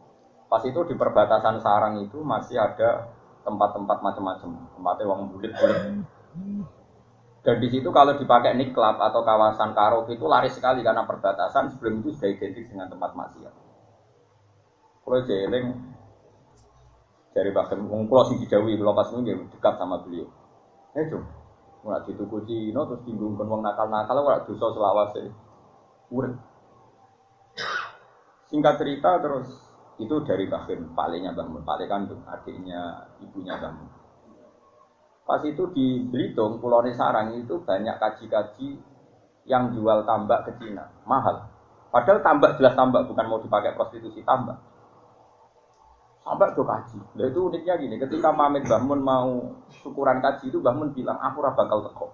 pas 0.53 0.61
itu 0.69 0.81
di 0.85 0.95
perbatasan 1.01 1.65
sarang 1.65 2.05
itu 2.05 2.21
masih 2.21 2.61
ada 2.61 3.09
tempat-tempat 3.49 3.99
macam-macam. 4.05 4.51
Tempatnya 4.77 5.05
uang 5.09 5.21
bulit-bulit. 5.33 6.05
Dan 7.41 7.57
di 7.65 7.69
situ 7.73 7.89
kalau 7.89 8.13
dipakai 8.21 8.53
niklab 8.61 9.01
atau 9.01 9.25
kawasan 9.25 9.73
karaoke 9.73 10.21
itu 10.21 10.29
laris 10.29 10.53
sekali 10.53 10.85
karena 10.85 11.09
perbatasan 11.09 11.73
sebelum 11.73 12.05
itu 12.05 12.13
sudah 12.13 12.29
identik 12.29 12.69
dengan 12.69 12.93
tempat 12.93 13.17
maksiat. 13.17 13.55
Kalau 15.01 15.25
jeling 15.25 15.67
dari 17.33 17.51
bahkan 17.55 17.81
ngungkulo 17.81 18.29
sing 18.29 18.45
dijawi 18.45 18.77
kalau 18.77 18.93
pas 18.93 19.09
itu 19.09 19.21
dekat 19.25 19.75
sama 19.81 20.05
beliau. 20.05 20.29
Ya 20.93 21.09
Ora 21.87 22.03
dituku 22.03 22.43
Cina 22.43 22.83
terus 22.91 23.07
tinggung 23.07 23.39
wong 23.39 23.63
nakal-nakal 23.63 24.19
ora 24.27 24.43
dosa 24.43 24.67
selawase. 24.75 25.31
Urip. 26.11 26.35
Singkat 28.51 28.75
cerita 28.83 29.23
terus 29.23 29.47
itu 29.99 30.15
dari 30.23 30.47
Bahkan, 30.47 30.95
palingnya 30.95 31.35
Mbah 31.35 31.47
Mun, 31.51 31.63
paling 31.67 31.91
kan 31.91 32.07
adiknya 32.31 33.11
ibunya 33.19 33.59
Mbah 33.59 33.73
Mun. 33.75 33.89
Pas 35.27 35.43
itu 35.45 35.69
di 35.75 36.07
Belitung, 36.07 36.63
Pulau 36.63 36.81
Sarang 36.95 37.35
itu 37.37 37.61
banyak 37.61 37.99
kaji-kaji 38.01 38.81
yang 39.45 39.75
jual 39.75 40.07
tambak 40.07 40.47
ke 40.47 40.57
Cina, 40.63 40.87
mahal. 41.05 41.51
Padahal 41.91 42.23
tambak 42.23 42.57
jelas 42.57 42.79
tambak, 42.79 43.05
bukan 43.11 43.27
mau 43.27 43.43
dipakai 43.43 43.75
prostitusi 43.75 44.23
tambak. 44.23 44.57
Sampai 46.23 46.53
tuh 46.53 46.65
kaji. 46.65 46.99
Nah 47.17 47.27
itu 47.27 47.41
uniknya 47.41 47.75
gini, 47.81 47.97
ketika 47.97 48.29
Mamet 48.29 48.69
Bahmun 48.69 49.01
mau 49.01 49.57
syukuran 49.73 50.21
kaji 50.21 50.53
itu 50.53 50.61
Bahmun 50.61 50.93
bilang, 50.93 51.17
aku 51.17 51.41
ora 51.41 51.57
bakal 51.57 51.81
teko. 51.89 52.07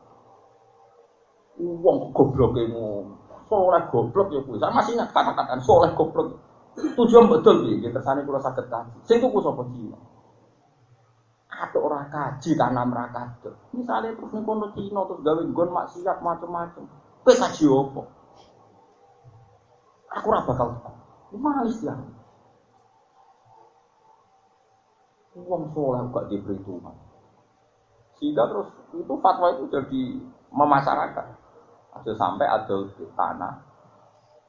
Uang 1.59 2.11
goblok 2.15 2.59
ini, 2.59 3.03
soleh 3.47 3.83
goblok 3.91 4.31
ya 4.35 4.41
kuwi. 4.43 4.59
Saya 4.59 4.75
masih 4.75 4.99
ingat 4.99 5.11
kata-kata 5.15 5.59
soleh 5.63 5.91
goblok. 5.95 6.54
Tujuan 6.75 7.31
betul 7.31 7.63
nih, 7.63 7.87
kita 7.87 8.03
sana 8.03 8.27
kalau 8.27 8.43
sakit 8.43 8.67
kaji. 8.67 8.99
Sing 9.07 9.23
tuku 9.23 9.39
sapa 9.39 9.63
Cina. 9.71 9.99
Ada 11.55 11.79
orang 11.79 12.11
kaji 12.11 12.51
tanam 12.59 12.91
rakat. 12.91 13.47
Misalnya 13.71 14.11
terus 14.19 14.35
nih 14.35 14.43
kono 14.43 14.67
Cina 14.75 15.07
terus 15.07 15.23
gawe 15.23 15.43
gon 15.55 15.71
maksiat 15.71 16.19
macam-macam. 16.19 16.85
Kowe 17.23 17.35
kaji? 17.35 17.65
Aku 20.15 20.27
ora 20.31 20.41
bakal 20.47 20.67
teko. 20.79 20.93
Malis 21.35 21.79
ya. 21.83 21.95
Uang 25.35 25.75
soleh 25.75 26.03
gak 26.15 26.31
Tuhan. 26.31 26.95
Sehingga 28.19 28.47
terus 28.47 28.71
itu 28.95 29.15
fatwa 29.19 29.51
itu 29.51 29.67
jadi 29.67 30.03
memasyarakat. 30.55 31.27
Ada 31.95 32.13
sampai 32.15 32.47
ada 32.47 32.77
tanah 33.19 33.74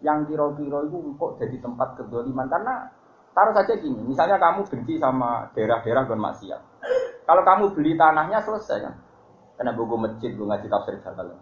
yang 0.04 0.28
kira-kira 0.28 0.84
itu 0.84 0.98
kok 1.16 1.32
jadi 1.40 1.56
tempat 1.64 1.96
kedoliman 1.96 2.48
karena 2.52 2.92
taruh 3.36 3.52
saja 3.52 3.76
gini, 3.76 4.00
misalnya 4.04 4.40
kamu 4.40 4.64
benci 4.68 4.96
sama 4.96 5.52
daerah-daerah 5.52 6.08
gon 6.08 6.24
maksiat. 6.24 6.62
Kalau 7.28 7.44
kamu 7.44 7.64
beli 7.76 8.00
tanahnya 8.00 8.40
selesai 8.40 8.80
kan, 8.80 8.96
karena 9.60 9.72
buku 9.76 9.96
masjid, 10.00 10.32
gue 10.32 10.48
ngaji 10.48 10.68
tafsir 10.72 10.96
Jalal. 11.04 11.36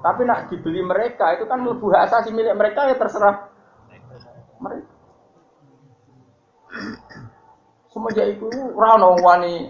Tapi 0.00 0.22
nak 0.24 0.48
dibeli 0.48 0.80
mereka 0.80 1.36
itu 1.36 1.44
kan 1.44 1.60
lebih 1.60 1.92
asasi 1.92 2.32
milik 2.32 2.56
mereka 2.56 2.88
ya 2.88 2.96
terserah 2.96 3.52
mereka. 4.56 4.92
Semenjak 7.90 8.26
itu 8.38 8.46
ora 8.78 8.96
ono 8.96 9.18
wani 9.20 9.66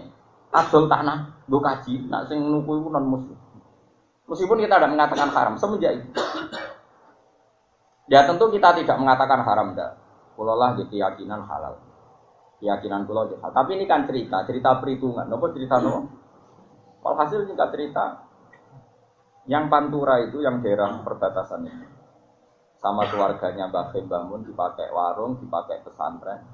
tanah 0.53 1.49
nggo 1.49 1.59
kaji, 1.59 2.07
nak 2.07 2.29
sing 2.29 2.39
nuku 2.39 2.79
iku 2.79 2.89
non 2.93 3.05
muslim. 3.07 3.37
Meskipun 4.29 4.63
kita 4.63 4.79
tidak 4.79 4.91
mengatakan 4.93 5.29
haram 5.33 5.55
semenjak 5.59 5.99
itu. 5.99 6.07
Ya 8.11 8.27
tentu 8.27 8.51
kita 8.51 8.75
tidak 8.75 8.99
mengatakan 8.99 9.39
haram 9.47 9.71
enggak. 9.71 9.95
Kulo 10.35 10.59
lah 10.59 10.75
di 10.75 10.83
keyakinan 10.91 11.47
halal. 11.47 11.79
Keyakinan 12.59 13.07
kulo 13.07 13.31
halal. 13.31 13.55
Tapi 13.55 13.79
ini 13.79 13.87
kan 13.87 14.03
cerita, 14.03 14.43
cerita 14.43 14.83
perhitungan. 14.83 15.31
Nopo 15.31 15.47
cerita 15.55 15.79
nopo? 15.79 16.19
hasil 17.01 17.49
singkat 17.49 17.73
cerita, 17.73 18.29
yang 19.49 19.73
Pantura 19.73 20.21
itu 20.21 20.37
yang 20.37 20.61
daerah 20.61 21.01
perbatasan 21.01 21.65
ini 21.65 21.87
sama 22.77 23.09
keluarganya 23.09 23.73
Mbak 23.73 23.85
Fem 23.89 24.05
bangun 24.05 24.45
dipakai 24.45 24.93
warung, 24.93 25.41
dipakai 25.41 25.81
pesantren, 25.81 26.45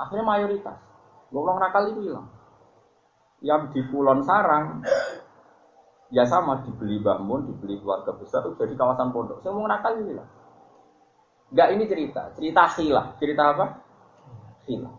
Akhirnya 0.00 0.24
mayoritas. 0.24 0.80
Golong 1.28 1.60
nakal 1.60 1.92
itu 1.92 2.08
hilang. 2.08 2.24
Yang 3.44 3.76
di 3.76 3.80
Kulon 3.92 4.24
Sarang, 4.24 4.80
ya 6.08 6.24
sama 6.24 6.64
dibeli 6.64 6.96
bangun, 7.04 7.52
dibeli 7.52 7.76
keluarga 7.84 8.16
besar, 8.16 8.48
itu 8.48 8.56
jadi 8.56 8.74
kawasan 8.80 9.12
pondok. 9.12 9.44
Semua 9.44 9.68
nakal 9.68 10.00
itu 10.00 10.16
hilang. 10.16 10.28
Enggak 11.50 11.68
ini 11.74 11.84
cerita, 11.90 12.22
cerita 12.38 12.62
hilang. 12.78 13.08
Cerita 13.18 13.42
apa? 13.50 13.66
Hilang. 14.70 14.96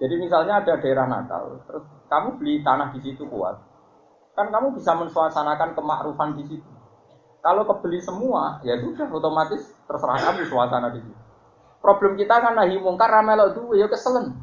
Jadi 0.00 0.14
misalnya 0.16 0.64
ada 0.64 0.80
daerah 0.80 1.04
nakal, 1.04 1.60
terus 1.68 1.84
kamu 2.08 2.40
beli 2.40 2.64
tanah 2.64 2.88
di 2.96 3.04
situ 3.04 3.28
kuat, 3.28 3.60
kan 4.32 4.48
kamu 4.48 4.72
bisa 4.72 4.96
mensuasanakan 4.96 5.76
kemakrufan 5.76 6.40
di 6.40 6.44
situ. 6.48 6.70
Kalau 7.44 7.68
kebeli 7.68 8.00
semua, 8.00 8.64
ya 8.64 8.80
sudah 8.80 9.04
otomatis 9.12 9.60
terserah 9.84 10.16
kamu 10.24 10.48
suasana 10.48 10.88
di 10.96 11.04
situ. 11.04 11.20
Problem 11.84 12.16
kita 12.16 12.40
kan 12.40 12.56
nahi 12.56 12.80
mungkar 12.80 13.12
ramelo 13.12 13.52
duwe 13.52 13.80
ya 13.80 13.92
keselen. 13.92 14.36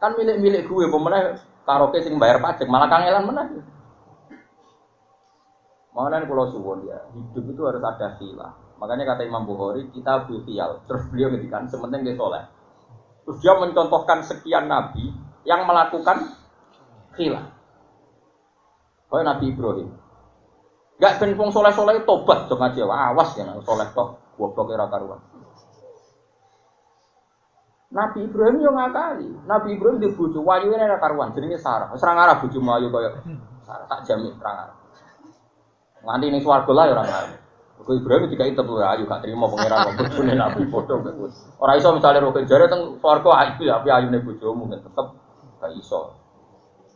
Kan 0.00 0.16
milik-milik 0.16 0.64
gue 0.64 0.84
pemenang 0.88 1.40
karaoke 1.68 2.00
sing 2.00 2.16
bayar 2.16 2.40
pajak 2.40 2.68
malah 2.68 2.88
kangelan 2.88 3.24
menang. 3.28 3.48
Makanya 5.92 6.24
kalau 6.24 6.46
suwon 6.48 6.88
ya, 6.88 7.00
hidup 7.12 7.44
itu 7.52 7.62
harus 7.64 7.82
ada 7.84 8.16
khilaf. 8.16 8.67
Makanya 8.78 9.04
kata 9.14 9.26
Imam 9.26 9.42
Bukhari, 9.42 9.90
kita 9.90 10.30
bufial. 10.30 10.86
Terus 10.86 11.02
beliau 11.10 11.34
ngedikan, 11.34 11.66
sementing 11.66 12.06
dia 12.06 12.14
soleh. 12.14 12.46
Terus 13.26 13.38
dia 13.42 13.52
mencontohkan 13.58 14.22
sekian 14.22 14.70
nabi 14.70 15.10
yang 15.42 15.66
melakukan 15.66 16.38
khilaf. 17.18 17.50
Kayak 19.08 19.24
Nabi 19.24 19.44
Ibrahim. 19.50 19.88
Gak 20.98 21.22
ben 21.22 21.32
wong 21.38 21.50
soleh-soleh 21.50 22.04
tobat 22.04 22.50
dong 22.50 22.60
aja, 22.60 22.84
awas 22.84 23.32
ya 23.38 23.46
soleh 23.62 23.88
tok 23.94 24.20
goblok 24.36 24.74
ora 24.74 24.86
karuan. 24.90 25.20
Nabi 27.88 28.28
Ibrahim 28.28 28.60
yo 28.60 28.70
ngakali. 28.76 29.28
Nabi 29.48 29.68
Ibrahim 29.74 29.98
di 29.98 30.12
bojo 30.12 30.44
wayu 30.44 30.70
ini 30.76 30.84
ora 30.84 31.00
karuan, 31.00 31.32
jenenge 31.32 31.56
Sarah. 31.56 31.88
Wis 31.90 32.04
ora 32.04 32.14
ngarah 32.14 32.36
bojo 32.44 32.58
ayu 32.60 32.88
Sarah 33.64 33.86
tak 33.88 34.04
jamin 34.04 34.36
ora 34.36 34.50
ngarah. 34.54 34.76
Nganti 36.04 36.26
ning 36.28 36.42
swarga 36.44 36.72
lah 36.76 36.84
ora 36.92 37.04
ngarah. 37.08 37.47
Kok 37.78 37.94
Ibrahim 37.94 38.26
dikai 38.26 38.58
tebu 38.58 38.82
ayu 38.82 39.06
gak 39.06 39.22
terima 39.22 39.46
pangeran 39.46 39.94
kok 39.94 39.94
bojone 40.02 40.34
Nabi 40.34 40.66
bodoh 40.66 40.98
kok. 40.98 41.14
Ora 41.62 41.78
iso 41.78 41.94
misale 41.94 42.18
roke 42.18 42.42
jare 42.42 42.66
teng 42.66 42.98
swarga 42.98 43.30
ayu 43.46 43.70
ya 43.70 43.78
api 43.78 43.88
ayune 43.88 44.18
bojomu 44.18 44.66
kan 44.66 44.82
tetep 44.82 45.06
gak 45.62 45.72
iso. 45.78 46.12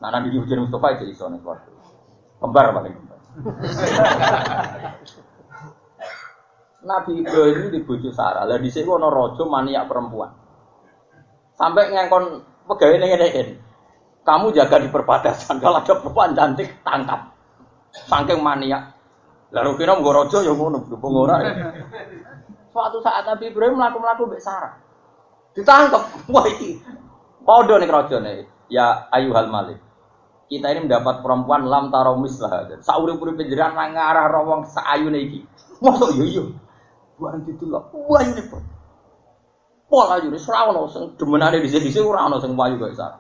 Nah 0.03 0.11
Nabi 0.11 0.35
Muhammad 0.35 0.67
Mustafa 0.67 0.99
itu 0.99 1.15
iso 1.15 1.31
ning 1.31 1.39
swarga. 1.41 1.71
Kembar 2.43 2.75
paling 2.75 2.93
kembar. 2.99 3.19
Nabi 6.83 7.23
Ibrahim 7.23 7.71
di 7.71 7.79
bojo 7.87 8.11
Sarah. 8.11 8.43
Lah 8.43 8.59
dhisik 8.59 8.83
ana 8.91 9.07
raja 9.07 9.47
maniak 9.47 9.87
perempuan. 9.87 10.35
Sampai 11.55 11.95
ngengkon 11.95 12.43
pegawai 12.67 12.99
ini 12.99 13.55
Kamu 14.23 14.55
jaga 14.55 14.79
di 14.83 14.91
perbatasan. 14.91 15.59
Kalau 15.59 15.83
ada 15.83 15.95
perempuan 15.99 16.35
cantik, 16.35 16.83
tangkap. 16.87 17.35
Saking 18.07 18.39
mania. 18.39 18.95
Lalu 19.53 19.71
kira 19.77 20.01
mau 20.01 20.09
rojo 20.09 20.41
ya 20.41 20.53
ngono, 20.57 20.89
berhubung 20.89 21.29
ora. 21.29 21.37
Suatu 22.73 23.05
saat 23.05 23.29
Nabi 23.29 23.53
Ibrahim 23.53 23.77
melaku-melaku 23.77 24.25
mbek 24.33 24.41
Sarah. 24.41 24.81
Ditangkap. 25.53 26.09
Wah 26.33 26.47
iki. 26.49 26.81
Podo 27.45 27.77
nih 27.77 27.89
rojo 27.93 28.17
nih. 28.17 28.49
Ya 28.73 29.13
ayuhal 29.13 29.53
malik. 29.53 29.77
Kita 30.49 30.73
ini 30.73 30.89
mendapat 30.89 31.21
perempuan 31.21 31.69
lam 31.69 31.93
taromis 31.93 32.41
lah. 32.41 32.65
Sauri-uri 32.81 33.37
penjeran 33.37 33.77
ngarah 33.77 34.33
rawang 34.33 34.65
seayu 34.65 35.13
iki. 35.13 35.45
Masuk 35.85 36.17
yo 36.17 36.25
yo. 36.25 36.45
Buan 37.21 37.45
ditulak. 37.45 37.93
Wah 37.93 38.25
ini 38.25 38.41
Pola 39.93 40.17
ayu 40.17 40.33
wis 40.33 40.49
ora 40.49 40.73
ono 40.73 40.89
sing 40.89 41.21
demenane 41.21 41.61
dhisik-dhisik 41.61 42.01
ora 42.01 42.25
ono 42.25 42.41
sing 42.41 42.57
payu 42.57 42.81
kok 42.81 42.97
sak. 42.97 43.13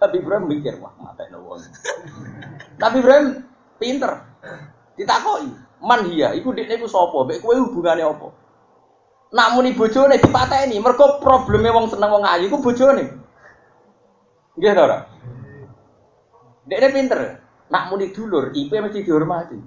Tapi 0.00 0.24
Ibrahim 0.24 0.48
mikir, 0.48 0.80
wah 0.80 0.96
matene 0.96 1.36
wong. 1.36 1.60
Tapi 2.80 2.96
Ibrahim 3.04 3.44
pinter. 3.76 4.24
Ditakoki, 4.96 5.52
"Man 5.82 6.08
iya, 6.12 6.32
iku 6.32 6.52
dekne 6.56 6.80
iku 6.80 6.88
sapa? 6.88 7.24
Mbek 7.24 7.40
kowe 7.44 7.56
hubungane 7.56 8.02
apa?" 8.04 8.28
Nak 9.34 9.58
muni 9.58 9.74
bojone 9.74 10.16
dipateni, 10.22 10.78
mergo 10.78 11.18
probleme 11.18 11.68
wong 11.74 11.90
seneng 11.90 12.10
wong 12.12 12.24
ayu 12.24 12.46
iku 12.46 12.62
bojone. 12.62 13.04
Nggih 14.56 14.72
ta 14.72 14.82
ora? 14.86 14.98
Dekne 16.64 16.88
pinter. 16.94 17.20
Nak 17.66 17.90
muni 17.90 18.14
dulur, 18.14 18.54
IP 18.54 18.70
mesti 18.78 19.02
dihormati. 19.02 19.58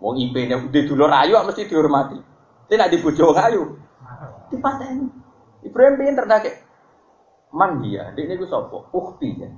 Wong 0.00 0.16
IP-ne 0.16 0.56
dulur 0.72 1.12
ayu 1.12 1.36
mesti 1.44 1.68
dihormati. 1.68 2.18
Tapi 2.70 2.78
nak 2.78 2.94
di 2.94 3.02
bojo 3.02 3.34
ayu, 3.34 3.62
dipateni. 4.46 5.10
Ibrahim 5.66 5.94
pinter 5.98 6.24
tak 6.24 6.46
kayak 6.46 6.56
man 7.50 7.82
dia, 7.82 8.14
ini 8.14 8.38
gue 8.38 8.46
sopo, 8.46 8.86
ukti 8.94 9.42
ya. 9.42 9.50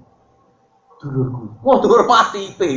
Dulurku, 0.97 1.61
wah 1.61 1.77
dulur 1.77 2.09
mati 2.09 2.57
pe, 2.57 2.71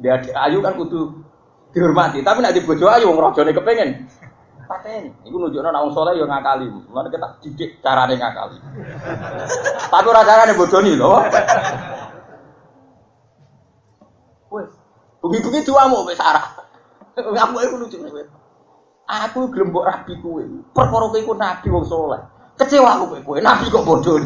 dia 0.00 0.20
ayu 0.48 0.60
kan 0.60 0.76
kudu 0.76 1.24
dihormati, 1.72 2.20
tapi 2.20 2.42
nak 2.42 2.52
dibojo 2.52 2.86
ayu 2.90 3.08
ngerojone 3.14 3.52
kepengen. 3.54 3.90
Paten, 4.70 5.18
iku 5.26 5.34
nunjukno 5.34 5.66
nek 5.74 5.82
wong 5.82 5.94
saleh 5.98 6.14
yo 6.14 6.30
ngakali. 6.30 6.70
Mulane 6.70 7.10
kita 7.10 7.28
didik 7.42 7.82
carane 7.82 8.14
ngakali. 8.14 8.54
Tapi 9.90 10.06
ora 10.06 10.22
carane 10.22 10.54
bodoni 10.54 10.94
lho. 10.94 11.18
Wes, 14.54 14.70
bengi-bengi 15.18 15.66
duamu 15.66 16.06
wis 16.06 16.22
arah. 16.22 16.54
Ngamu 17.18 17.56
iku 17.66 17.76
lucu. 17.82 17.98
Aku 19.10 19.50
gelem 19.50 19.74
mbok 19.74 19.90
rabi 19.90 20.14
kowe. 20.22 20.42
Perkara 20.70 21.06
kowe 21.10 21.18
iku 21.18 21.34
nabi 21.34 21.66
wong 21.66 21.82
saleh. 21.82 22.22
Kecewa 22.54 22.94
aku 22.94 23.18
kowe, 23.26 23.42
nabi 23.42 23.74
kok 23.74 23.82
bodoh. 23.82 24.22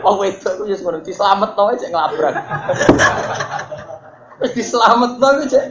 Wong 0.00 0.16
wedok 0.16 0.52
ku 0.56 0.64
wis 0.64 0.80
ngono 0.80 1.04
dislametno 1.04 1.68
ae 1.68 1.76
cek 1.76 1.92
nglabrak. 1.92 2.34
Wis 4.44 4.52
dislametno 4.56 5.28
ku 5.36 5.44
cek. 5.44 5.66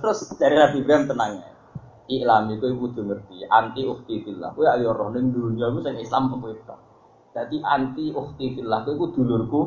Terus 0.00 0.18
dari 0.40 0.56
Nabi 0.56 0.80
Ibrahim 0.80 1.04
tenang. 1.04 1.32
Iklam 2.10 2.50
itu 2.50 2.66
ibu 2.72 2.90
tuh 2.96 3.04
ngerti 3.06 3.44
anti 3.46 3.84
ukti 3.84 4.24
fillah. 4.24 4.56
Kowe 4.56 4.66
ayo 4.66 4.96
roh 4.96 5.12
ning 5.12 5.30
dunya 5.30 5.68
ku 5.68 5.84
sing 5.84 6.00
Islam 6.00 6.32
kowe 6.32 6.50
Jadi 7.36 7.56
anti 7.62 8.10
ukti 8.10 8.56
fillah 8.56 8.82
kowe 8.88 9.06
dulurku 9.12 9.60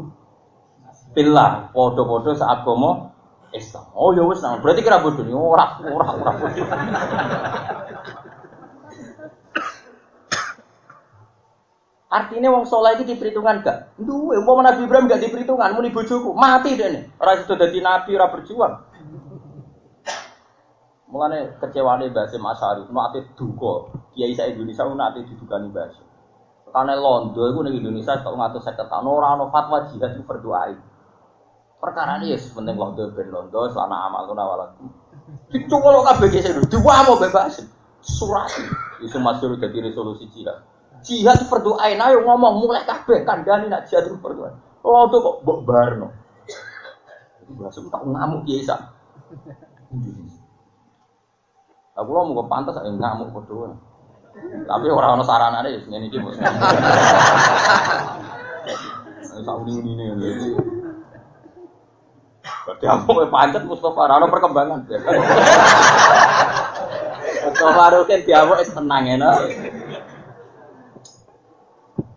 fillah. 1.13 1.69
Padha-padha 1.71 2.33
saat 2.33 2.65
komo 2.65 3.13
Islam. 3.53 3.85
Oh 3.93 4.09
ya 4.17 4.25
wis 4.25 4.41
nang. 4.41 4.65
Berarti 4.65 4.81
kira 4.81 5.05
bodoh. 5.05 5.23
Ora, 5.29 5.77
ora, 5.85 6.07
ora 6.17 6.31
bodoh. 6.41 6.67
Artinya 12.13 12.53
wong 12.53 12.69
soleh 12.69 12.93
itu 12.93 13.09
diperhitungkan 13.09 13.65
gak? 13.65 13.97
Duwe, 13.97 14.37
mau 14.45 14.61
Nabi 14.61 14.85
Ibrahim 14.85 15.09
gak 15.09 15.25
diperhitungkan, 15.25 15.73
muni 15.73 15.89
bojoku, 15.89 16.37
mati 16.37 16.77
deh 16.77 16.93
nih. 16.93 17.03
Orang 17.17 17.41
itu 17.41 17.53
jadi 17.57 17.77
nabi, 17.81 18.13
orang 18.13 18.31
berjuang. 18.37 18.73
Mulane 21.09 21.57
kecewane 21.57 22.13
Mbah 22.13 22.29
Sim 22.29 22.45
Asyari, 22.45 22.85
nate 22.85 23.33
duka. 23.33 23.89
Kiai 24.13 24.37
saya 24.37 24.53
Indonesia 24.53 24.85
nate 24.93 25.25
didukani 25.25 25.73
Mbah 25.73 25.89
Sim. 25.89 26.05
Karena 26.73 26.93
Londo 26.97 27.49
itu 27.49 27.59
ning 27.65 27.81
Indonesia 27.81 28.17
tok 28.21 28.33
50 28.33 28.89
tahun 28.89 29.05
ora 29.05 29.37
ana 29.37 29.45
fatwa 29.53 29.85
jihad 29.89 30.17
itu 30.17 30.25
berdoa. 30.25 30.73
Perkara 31.77 32.17
ini 32.17 32.33
ya 32.33 32.37
penting 32.39 32.79
londo 32.79 33.13
ben 33.13 33.29
londo 33.29 33.69
selama 33.69 34.09
amal 34.09 34.25
nawal 34.33 34.57
lagi. 34.57 34.87
Dicoba 35.53 36.01
kabeh 36.15 36.33
dua 36.65 37.05
mau 37.05 37.19
bebas. 37.21 37.61
Surat 38.01 38.49
itu 39.03 39.17
masuk 39.21 39.61
jadi 39.61 39.85
resolusi 39.85 40.25
jihad. 40.33 40.72
Jihad 41.03 41.51
berdoain 41.51 41.99
ayo 41.99 42.23
ngomong 42.23 42.63
mulai 42.63 42.87
kabeh 42.87 43.27
kandani 43.27 43.67
nak 43.67 43.85
jihad 43.91 44.07
berdoa. 44.23 44.55
Londo 44.83 45.17
kok 45.19 45.35
mbok 45.43 45.59
barno. 45.67 46.07
Bahasa 47.59 47.83
tak 47.91 48.03
ngamuk 48.07 48.47
ya 48.47 48.55
isa. 48.59 48.75
Aku 51.93 52.09
lo 52.09 52.31
mau 52.31 52.47
pantas 52.47 52.79
ayo 52.79 52.95
ngamuk 52.95 53.35
berdoa. 53.35 53.75
Tapi 54.65 54.89
orang-orang 54.89 55.29
sarana 55.29 55.61
deh, 55.61 55.77
ini 55.77 56.09
iki. 56.09 56.17
Sak 59.43 59.55
uni-uni 59.61 60.09
Berarti 62.63 62.85
aku 62.87 63.11
pancet 63.27 63.63
Mustafa 63.67 64.01
Rano 64.07 64.31
perkembangan. 64.31 64.87
Mustafa 67.43 67.85
Rukin 67.91 68.23
diamuk 68.23 68.57
es 68.63 68.71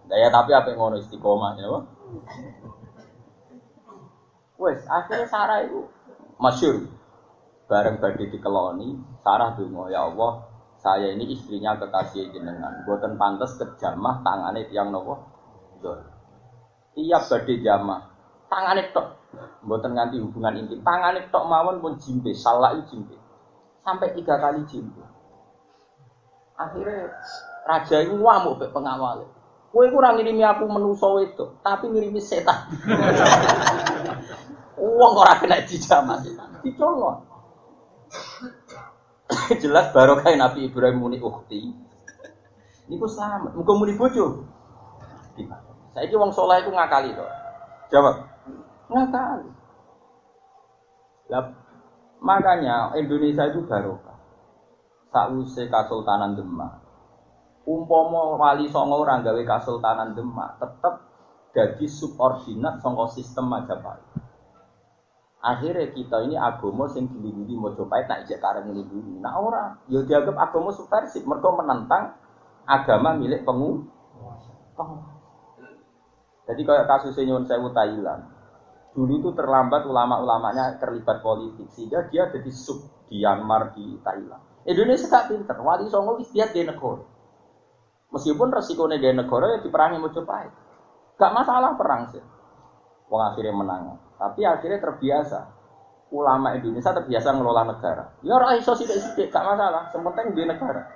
ya, 0.06 0.10
Daya 0.10 0.28
tapi 0.30 0.50
apa 0.54 0.70
yang 0.70 0.78
ngono 0.78 0.96
istiqomah 1.02 1.52
ya, 1.58 1.66
Wes, 4.56 4.80
akhirnya 4.88 5.28
Sarah 5.28 5.68
itu 5.68 5.84
masyur. 6.40 6.88
Bareng 7.66 7.98
badhe 7.98 8.30
dikeloni, 8.30 8.94
Sarah 9.20 9.52
donga, 9.58 9.90
ya 9.92 10.06
Allah, 10.06 10.48
saya 10.80 11.12
ini 11.12 11.34
istrinya 11.34 11.76
kekasih 11.76 12.30
jenengan. 12.30 12.86
Buatan 12.86 13.18
pantas 13.20 13.58
kejamah 13.58 14.22
tangane 14.22 14.70
tiang 14.70 14.94
nopo. 14.94 15.18
Tiap 16.96 17.22
badhe 17.28 17.54
jamah, 17.60 18.00
tangane 18.48 18.88
tok 18.96 19.16
Mboten 19.66 19.92
nganti 19.92 20.16
hubungan 20.22 20.56
intim. 20.56 20.80
Tangane 20.80 21.28
tok 21.28 21.44
mawon 21.44 21.82
pun 21.82 21.98
jimbe, 22.00 22.32
salah 22.32 22.72
itu 22.78 22.96
jimbe. 22.96 23.18
Sampai 23.82 24.14
tiga 24.14 24.38
kali 24.38 24.62
jimbe. 24.70 25.02
Akhirnya 26.56 27.12
raja 27.68 27.96
itu 28.00 28.16
ngamuk 28.16 28.62
be 28.62 28.66
pengawal. 28.72 29.28
Kue 29.76 29.92
kurang 29.92 30.16
ngirimi 30.16 30.40
aku 30.40 30.64
menuso 30.72 31.20
itu, 31.20 31.52
tapi 31.60 31.92
ngirimi 31.92 32.16
setan. 32.16 32.72
Uang 34.80 35.12
ora 35.20 35.36
kena 35.36 35.60
dijamah 35.68 36.16
setan, 36.24 36.48
dicolong. 36.64 37.20
Jelas 39.60 39.92
barokah 39.92 40.32
Nabi 40.32 40.72
Ibrahim 40.72 40.96
muni 40.96 41.20
ukti. 41.20 41.76
Niku 42.88 43.04
selamat. 43.04 43.52
Muga 43.52 43.76
muni 43.76 43.92
bojo. 44.00 44.48
Saiki 45.92 46.16
wong 46.16 46.32
saleh 46.32 46.64
iku 46.64 46.72
ngakali 46.72 47.12
to. 47.12 47.26
Jawab. 47.92 48.24
Ngakali. 48.88 49.50
Lah, 51.28 51.52
makanya 52.24 52.96
Indonesia 52.96 53.44
itu 53.52 53.60
barokah. 53.68 54.16
Sakwise 55.12 55.68
Kasultanan 55.68 56.32
Demak. 56.32 56.85
Umpama 57.66 58.38
wali 58.38 58.70
songo 58.70 59.02
orang 59.02 59.26
gawe 59.26 59.42
Kasultanan 59.42 60.14
Demak, 60.14 60.62
tetep 60.62 61.02
jadi 61.50 61.86
subordinat 61.90 62.78
songo 62.78 63.10
sistem 63.10 63.50
Majapahit. 63.50 64.06
Akhirnya 65.42 65.90
kita 65.90 66.22
ini 66.26 66.38
agama 66.38 66.86
sing 66.86 67.10
dilindungi 67.10 67.58
Mojopahit 67.58 68.06
nak 68.06 68.22
ijek 68.26 68.38
kareng 68.38 68.70
dilindungi. 68.70 69.18
Nah 69.18 69.34
ora, 69.38 69.78
ya 69.90 70.02
dianggap 70.06 70.38
agama 70.38 70.70
subversif 70.70 71.26
mereka 71.26 71.48
menentang 71.54 72.14
agama 72.66 73.14
milik 73.18 73.42
penguasa. 73.42 74.54
Jadi 76.46 76.62
kayak 76.62 76.86
kasusnya 76.86 77.34
Nyun 77.34 77.46
Sewu 77.46 77.74
Thailand. 77.74 78.22
Dulu 78.94 79.12
itu 79.22 79.30
terlambat 79.34 79.86
ulama-ulamanya 79.86 80.78
terlibat 80.78 81.22
politik 81.22 81.66
sehingga 81.74 82.06
dia 82.10 82.30
jadi 82.30 82.50
sub 82.50 82.82
di 83.10 83.22
Myanmar 83.22 83.74
di 83.74 83.98
Thailand. 84.02 84.66
Indonesia 84.66 85.06
tak 85.06 85.30
pinter, 85.30 85.58
wali 85.62 85.86
songo 85.86 86.18
istiadat 86.18 86.54
di 86.54 86.66
negara. 86.66 87.15
Meskipun 88.14 88.48
resikonya 88.54 89.02
di 89.02 89.10
negara 89.10 89.56
ya 89.56 89.58
diperangi 89.62 89.98
Mojopahit. 89.98 90.52
Gak 91.16 91.32
masalah 91.32 91.74
perang 91.74 92.06
sih. 92.12 92.22
Wong 93.10 93.22
akhirnya 93.22 93.54
menang. 93.54 93.98
Tapi 94.18 94.46
akhirnya 94.46 94.78
terbiasa. 94.82 95.40
Ulama 96.14 96.54
Indonesia 96.54 96.94
terbiasa 96.94 97.34
ngelola 97.34 97.62
negara. 97.66 98.04
Ya 98.22 98.38
ora 98.38 98.54
iso 98.54 98.78
sithik-sithik, 98.78 99.34
gak 99.34 99.42
masalah. 99.42 99.90
Sementing 99.90 100.38
di 100.38 100.42
negara. 100.46 100.86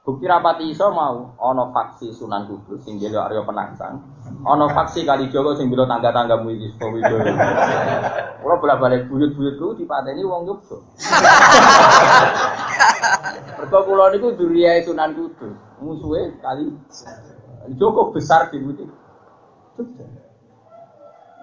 Bukti 0.00 0.24
rapati 0.24 0.72
iso 0.72 0.88
mau 0.96 1.36
ono 1.36 1.76
faksi 1.76 2.08
Sunan 2.16 2.48
Kudus 2.48 2.80
sing 2.88 2.96
dhewe 2.96 3.20
Arya 3.20 3.44
Penangsang. 3.44 4.00
Ono 4.48 4.72
faksi 4.72 5.04
Jogo 5.28 5.52
sing 5.52 5.68
bila 5.68 5.84
tangga-tanggamu 5.84 6.48
iki 6.56 6.72
Supo 6.72 6.96
Widodo. 6.96 7.28
Kula 8.40 8.56
bolak-balik 8.56 9.12
buyut-buyut 9.12 9.60
ku 9.60 9.76
dipateni 9.76 10.24
wong 10.24 10.48
Yogya. 10.48 10.76
Mergo 13.60 13.78
kula 13.84 14.08
niku 14.08 14.32
duriyae 14.40 14.80
Sunan 14.88 15.12
Kudus. 15.12 15.52
Musuhe 15.84 16.32
Kali 16.40 16.72
Joko 17.76 18.08
besar 18.16 18.48
di 18.48 18.56
Budi. 18.56 18.88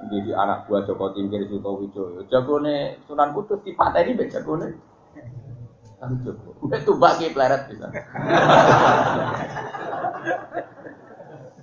Jadi 0.09 0.33
anak 0.33 0.65
buah 0.65 0.81
Joko 0.81 1.13
Tingkir 1.13 1.45
Suto 1.45 1.77
Widodo. 1.77 2.25
Jagone 2.25 3.05
Sunan 3.05 3.37
Kudus 3.37 3.61
dipateni 3.61 4.17
mbek 4.17 4.33
jagone 4.33 4.96
Kali 5.97 6.15
Joko. 6.21 6.53
Itu 6.69 6.93
bagi 7.01 7.33
pleret 7.33 7.73
bisa. 7.73 7.89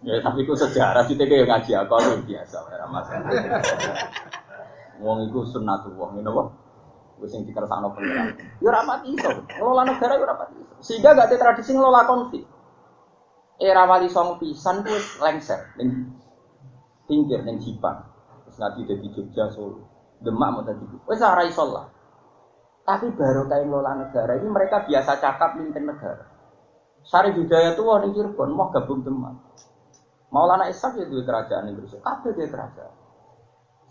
ya 0.04 0.20
tapi 0.20 0.44
itu 0.44 0.52
sejarah 0.52 1.06
kita 1.08 1.24
kayak 1.24 1.48
ngaji 1.48 1.70
aku 1.80 1.94
lu 1.96 2.18
biasa 2.26 2.58
ya 2.66 2.86
mas. 2.90 3.08
Wong 4.98 5.26
itu 5.30 5.38
sunnatullah, 5.48 6.18
ini 6.18 6.26
apa? 6.26 6.42
Wis 7.22 7.30
sing 7.30 7.46
dikersakno 7.46 7.94
pengiran. 7.94 8.34
Ya 8.58 8.68
ora 8.74 8.82
pati 8.82 9.14
iso. 9.14 9.30
Ngelola 9.54 9.82
negara 9.86 10.18
ya 10.18 10.26
ora 10.26 10.34
iso. 10.50 10.74
Sehingga 10.82 11.14
gak 11.14 11.30
ada 11.30 11.36
tradisi 11.38 11.70
ngelola 11.70 12.02
konflik. 12.10 12.42
Era 13.62 13.86
wali 13.86 14.10
song 14.10 14.42
pisan 14.42 14.82
ku 14.82 14.94
lengser 15.22 15.62
ning 15.78 16.10
tingkir 17.06 17.46
ning 17.46 17.62
Jipang. 17.62 18.02
Terus 18.50 18.56
ngaji 18.58 18.80
dadi 18.82 19.06
Jogja 19.14 19.46
Solo. 19.54 19.86
Demak 20.18 20.48
mau 20.50 20.62
dadi. 20.66 20.82
Wis 21.06 21.22
ora 21.22 21.46
iso 21.46 21.62
lah. 21.70 21.86
Tapi 22.84 23.16
baru 23.16 23.48
kayak 23.48 23.64
ngelola 23.64 23.92
negara 23.96 24.36
ini 24.36 24.48
mereka 24.52 24.84
biasa 24.84 25.16
cakap 25.16 25.56
mimpin 25.56 25.88
negara. 25.88 26.28
Sari 27.04 27.32
budaya 27.32 27.72
tuh 27.72 27.84
wah 27.88 28.00
Cirebon 28.04 28.52
mau 28.52 28.68
gabung 28.68 29.00
teman. 29.00 29.40
Maulana 30.28 30.68
Ishak 30.68 31.00
ya 31.00 31.08
dua 31.08 31.24
kerajaan 31.24 31.72
Indonesia, 31.72 32.00
kabeh 32.04 32.36
dia 32.36 32.48
kerajaan. 32.52 32.94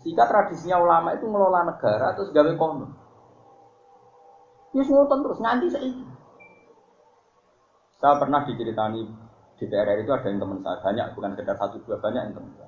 Sehingga 0.02 0.28
tradisinya 0.30 0.78
ulama 0.78 1.16
itu 1.16 1.26
ngelola 1.26 1.74
negara 1.74 2.14
terus 2.14 2.30
gawe 2.30 2.52
kono. 2.54 2.86
Ya 4.74 4.82
semua 4.86 5.10
terus 5.10 5.38
nganti 5.42 5.66
ini. 5.78 6.04
Saya 7.98 8.18
pernah 8.18 8.46
diceritani 8.46 9.02
di 9.54 9.64
daerah 9.70 9.94
itu 9.96 10.10
ada 10.10 10.26
yang 10.28 10.42
teman 10.42 10.58
saya 10.60 10.82
banyak, 10.82 11.06
bukan 11.14 11.30
sekedar 11.34 11.56
satu 11.56 11.78
dua 11.86 11.96
banyak 12.02 12.20
yang 12.30 12.34
teman 12.36 12.52
saya 12.58 12.63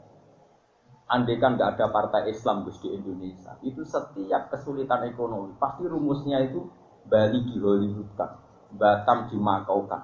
andaikan 1.06 1.54
nggak 1.54 1.78
ada 1.78 1.86
partai 1.94 2.34
Islam 2.34 2.66
Gus 2.66 2.82
di 2.82 2.90
Indonesia, 2.90 3.54
itu 3.62 3.86
setiap 3.86 4.50
kesulitan 4.50 5.06
ekonomi 5.06 5.54
pasti 5.56 5.86
rumusnya 5.86 6.42
itu 6.42 6.66
Bali 7.06 7.46
di 7.46 7.54
Hollywoodkan, 7.62 8.30
Batam 8.74 9.30
dimakaukan. 9.30 10.02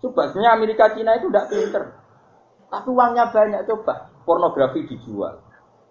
Coba 0.00 0.32
sebenarnya 0.32 0.52
Amerika 0.56 0.84
Cina 0.96 1.20
itu 1.20 1.28
tidak 1.28 1.46
pinter, 1.52 1.84
tapi 2.72 2.88
uangnya 2.88 3.28
banyak 3.28 3.60
coba 3.68 4.08
pornografi 4.24 4.88
dijual, 4.88 5.44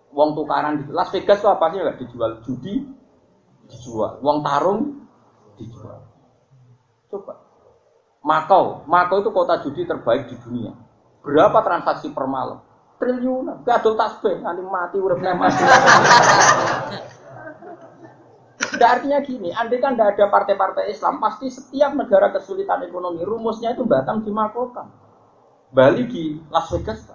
uang 0.10 0.30
tukaran 0.34 0.82
di 0.82 0.90
Las 0.90 1.14
Vegas 1.14 1.46
apa 1.46 1.70
sih 1.70 1.78
nggak 1.78 2.00
dijual 2.02 2.32
judi 2.42 2.74
dijual, 3.70 4.18
uang 4.26 4.42
tarung 4.42 4.82
dijual. 5.62 6.02
Coba 7.08 7.48
Makau, 8.28 8.84
Makau 8.92 9.24
itu 9.24 9.32
kota 9.32 9.64
judi 9.64 9.88
terbaik 9.88 10.28
di 10.28 10.36
dunia. 10.44 10.76
Berapa 11.24 11.64
transaksi 11.64 12.12
per 12.12 12.28
malam? 12.28 12.67
Triliunan. 12.98 13.62
Gadol 13.64 13.96
tasbih 13.96 14.42
nanti 14.42 14.62
mati 14.66 14.98
urip 14.98 15.22
mati. 15.22 15.64
Tidak 18.58 18.90
artinya 18.90 19.24
gini, 19.26 19.50
andai 19.54 19.80
kan 19.80 19.96
tidak 19.96 20.18
ada 20.18 20.26
partai-partai 20.30 20.92
Islam, 20.92 21.18
pasti 21.18 21.50
setiap 21.50 21.98
negara 21.98 22.30
kesulitan 22.30 22.84
ekonomi, 22.86 23.26
rumusnya 23.26 23.74
itu 23.74 23.82
Batam 23.88 24.22
dimakokan. 24.22 24.92
Bali 25.72 26.06
di 26.06 26.38
Las 26.54 26.70
Vegas. 26.70 27.10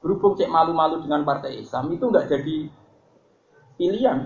Berhubung 0.00 0.38
cek 0.38 0.48
malu-malu 0.48 1.02
dengan 1.02 1.26
partai 1.26 1.60
Islam, 1.60 1.90
itu 1.90 2.06
nggak 2.06 2.26
jadi 2.28 2.56
pilihan. 3.76 4.18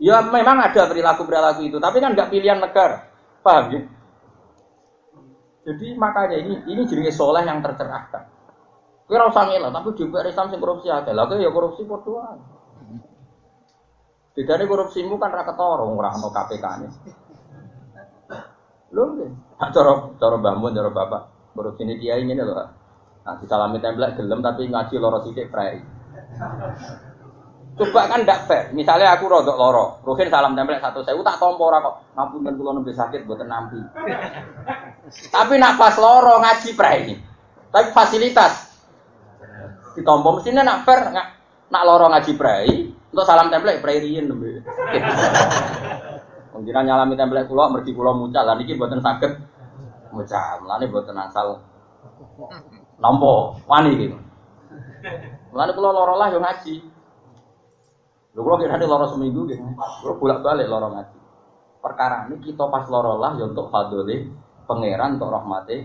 Ya 0.00 0.24
memang 0.24 0.60
ada 0.60 0.86
perilaku-perilaku 0.86 1.66
itu, 1.66 1.76
tapi 1.82 1.98
kan 1.98 2.14
nggak 2.14 2.30
pilihan 2.30 2.62
negara. 2.62 3.10
Paham 3.42 3.64
ya? 3.74 3.80
Jadi 5.66 5.98
makanya 5.98 6.36
ini 6.40 6.64
ini 6.64 6.82
jenis 6.88 7.16
soleh 7.16 7.44
yang 7.44 7.60
tercerahkan. 7.60 8.39
Kira 9.10 9.26
usah 9.26 9.42
ngelak, 9.42 9.74
tapi 9.74 9.90
juga 9.98 10.22
Islam 10.22 10.54
sing 10.54 10.62
korupsi 10.62 10.86
akeh. 10.86 11.10
Lah 11.10 11.26
ya 11.34 11.50
korupsi 11.50 11.82
padha 11.82 12.38
Tidak 14.30 14.54
ada 14.54 14.62
korupsimu 14.62 15.18
kan 15.18 15.34
ra 15.34 15.42
ketara 15.42 15.82
ora 15.82 16.14
ono 16.14 16.30
KPK-ne. 16.30 16.88
Lho 18.94 19.04
nggih. 19.10 19.30
Cara 19.58 19.92
cara 20.14 20.36
Mbah 20.38 20.70
cara 20.70 20.90
Bapak 20.94 21.22
korupsi 21.58 21.82
ini 21.82 21.98
kiai 21.98 22.22
ini 22.22 22.38
lho. 22.38 22.54
Nah, 23.26 23.34
disalami 23.42 23.82
template 23.82 24.14
gelem 24.14 24.38
tapi 24.46 24.70
ngaji 24.70 24.94
loro 25.02 25.18
sithik 25.26 25.50
prei. 25.50 25.82
Coba 27.74 28.06
kan 28.06 28.22
ndak 28.22 28.46
fair. 28.46 28.70
Misalnya 28.70 29.18
aku 29.18 29.26
rodok 29.26 29.58
loro, 29.58 29.98
Ruhin 30.06 30.30
salam 30.30 30.54
template 30.54 30.86
satu 30.86 31.02
saya 31.02 31.18
tak 31.18 31.42
tompo 31.42 31.66
ora 31.66 31.82
kok. 31.82 32.14
Ngapunten 32.14 32.54
kula 32.54 32.78
nembe 32.78 32.94
sakit 32.94 33.26
mboten 33.26 33.50
nampi. 33.50 33.82
Tapi 35.34 35.54
nak 35.58 35.74
pas 35.74 35.98
loro 35.98 36.38
ngaji 36.38 36.70
prei. 36.78 37.18
Tapi 37.74 37.90
fasilitas 37.90 38.69
ditompo 39.96 40.38
mestinya 40.38 40.62
nak 40.62 40.86
fair 40.86 41.00
nggak 41.10 41.28
nak 41.70 41.82
lorong 41.86 42.10
ngaji 42.14 42.32
prai 42.34 42.70
untuk 43.10 43.24
salam 43.26 43.50
template 43.50 43.82
prai 43.82 43.98
rien 43.98 44.26
nembe. 44.26 44.62
Mungkin 46.54 46.74
nyalami 46.82 47.14
template 47.14 47.46
pulau 47.46 47.70
mergi 47.70 47.94
pulau 47.94 48.14
mucal 48.14 48.42
lah 48.42 48.58
niki 48.58 48.74
buatan 48.74 49.02
sakit 49.02 49.32
mucal, 50.10 50.56
lani 50.66 50.86
buatan 50.90 51.16
asal 51.18 51.62
nompo 52.98 53.58
wani 53.66 53.90
gitu. 53.96 54.18
Lani 55.54 55.72
pulau 55.74 55.94
lorong 55.94 56.18
lah 56.18 56.28
yang 56.30 56.42
ngaji. 56.42 56.74
Lu 58.34 58.46
kalau 58.46 58.62
kira 58.62 58.78
lorong 58.78 59.10
seminggu 59.10 59.42
gitu, 59.50 59.62
lu 60.06 60.12
bolak 60.18 60.42
balik 60.42 60.70
lorong 60.70 60.94
ngaji. 60.98 61.18
Perkara 61.80 62.28
ini 62.28 62.36
kita 62.44 62.68
pas 62.68 62.86
lorong 62.86 63.18
lah 63.18 63.32
ya 63.40 63.48
untuk 63.48 63.72
fadoli 63.72 64.28
pangeran 64.70 65.18
untuk 65.18 65.34
rahmati. 65.34 65.76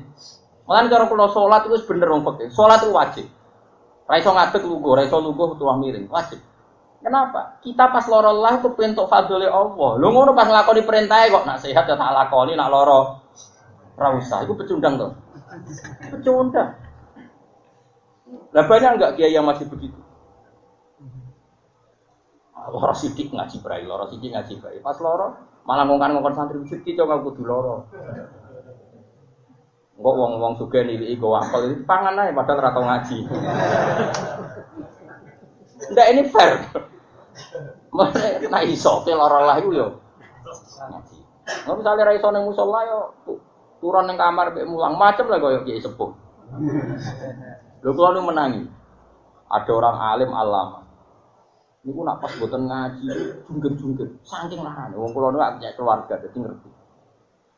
Malah 0.66 0.90
cara 0.90 1.06
kalau 1.10 1.30
sholat 1.30 1.62
itu 1.66 1.78
bener 1.90 2.10
wong 2.14 2.22
peke. 2.26 2.54
Sholat 2.54 2.86
itu 2.86 2.90
wajib. 2.94 3.26
Raiso 4.06 4.30
ngadeg 4.30 4.64
lugu, 4.70 4.94
raiso 4.94 5.18
lugu 5.18 5.58
tuah 5.58 5.78
miring, 5.82 6.06
wajib. 6.10 6.38
Kenapa? 7.06 7.62
Kita 7.62 7.94
pas 7.94 8.06
loro 8.10 8.34
lah 8.42 8.58
itu 8.58 8.74
pintu 8.74 9.06
fadli 9.06 9.46
Allah. 9.46 9.92
Lu 10.02 10.10
ngono 10.10 10.34
pas 10.34 10.50
nglakoni 10.50 10.82
perintah 10.82 11.22
kok 11.30 11.46
nak 11.46 11.62
sehat 11.62 11.86
ya 11.86 11.94
tak 11.94 12.14
lakoni, 12.14 12.58
nak 12.58 12.74
loro 12.74 13.22
ra 13.94 14.10
usah. 14.18 14.42
Pecundang 14.50 14.98
tuh. 14.98 15.12
Pecundang. 16.10 16.82
Lah 18.58 18.66
banyak 18.66 18.92
enggak 18.98 19.14
kiai 19.22 19.38
yang 19.38 19.46
masih 19.46 19.70
begitu? 19.70 20.02
Loro 22.74 22.94
sidik 22.98 23.30
ngaji 23.30 23.62
brai, 23.62 23.86
loro 23.86 24.10
sidik 24.10 24.34
ngaji 24.34 24.54
brai. 24.58 24.82
Pas 24.82 24.98
loro 24.98 25.38
malah 25.70 25.86
ngongkon-ngongkon 25.86 26.34
santri 26.34 26.58
sidik 26.66 26.98
coba 26.98 27.22
kudu 27.22 27.46
loro. 27.46 27.86
Kok 29.96 30.12
wong-wong 30.12 30.60
suge 30.60 30.84
nilai 30.84 31.16
go 31.16 31.40
apel 31.40 31.72
itu 31.72 31.88
pangan 31.88 32.20
aja 32.20 32.36
padahal 32.36 32.68
rata 32.68 32.82
ngaji. 32.84 33.18
Ndak 35.96 36.08
ini 36.12 36.22
fair. 36.28 36.68
Mana 37.96 38.44
nak 38.52 38.64
iso 38.68 39.08
ke 39.08 39.16
lara 39.16 39.48
lah 39.48 39.58
yo. 39.64 40.04
Ngaji. 40.92 41.18
Nggak 41.64 41.76
misalnya 41.80 42.08
ra 42.12 42.12
iso 42.12 42.28
yo 42.28 43.00
turun 43.80 44.04
nang 44.04 44.20
kamar 44.20 44.52
mbek 44.52 44.68
mulang 44.68 45.00
macem 45.00 45.32
lah 45.32 45.40
koyo 45.40 45.64
kiai 45.64 45.80
sepuh. 45.80 46.12
Lho 47.80 47.92
kula 47.96 48.20
nu 48.20 48.28
menangi. 48.28 48.68
Ada 49.48 49.72
orang 49.72 49.96
alim 49.96 50.32
alama. 50.36 50.84
Niku 51.88 52.04
nak 52.04 52.20
pas 52.20 52.36
boten 52.36 52.68
ngaji 52.68 53.08
jungger-jungger 53.48 54.10
saking 54.28 54.60
larane 54.60 55.00
wong 55.00 55.16
kula 55.16 55.32
nu 55.32 55.40
keluarga 55.72 56.20
dadi 56.20 56.36
ngerti. 56.36 56.75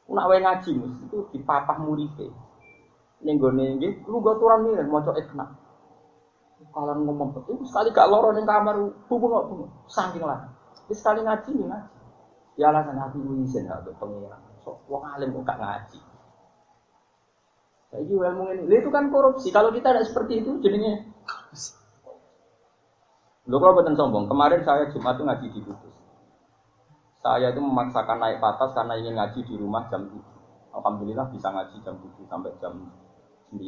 Nak 0.08 0.28
wae 0.32 0.40
ngaji 0.40 0.72
mesti 0.80 1.04
itu 1.08 1.18
dipapah 1.36 1.78
muridé. 1.84 2.32
Ning 3.24 3.36
gone 3.42 3.76
nggih 3.80 4.08
lu 4.08 4.24
go 4.24 4.40
turun 4.40 4.72
nih 4.72 4.86
mau 4.88 5.04
ikhna. 5.04 5.46
Kalau 6.58 6.94
ngomong 6.98 7.38
betul, 7.38 7.62
sekali 7.70 7.94
gak 7.94 8.10
loro 8.10 8.34
ning 8.34 8.46
kamar, 8.46 8.82
bubu 9.06 9.30
nggak 9.30 9.46
bubu, 9.46 9.66
saking 9.86 10.26
lah. 10.26 10.50
Sekali 10.90 11.22
ngaji 11.22 11.54
nih 11.54 11.68
ngaji. 11.70 11.98
Ya 12.58 12.74
alasan 12.74 12.98
hati 12.98 13.22
izin 13.46 13.70
atau 13.70 13.94
pengiran. 14.02 14.42
So, 14.66 14.82
wong 14.90 15.06
alim 15.06 15.38
kok 15.38 15.46
gak 15.46 15.62
ngaji. 15.62 16.00
Juga 18.10 18.34
ilmu 18.34 18.50
ini, 18.58 18.74
itu 18.74 18.90
kan 18.90 19.14
korupsi. 19.14 19.54
Kalau 19.54 19.70
kita 19.70 19.94
tidak 19.94 20.10
seperti 20.10 20.42
itu, 20.42 20.58
jadinya 20.62 20.98
Lu 23.48 23.64
kalau 23.64 23.80
buatan 23.80 23.96
sombong, 23.96 24.28
kemarin 24.28 24.60
saya 24.68 24.92
Jumat 24.92 25.16
itu 25.16 25.24
ngaji 25.24 25.48
di 25.56 25.60
Kudus. 25.64 25.96
Saya 27.28 27.52
itu 27.52 27.60
memaksakan 27.60 28.24
naik 28.24 28.40
patas 28.40 28.72
karena 28.72 28.96
ingin 28.96 29.20
ngaji 29.20 29.44
di 29.44 29.60
rumah 29.60 29.84
jam 29.92 30.08
7. 30.08 30.16
Alhamdulillah 30.80 31.28
bisa 31.28 31.52
ngaji 31.52 31.76
jam 31.84 32.00
7 32.00 32.24
sampai 32.24 32.56
jam 32.64 32.88
9. 33.52 33.60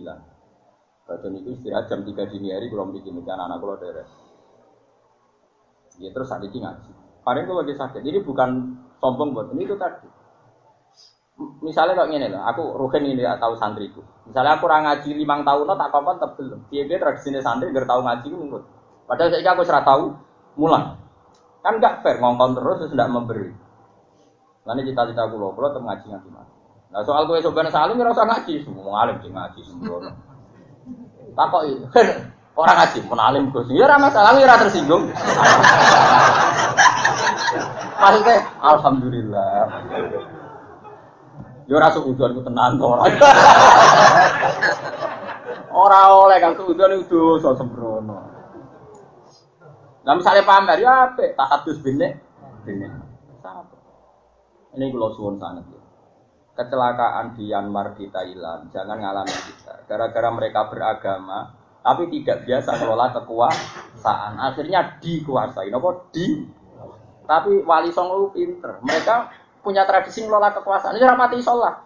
Dan 1.19 1.31
itu 1.35 1.59
istirahat 1.59 1.91
jam 1.91 2.07
3 2.07 2.15
dini 2.31 2.55
hari 2.55 2.71
belum 2.71 2.95
bikin 2.95 3.19
anak 3.19 3.51
anak 3.51 3.59
kalau 3.59 3.75
dari. 3.75 3.99
Ya 5.99 6.07
terus 6.15 6.31
saat 6.31 6.39
ini 6.39 6.55
ngaji. 6.55 6.91
Kemarin 7.19 7.43
itu 7.43 7.53
lagi 7.59 7.73
sakit. 7.75 7.99
Jadi 7.99 8.19
bukan 8.23 8.49
sombong 9.03 9.35
buat 9.35 9.51
ini 9.51 9.67
itu 9.67 9.75
tadi. 9.75 10.07
Misalnya 11.59 11.99
kok 11.99 12.07
gini 12.15 12.31
lah, 12.31 12.51
aku 12.55 12.79
rugen 12.79 13.11
ini 13.11 13.19
tidak 13.19 13.43
tahu 13.43 13.59
santriku. 13.59 13.99
Misalnya 14.23 14.55
aku 14.55 14.71
orang 14.71 14.87
ngaji 14.87 15.19
limang 15.19 15.43
tahun, 15.43 15.67
tak 15.75 15.91
kapan 15.91 16.15
tak 16.15 16.31
belum. 16.39 16.59
Dia 16.71 16.87
dia 16.87 16.97
tradisi 16.99 17.35
santri 17.43 17.75
nggak 17.75 17.87
tahu 17.87 18.07
ngaji 18.07 18.27
itu 18.31 18.59
Padahal 19.03 19.29
saya 19.35 19.51
aku 19.51 19.63
sudah 19.67 19.83
tahu 19.83 20.03
mulai. 20.55 20.95
Kan 21.59 21.83
gak 21.83 21.99
fair 22.01 22.23
ngongkon 22.23 22.55
terus 22.55 22.77
terus 22.79 22.91
tidak 22.95 23.11
memberi. 23.11 23.51
Nanti 24.63 24.81
cita-cita 24.85 25.27
loh, 25.27 25.51
kalau 25.55 25.81
ngaji 25.81 26.05
ngaji 26.07 26.29
mana? 26.29 26.51
Nah 26.89 27.01
soal 27.05 27.29
gue 27.29 27.41
sebenarnya 27.41 27.73
salim 27.73 28.01
ya 28.01 28.05
rasa 28.09 28.25
ngaji, 28.25 28.53
semua 28.65 29.05
alim 29.05 29.17
sih 29.21 29.29
ngaji 29.29 29.61
semua. 29.65 30.09
Takok 31.37 31.63
itu, 31.69 31.85
orang 32.59 32.75
ngaji 32.81 32.99
pun 33.05 33.19
alim 33.21 33.43
gue 33.53 33.63
sih, 33.69 33.77
ya 33.77 33.85
ramah 33.89 34.11
salam 34.13 34.41
ya 34.41 34.57
tersinggung. 34.57 35.03
Maksudnya, 37.99 38.35
alhamdulillah. 38.63 39.67
Yo 41.69 41.77
ora 41.77 41.93
suudzon 41.93 42.33
ku 42.33 42.41
tenan 42.41 42.81
to 42.81 42.85
ora. 42.89 43.05
Oleh 46.25 46.37
kan 46.41 46.57
suudzon 46.57 46.97
itu 46.97 47.37
dosa 47.37 47.53
sembrono. 47.53 48.38
Nah 50.09 50.17
misalnya 50.17 50.41
pamer 50.41 50.81
ya 50.81 51.13
apa? 51.13 51.21
Tahadus 51.37 51.85
bine, 51.85 52.17
bine. 52.65 52.89
Ini 54.73 54.89
kalau 54.89 55.13
suwon 55.13 55.37
sangat 55.37 55.69
ya. 55.69 55.81
Kecelakaan 56.57 57.37
di 57.37 57.53
Myanmar 57.53 57.93
di 57.93 58.09
Thailand, 58.09 58.73
jangan 58.73 58.97
ngalami 58.97 59.29
kita. 59.29 59.85
Gara-gara 59.85 60.33
mereka 60.33 60.65
beragama, 60.65 61.53
tapi 61.85 62.09
tidak 62.09 62.41
biasa 62.41 62.81
mengelola 62.81 63.13
kekuasaan. 63.21 64.33
Akhirnya 64.41 64.97
dikuasai. 64.97 65.69
Nopo 65.69 66.09
di. 66.09 66.41
Tapi 67.29 67.61
wali 67.61 67.93
songo 67.93 68.33
pinter. 68.33 68.81
Mereka 68.81 69.15
punya 69.61 69.85
tradisi 69.85 70.25
mengelola 70.25 70.57
kekuasaan. 70.57 70.97
Ini 70.97 71.05
rapati 71.05 71.37
sholat. 71.37 71.85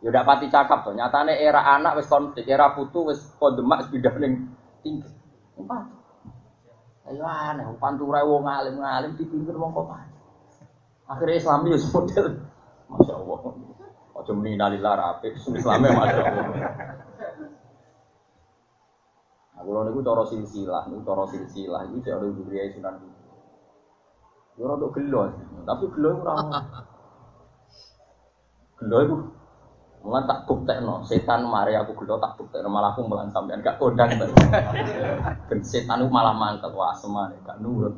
Ya 0.00 0.08
udah 0.08 0.24
pati 0.24 0.48
cakap 0.48 0.80
tuh. 0.80 0.96
Nyatanya 0.96 1.36
era 1.36 1.60
anak 1.76 2.00
wis 2.00 2.08
konflik, 2.08 2.48
era 2.48 2.72
putu 2.72 3.12
wis 3.12 3.20
kondemak 3.36 3.84
pindah 3.92 4.16
ning 4.16 4.48
tinggi. 4.80 5.12
Empat. 5.60 6.03
Ayo 7.04 7.20
aneh, 7.20 7.68
pantura 7.76 8.24
wong 8.24 8.48
alim 8.48 8.80
ngalim 8.80 9.12
dipimpin 9.20 9.60
wong 9.60 9.76
kok 9.76 9.92
Akhirnya 11.04 11.36
Islam 11.36 11.68
itu 11.68 11.84
model, 11.92 12.26
masya 12.88 13.12
Allah. 13.20 13.38
Ojo 14.16 14.32
meninggalillah 14.40 14.94
rapi, 14.96 15.36
Islamnya 15.36 15.92
masya 15.92 16.22
Allah. 16.24 16.46
Aku 19.60 19.68
lalu 19.68 19.92
itu 19.92 20.00
coro 20.00 20.24
silsilah, 20.24 20.88
itu 20.88 21.04
coro 21.04 21.24
silsilah, 21.28 21.84
itu 21.92 22.08
lebih 22.08 22.44
beri 22.48 22.72
sunan 22.72 22.96
itu. 23.04 23.20
Ya 24.54 24.64
rada 24.64 24.86
gelo, 24.96 25.20
tapi 25.68 25.84
gelo 25.92 26.10
ramah. 26.24 26.64
Gelo 28.80 28.96
itu 29.04 29.16
Mulan 30.04 30.28
tak 30.28 30.44
no, 30.84 31.00
setan 31.08 31.48
mari 31.48 31.72
aku 31.72 31.96
gelo 31.96 32.20
tak 32.20 32.36
no, 32.60 32.68
malah 32.68 32.92
aku 32.92 33.08
mulan 33.08 33.32
sampean 33.32 33.64
gak 33.64 33.80
kodang 33.80 34.12
Ben 35.48 35.60
setan 35.64 36.04
itu 36.04 36.12
malah 36.12 36.36
mangkel 36.36 36.76
wah 36.76 36.92
semane 36.92 37.40
gak 37.40 37.56
nurut. 37.64 37.96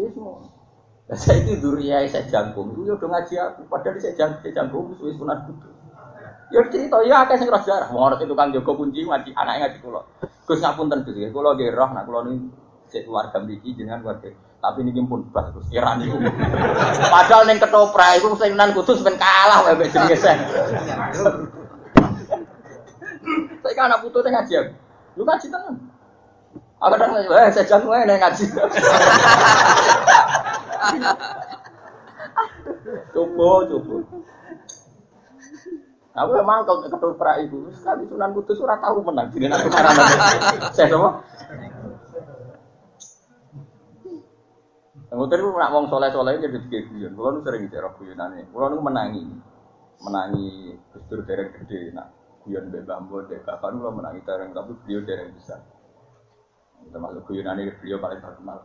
Ini 0.00 0.08
semua. 0.16 0.40
Saya 1.12 1.44
itu 1.44 1.60
duriai 1.60 2.08
saya 2.08 2.24
jangkung, 2.24 2.72
itu 2.72 2.86
udah 2.86 3.08
ngaji 3.10 3.34
aku, 3.36 3.66
padahal 3.66 3.98
saya 3.98 4.14
jangkung, 4.16 4.40
saya 4.46 4.52
jangkung, 4.62 4.84
suwi 4.96 5.12
sunat 5.18 5.42
kudu. 5.44 5.68
Ya 6.54 6.62
cerita, 6.70 7.02
ya 7.04 7.26
akeh 7.26 7.36
sing 7.36 7.50
roh 7.50 7.58
sejarah. 7.58 7.90
Mau 7.90 8.08
itu 8.14 8.34
kan 8.38 8.54
Joko 8.54 8.78
kunci 8.78 9.02
ngaji, 9.04 9.34
anaknya 9.34 9.66
ngaji 9.66 9.78
kulo. 9.82 10.06
Gus 10.46 10.62
ngapunten 10.62 11.02
Gus, 11.02 11.18
kulo 11.34 11.58
nggih 11.58 11.74
roh, 11.74 11.90
nak 11.90 12.06
kulo 12.06 12.30
ini 12.90 13.06
keluarga 13.06 13.38
mriki 13.38 13.78
jenengan 13.78 14.02
keluarga 14.02 14.34
tapi 14.60 14.84
ini 14.84 15.00
pun 15.08 15.24
bagus, 15.32 15.64
kira 15.72 15.96
nih. 15.96 16.12
Padahal 17.08 17.48
neng 17.48 17.56
ketoprak 17.56 18.20
itu 18.20 18.28
sing 18.36 18.52
nan 18.60 18.76
kudus 18.76 19.00
ben 19.00 19.16
kalah 19.16 19.64
wae 19.64 19.72
mbek 19.72 19.88
jenenge 19.88 20.20
sen. 20.20 20.36
Saya 23.64 23.72
kan 23.72 23.88
anak 23.88 24.04
putu 24.04 24.20
ngaji. 24.20 24.76
Lu 25.16 25.24
ngaji 25.24 25.48
tenan. 25.48 25.80
Aku 26.76 26.92
dah 26.92 27.08
eh 27.40 27.48
saya 27.56 27.80
wae 27.88 28.04
neng 28.04 28.20
ngaji. 28.20 28.44
Coba, 33.16 33.50
coba. 33.64 33.96
Aku 36.20 36.30
emang 36.36 36.68
kalau 36.68 36.84
ketoprak 36.84 37.48
itu 37.48 37.64
sekali 37.80 38.04
Sunan 38.12 38.36
Kudus 38.36 38.60
ora 38.60 38.76
tahu 38.76 39.00
menang. 39.08 39.32
Jadi 39.32 39.48
aku 39.48 39.72
Saya 40.76 40.92
sama. 40.92 41.24
Ngoten 45.10 45.42
itu 45.42 45.50
nak 45.58 45.74
wong 45.74 45.84
soleh-soleh 45.90 46.38
jadi 46.38 46.58
tiga 46.70 46.80
guyon. 46.86 47.12
Kulo 47.18 47.28
nu 47.34 47.40
sering 47.42 47.66
cerok 47.66 47.98
guyonane. 47.98 48.46
Kulo 48.54 48.66
nu 48.70 48.78
menangi. 48.78 49.26
Menangi 50.00 50.72
Gusdur 50.94 51.26
dereng 51.26 51.50
gede 51.50 51.90
nak 51.90 52.14
guyon 52.46 52.70
mbek 52.70 52.86
bambu 52.86 53.26
dek 53.26 53.42
kapan 53.42 53.76
kulo 53.82 53.90
menangi 53.90 54.22
dereng 54.22 54.54
tapi 54.54 54.72
beliau 54.86 55.02
dereng 55.02 55.34
besar. 55.34 55.58
Termasuk 56.94 57.26
guyonane 57.26 57.74
beliau 57.82 57.98
paling 57.98 58.22
terkenal. 58.22 58.58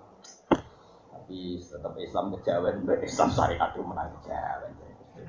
Tapi 1.10 1.58
tetap 1.58 1.94
Islam 1.98 2.26
kejawen 2.38 2.76
Islam 3.02 3.30
syariat 3.34 3.70
itu 3.74 3.82
menang 3.82 4.14
kejawen. 4.22 4.72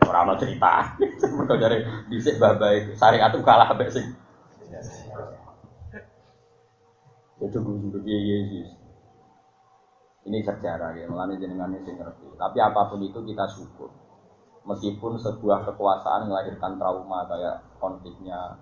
Ora 0.04 0.20
ono 0.28 0.36
cerita. 0.36 1.00
Mergo 1.40 1.56
jare 1.56 2.04
dhisik 2.12 2.36
babai 2.36 2.92
syariat 2.92 3.32
itu 3.32 3.40
kalah 3.40 3.72
mbek 3.72 3.88
sing. 3.88 4.06
Itu 7.40 7.56
gue 7.56 7.76
juga 7.88 8.00
Yesus. 8.04 8.85
Ini 10.26 10.42
sejarah 10.42 10.98
ya, 10.98 11.06
mengenai 11.06 11.38
jenengan 11.38 11.70
ini 11.70 11.86
ngerti. 11.86 12.34
Tapi 12.34 12.58
apa 12.58 12.90
pun 12.90 12.98
itu 12.98 13.22
kita 13.22 13.46
syukur. 13.46 13.90
Meskipun 14.66 15.14
sebuah 15.22 15.62
kekuasaan 15.70 16.26
melahirkan 16.26 16.74
trauma 16.74 17.22
kayak 17.30 17.62
konfliknya 17.78 18.58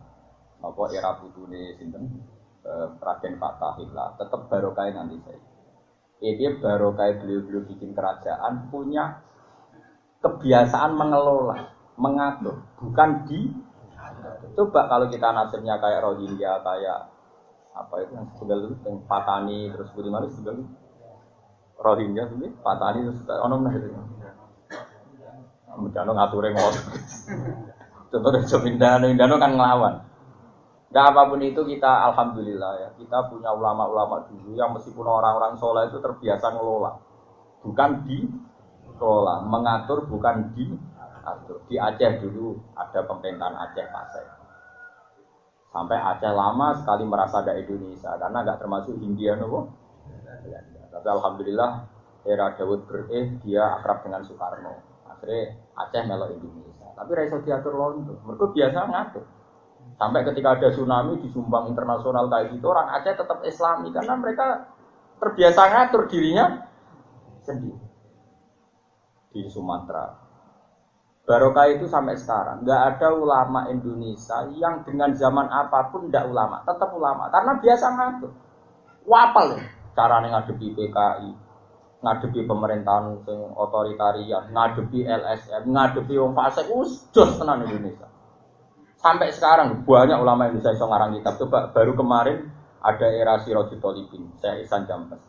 apa 0.61 0.83
era 0.93 1.17
putune 1.17 1.73
sinten 1.81 2.21
eh, 2.65 2.89
Raden 3.01 3.41
Fatahillah, 3.41 4.21
tetap 4.21 4.53
barokah 4.53 4.93
nanti 4.93 5.17
saya. 5.25 5.41
Eh, 6.21 6.37
dia 6.37 6.53
barokah 6.61 7.09
beliau-beliau 7.17 7.65
bikin 7.65 7.97
kerajaan 7.97 8.69
punya 8.69 9.25
kebiasaan 10.21 10.93
mengelola, 10.97 11.73
mengatur, 11.97 12.65
bukan 12.81 13.25
di 13.29 13.65
Coba 14.55 14.87
kalau 14.87 15.07
kita 15.11 15.35
nasibnya 15.35 15.77
kayak 15.83 16.01
Rohingya, 16.05 16.63
kayak 16.63 16.99
apa 17.75 17.95
itu 18.07 18.13
yang 18.15 18.27
sebelah 18.39 18.63
itu, 18.63 18.77
yang 18.87 18.99
Patani, 19.11 19.61
terus 19.75 19.91
sebelah 19.91 20.23
itu, 20.23 20.53
Rohingya 21.85 22.25
sih, 22.33 22.49
patani 22.65 23.05
ono 23.29 23.57
itu. 23.69 23.89
Mudano 25.77 26.17
ngature 26.17 26.49
ngono. 26.57 26.81
Contoh 28.09 28.31
dari 28.31 28.47
Jomindano, 28.49 29.05
Indano 29.11 29.37
kan 29.37 29.53
ngelawan. 29.53 29.95
Nah 30.95 31.11
apa 31.11 31.27
pun 31.27 31.43
itu 31.43 31.59
kita 31.67 32.07
alhamdulillah 32.15 32.73
ya 32.79 32.89
kita 32.95 33.27
punya 33.27 33.51
ulama-ulama 33.51 34.31
dulu 34.31 34.55
yang 34.55 34.71
meskipun 34.71 35.03
orang-orang 35.03 35.59
soleh 35.59 35.91
itu 35.91 35.99
terbiasa 35.99 36.55
ngelola, 36.55 36.95
bukan 37.67 38.07
di 38.07 38.23
kelola, 38.95 39.43
mengatur 39.43 40.07
bukan 40.07 40.55
di 40.55 40.71
atur. 41.27 41.67
Di 41.67 41.83
Aceh 41.83 42.23
dulu 42.23 42.55
ada 42.79 43.03
pemerintahan 43.03 43.59
Aceh 43.59 43.87
Pasai. 43.91 44.27
Sampai 45.75 45.99
Aceh 45.99 46.31
lama 46.31 46.79
sekali 46.79 47.03
merasa 47.03 47.43
ada 47.43 47.59
Indonesia 47.59 48.15
karena 48.15 48.47
nggak 48.47 48.63
termasuk 48.63 48.95
Hindia 49.03 49.35
nopo 49.35 49.75
tapi 50.95 51.11
alhamdulillah 51.11 51.71
era 52.23 52.55
Dawud 52.55 52.87
bereh 52.87 53.43
dia 53.43 53.67
akrab 53.83 54.07
dengan 54.07 54.23
Soekarno. 54.23 54.79
Akhirnya 55.11 55.59
Aceh 55.75 56.03
melok 56.07 56.31
Indonesia. 56.39 56.89
Tapi 56.95 57.11
Raiso 57.13 57.43
diatur 57.43 57.75
londo. 57.75 58.15
Mereka 58.23 58.55
biasa 58.55 58.79
ngatur. 58.87 59.25
Sampai 59.99 60.23
ketika 60.27 60.59
ada 60.59 60.69
tsunami 60.71 61.21
di 61.21 61.29
Sumbang 61.31 61.71
internasional 61.71 62.31
kayak 62.31 62.55
gitu, 62.57 62.67
orang 62.71 62.95
Aceh 62.95 63.15
tetap 63.19 63.43
Islami 63.43 63.91
karena 63.91 64.15
mereka 64.17 64.47
terbiasa 65.19 65.63
ngatur 65.71 66.03
dirinya 66.07 66.65
sendiri 67.43 67.83
di 69.35 69.51
Sumatera. 69.51 70.23
Barokah 71.25 71.73
itu 71.73 71.89
sampai 71.89 72.21
sekarang 72.21 72.69
nggak 72.69 72.83
ada 72.97 73.09
ulama 73.17 73.67
Indonesia 73.73 74.45
yang 74.61 74.85
dengan 74.85 75.17
zaman 75.17 75.49
apa 75.49 75.89
pun 75.89 76.09
tidak 76.09 76.29
ulama, 76.29 76.61
tetap 76.69 76.93
ulama 76.93 77.33
karena 77.33 77.53
biasa 77.59 77.87
ngatur. 77.97 78.33
Wapal 79.09 79.57
ya 79.57 79.65
cara 79.95 80.21
ngadepi 80.21 80.75
PKI, 80.75 81.31
ngadepi 82.03 82.41
pemerintahan 82.45 83.25
sing 83.25 83.39
otoritarian, 83.57 84.53
ngadepi 84.53 85.07
LSM, 85.07 85.71
ngadepi 85.71 86.15
wong 86.21 86.37
fasik, 86.37 86.69
us 86.75 87.07
jos 87.15 87.39
tenan 87.41 87.65
Indonesia. 87.65 88.11
Sampai 89.01 89.33
sekarang 89.33 89.87
banyak 89.87 90.19
ulama 90.19 90.51
Indonesia 90.51 90.77
yang 90.77 90.89
ngarang 90.91 91.13
kitab. 91.17 91.35
Coba 91.41 91.59
baru 91.73 91.93
kemarin 91.97 92.49
ada 92.85 93.07
era 93.09 93.41
Sirojul 93.41 93.81
Tolibin, 93.81 94.33
saya 94.41 94.61
Isan 94.61 94.85
Jambes. 94.85 95.21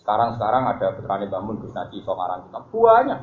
Sekarang 0.00 0.36
sekarang 0.36 0.68
ada 0.68 0.92
putrane 0.92 1.28
Bangun 1.32 1.64
Gus 1.64 1.72
Naji 1.72 2.04
ngarang 2.04 2.48
kitab. 2.48 2.62
Banyak 2.68 3.20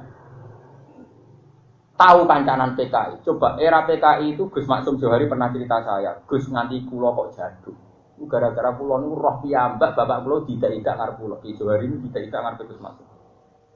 tahu 2.02 2.26
kancanan 2.26 2.74
PKI. 2.74 3.22
Coba 3.22 3.62
era 3.62 3.86
PKI 3.86 4.34
itu 4.34 4.50
Gus 4.50 4.66
Maksum 4.66 4.98
Johari 4.98 5.30
pernah 5.30 5.54
cerita 5.54 5.86
saya, 5.86 6.18
Gus 6.26 6.50
nganti 6.50 6.90
kulo 6.90 7.14
kok 7.14 7.38
jatuh. 7.38 7.91
Gara-gara 8.30 8.78
kulo 8.78 9.02
nu 9.02 9.18
roh 9.18 9.42
piyambak 9.42 9.98
bapak 9.98 10.22
kulo 10.26 10.46
tidak 10.46 10.78
tidak 10.78 10.96
ngarep 10.98 11.16
kulo. 11.18 11.36
Ki 11.42 11.58
Johari 11.58 11.90
ini 11.90 11.98
tidak 12.10 12.22
tidak 12.30 12.42
ngarep 12.46 12.60
Gus 12.70 12.82
Maksum. 12.82 13.08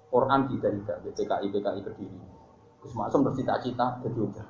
Quran 0.10 0.42
tidak 0.54 0.72
tidak 0.80 0.98
PKI 1.02 1.48
berdiri. 1.82 2.20
Gus 2.82 2.94
Maksum 2.94 3.26
bercita-cita 3.26 3.86
jadi 4.06 4.20
udah. 4.22 4.48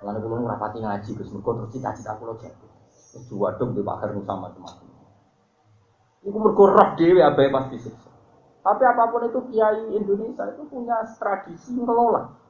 Kulo 0.00 0.34
nu 0.40 0.44
rapati 0.48 0.78
ngaji 0.80 1.10
Gus 1.16 1.30
Mergo 1.32 1.50
terus 1.60 1.70
cita-cita 1.76 2.16
kulo 2.16 2.36
jatuh. 2.40 2.72
Dua 3.30 3.54
dong 3.54 3.78
di 3.78 3.82
bakar 3.84 4.10
sama 4.10 4.50
teman. 4.50 4.74
Iku 6.24 6.38
mergo 6.40 6.64
roh 6.72 6.96
pasti 6.96 7.76
sukses. 7.78 8.14
Tapi 8.64 8.82
apa 8.88 9.12
pun 9.12 9.28
itu 9.28 9.40
kiai 9.52 9.92
Indonesia 9.92 10.48
itu 10.48 10.64
punya 10.72 11.04
tradisi 11.20 11.76
ngelola. 11.76 12.43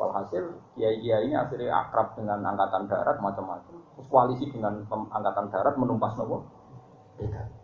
Walhasil 0.00 0.56
kiai-kiai 0.80 1.28
ini 1.28 1.36
akhirnya 1.36 1.76
akrab 1.76 2.16
dengan 2.16 2.40
angkatan 2.40 2.88
darat 2.88 3.20
macam-macam. 3.20 3.76
Koalisi 4.08 4.48
dengan 4.48 4.80
angkatan 4.88 5.52
darat 5.52 5.76
menumpas 5.76 6.16
nopo. 6.16 6.48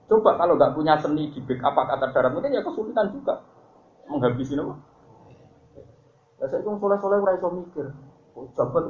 Coba 0.05 0.37
kalau 0.37 0.61
nggak 0.61 0.77
punya 0.77 1.01
seni 1.01 1.33
di 1.33 1.41
backup 1.41 1.73
angkatan 1.73 2.13
darat 2.13 2.31
mungkin 2.37 2.53
ya 2.53 2.61
kesulitan 2.61 3.09
juga 3.09 3.41
menghabisi 4.13 4.53
nopo. 4.53 4.77
Ya 6.37 6.45
saya 6.53 6.61
itu 6.61 6.69
soleh-soleh 6.77 7.25
ora 7.25 7.33
iso 7.41 7.49
mikir. 7.49 7.89
Oh, 8.37 8.45
jabat. 8.53 8.85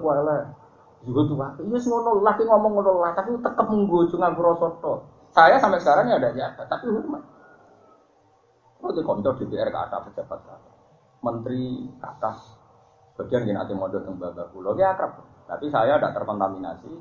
Juga 1.07 1.21
tuh 1.31 1.39
waktu, 1.39 1.63
iya 1.71 1.79
ngono 1.87 2.19
laki 2.19 2.43
ngomong 2.43 2.73
ngono 2.83 2.99
lah, 2.99 3.15
tapi 3.15 3.31
tetap 3.39 3.63
menggo 3.71 4.11
nganggo 4.11 4.59
Saya 5.31 5.55
sampai 5.63 5.79
sekarang 5.79 6.11
ya 6.11 6.19
ada 6.19 6.35
jabat, 6.35 6.67
tapi 6.67 6.91
hormat. 6.91 7.23
Oh, 8.83 8.91
di 8.91 9.07
konco 9.07 9.31
DPR 9.39 9.71
ke 9.71 9.79
atas 9.79 10.03
pejabat 10.11 10.41
kata. 10.43 10.71
Menteri 11.23 11.87
ke 11.95 12.07
atas. 12.11 12.66
Bagian 13.17 13.49
yang 13.49 13.64
nanti 13.64 13.73
modal 13.73 14.05
yang 14.05 14.21
bapak 14.21 14.53
pulau, 14.53 14.77
ya 14.77 14.93
akrab. 14.93 15.25
Tapi 15.49 15.73
saya 15.73 15.97
tidak 15.97 16.12
terkontaminasi. 16.21 16.93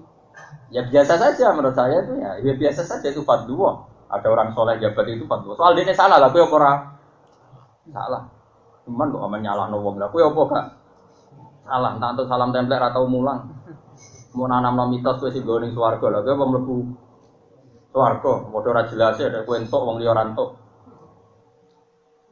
Ya 0.72 0.84
biasa 0.88 1.20
saja 1.20 1.52
menurut 1.56 1.76
saya 1.76 2.04
itu 2.04 2.14
ya, 2.20 2.40
ya 2.40 2.54
biasa 2.56 2.82
saja 2.88 3.08
itu 3.12 3.24
fatwa. 3.28 3.92
Ada 4.08 4.28
orang 4.32 4.56
soleh 4.56 4.80
jabat 4.80 5.12
itu 5.12 5.28
fatwa. 5.28 5.60
Soal 5.60 5.76
ini 5.76 5.92
salah 5.92 6.16
lah, 6.22 6.32
kue 6.32 6.40
orang 6.40 6.96
salah. 7.92 8.32
Cuman 8.88 9.12
kok 9.12 9.28
menyalah 9.28 9.68
wong 9.76 10.00
lah, 10.00 10.08
kue 10.14 10.24
apa? 10.24 10.78
Salah, 11.66 11.98
entah 11.98 12.14
itu 12.14 12.24
salam 12.30 12.54
tempel 12.54 12.80
atau 12.80 13.10
mulang. 13.10 13.50
Mau 14.36 14.48
nanam 14.48 14.76
nom 14.76 14.88
mitos 14.92 15.20
kue 15.20 15.32
sih 15.36 15.44
goning 15.44 15.76
suwargo 15.76 16.08
lah, 16.08 16.24
kue 16.24 16.36
mau 16.38 16.48
melebu 16.48 16.76
suwargo. 17.92 18.48
Mau 18.54 18.64
jelas 18.64 19.20
ya, 19.20 19.28
ada 19.28 19.44
kue 19.44 19.60
entok 19.60 19.82
wong 19.84 20.00
liorantok. 20.00 20.64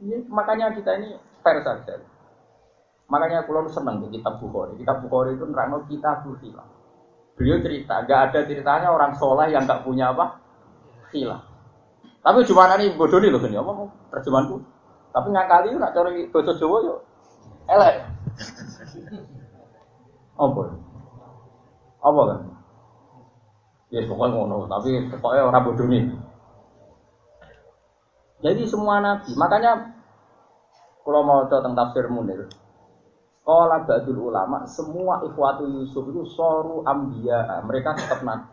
Ini, 0.03 0.27
makanya 0.31 0.71
kita 0.71 0.99
ini 0.99 1.15
fair 1.43 1.63
saja. 1.63 2.12
Makanya 3.13 3.45
kalau 3.45 3.69
seneng 3.69 4.01
di 4.01 4.17
kitab 4.17 4.41
Bukhari. 4.41 4.73
Kitab 4.81 5.05
Bukhari 5.05 5.37
itu 5.37 5.45
nerangno 5.45 5.85
kita 5.85 6.25
khilaf. 6.25 6.65
Beliau 7.37 7.61
cerita, 7.61 8.01
gak 8.09 8.33
ada 8.33 8.39
ceritanya 8.49 8.89
orang 8.89 9.13
soleh 9.13 9.53
yang 9.53 9.69
gak 9.69 9.85
punya 9.85 10.09
apa? 10.09 10.41
Khilaf. 11.13 11.45
Tapi 12.23 12.39
cuma 12.47 12.71
ini 12.79 12.95
bodoh 12.97 13.19
nih 13.19 13.29
loh 13.29 13.43
ini, 13.43 13.59
apa 13.59 13.71
terjemahanku. 14.15 14.55
Tapi 15.13 15.27
nggak 15.29 15.45
kali 15.51 15.67
nak 15.75 15.93
cari 15.93 16.25
bahasa 16.31 16.55
Jawa 16.55 16.77
yuk, 16.87 16.99
elek. 17.67 17.95
Apa? 20.39 20.61
Apa 22.01 22.21
kan? 22.31 22.39
Ya 23.93 24.07
pokoknya 24.09 24.33
ngono, 24.33 24.65
tapi 24.71 24.89
pokoknya 25.19 25.43
orang 25.51 25.65
bodoh 25.67 25.85
nih. 25.85 26.03
Jadi 28.41 28.61
semua 28.71 29.03
nabi, 29.03 29.35
makanya 29.35 29.93
kalau 31.03 31.21
mau 31.27 31.43
tentang 31.51 31.75
tafsir 31.75 32.07
Munir, 32.07 32.47
kalau 33.43 33.83
Ba'dul 33.83 34.31
Ulama, 34.31 34.63
semua 34.71 35.19
ikhwatu 35.27 35.67
Yusuf 35.67 36.07
itu 36.07 36.23
soru 36.31 36.79
ambia, 36.87 37.59
mereka 37.67 37.91
tetap 37.91 38.23
nabi. 38.23 38.47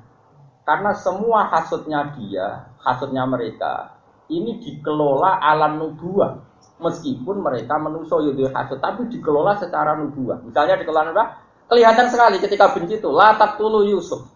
Karena 0.67 0.91
semua 0.99 1.47
hasutnya 1.47 2.11
dia, 2.19 2.67
hasutnya 2.83 3.23
mereka, 3.23 3.95
ini 4.27 4.59
dikelola 4.59 5.39
alam 5.39 5.79
nubuah. 5.79 6.43
Meskipun 6.83 7.39
mereka 7.39 7.79
menuso 7.79 8.19
yudhu 8.19 8.51
hasut, 8.51 8.83
tapi 8.83 9.07
dikelola 9.07 9.63
secara 9.63 9.95
nubuah. 9.95 10.43
Misalnya 10.43 10.83
dikelola 10.83 11.15
nubuah, 11.15 11.29
kelihatan 11.71 12.11
sekali 12.11 12.43
ketika 12.43 12.75
benci 12.75 12.99
itu, 12.99 13.15
latak 13.15 13.63
tulu 13.63 13.87
Yusuf. 13.87 14.27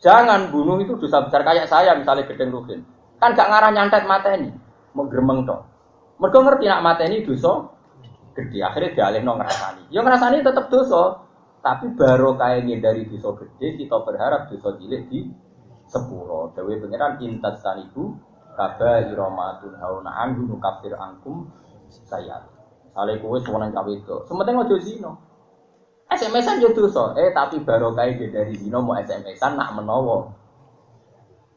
Jangan 0.00 0.48
bunuh 0.48 0.80
itu 0.80 0.96
dosa 0.96 1.28
besar 1.28 1.44
kayak 1.44 1.68
saya, 1.68 1.92
misalnya 1.92 2.24
gedeng 2.24 2.56
rugen. 2.56 2.80
Kan 3.20 3.36
gak 3.36 3.52
ngarah 3.52 3.70
nyantet 3.70 4.02
ini, 4.08 4.50
mau 4.96 5.04
gremeng 5.06 5.44
tok. 5.44 5.60
Mereka 6.18 6.38
ngerti 6.40 6.64
nak 6.66 6.98
ini 7.04 7.16
dosa 7.22 7.71
gede. 8.32 8.64
Akhirnya 8.64 8.96
dialih 8.96 9.22
no 9.24 9.36
ngerasani. 9.38 9.92
Ya 9.92 10.00
ngerasani 10.00 10.44
tetap 10.44 10.72
dosa, 10.72 11.20
tapi 11.62 11.94
baru 11.94 12.34
kayak 12.34 12.82
dari 12.82 13.06
dosa 13.06 13.38
gede 13.38 13.78
kita 13.78 14.02
berharap 14.02 14.50
dosa 14.50 14.74
cilik 14.76 15.06
di 15.06 15.30
sepuluh. 15.86 16.50
Dewi 16.56 16.80
pangeran 16.82 17.22
intas 17.22 17.62
tanibu 17.62 18.18
kaba 18.58 19.06
iromatun 19.08 19.78
hauna 19.78 20.10
anhu 20.26 20.58
kafir 20.58 20.98
angkum 20.98 21.46
saya. 22.08 22.42
Sale 22.92 23.16
kowe 23.24 23.40
suwanan 23.40 23.72
cawe 23.72 23.88
itu. 23.88 24.16
Sementing 24.28 24.56
ojo 24.58 24.76
zino. 24.82 25.12
SMS-an 26.12 26.60
yo 26.60 26.76
dosa. 26.76 27.16
Eh 27.16 27.32
tapi 27.32 27.64
baru 27.64 27.96
kayak 27.96 28.32
dari 28.32 28.54
zino 28.58 28.82
mau 28.84 29.00
SMS-an 29.00 29.56
nak 29.56 29.72
menowo 29.78 30.28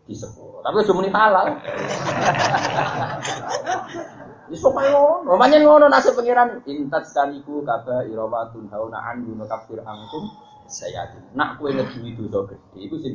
di 0.07 0.15
sepuluh. 0.15 0.63
Tapi 0.63 0.87
cuma 0.87 1.03
ini 1.03 1.11
halal. 1.11 1.47
Di 4.45 4.57
supaya 4.57 4.93
ngono, 4.93 5.33
namanya 5.33 5.57
ngono 5.65 5.85
nasib 5.89 6.13
pangeran. 6.13 6.61
Intat 6.69 7.09
sekaliku 7.09 7.65
kaba 7.65 8.05
iramatun 8.05 8.69
hauna 8.69 9.01
an 9.01 9.25
guna 9.25 9.49
kafir 9.49 9.81
angkum 9.81 10.29
saya 10.65 11.09
nak 11.37 11.61
kue 11.61 11.73
ngedui 11.73 12.17
dosa 12.17 12.53
gede 12.53 12.79
itu 12.89 12.95
sing 12.97 13.13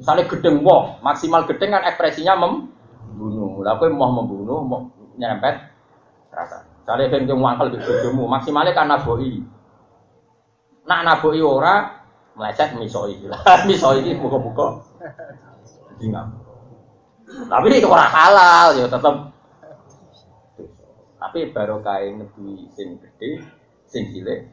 Misalnya 0.00 0.24
gedeng 0.24 0.64
wong, 0.64 1.04
maksimal 1.04 1.44
gedeng 1.44 1.76
kan 1.76 1.84
ekspresinya 1.84 2.32
membunuh. 2.40 3.60
Lah 3.60 3.76
kue 3.76 3.92
mau 3.92 4.08
membunuh, 4.08 4.64
mau 4.64 4.88
nyerempet 5.20 5.52
rasa. 6.32 6.64
Misalnya 6.80 7.12
ben 7.12 7.28
kemu 7.28 7.44
angkel 7.44 7.68
di 7.76 7.78
bojomu, 7.84 8.24
maksimalnya 8.24 8.72
kan 8.72 8.88
naboi. 8.88 9.44
Nak 10.88 11.00
naboi 11.04 11.40
ora 11.44 12.04
meleset 12.40 12.72
misoi. 12.72 13.20
misoi 13.68 14.00
ini 14.00 14.16
buka-buka 14.16 14.80
Ingat. 16.00 16.28
Tapi 17.26 17.66
itu 17.72 17.88
orang 17.88 18.12
halal 18.12 18.66
ya 18.80 18.86
tetap. 18.88 19.35
Tapi 21.16 21.50
baru 21.50 21.80
kain 21.80 22.20
lebih 22.20 22.68
sing 22.76 23.00
gede, 23.00 23.40
sing 23.88 24.12
cilik. 24.12 24.52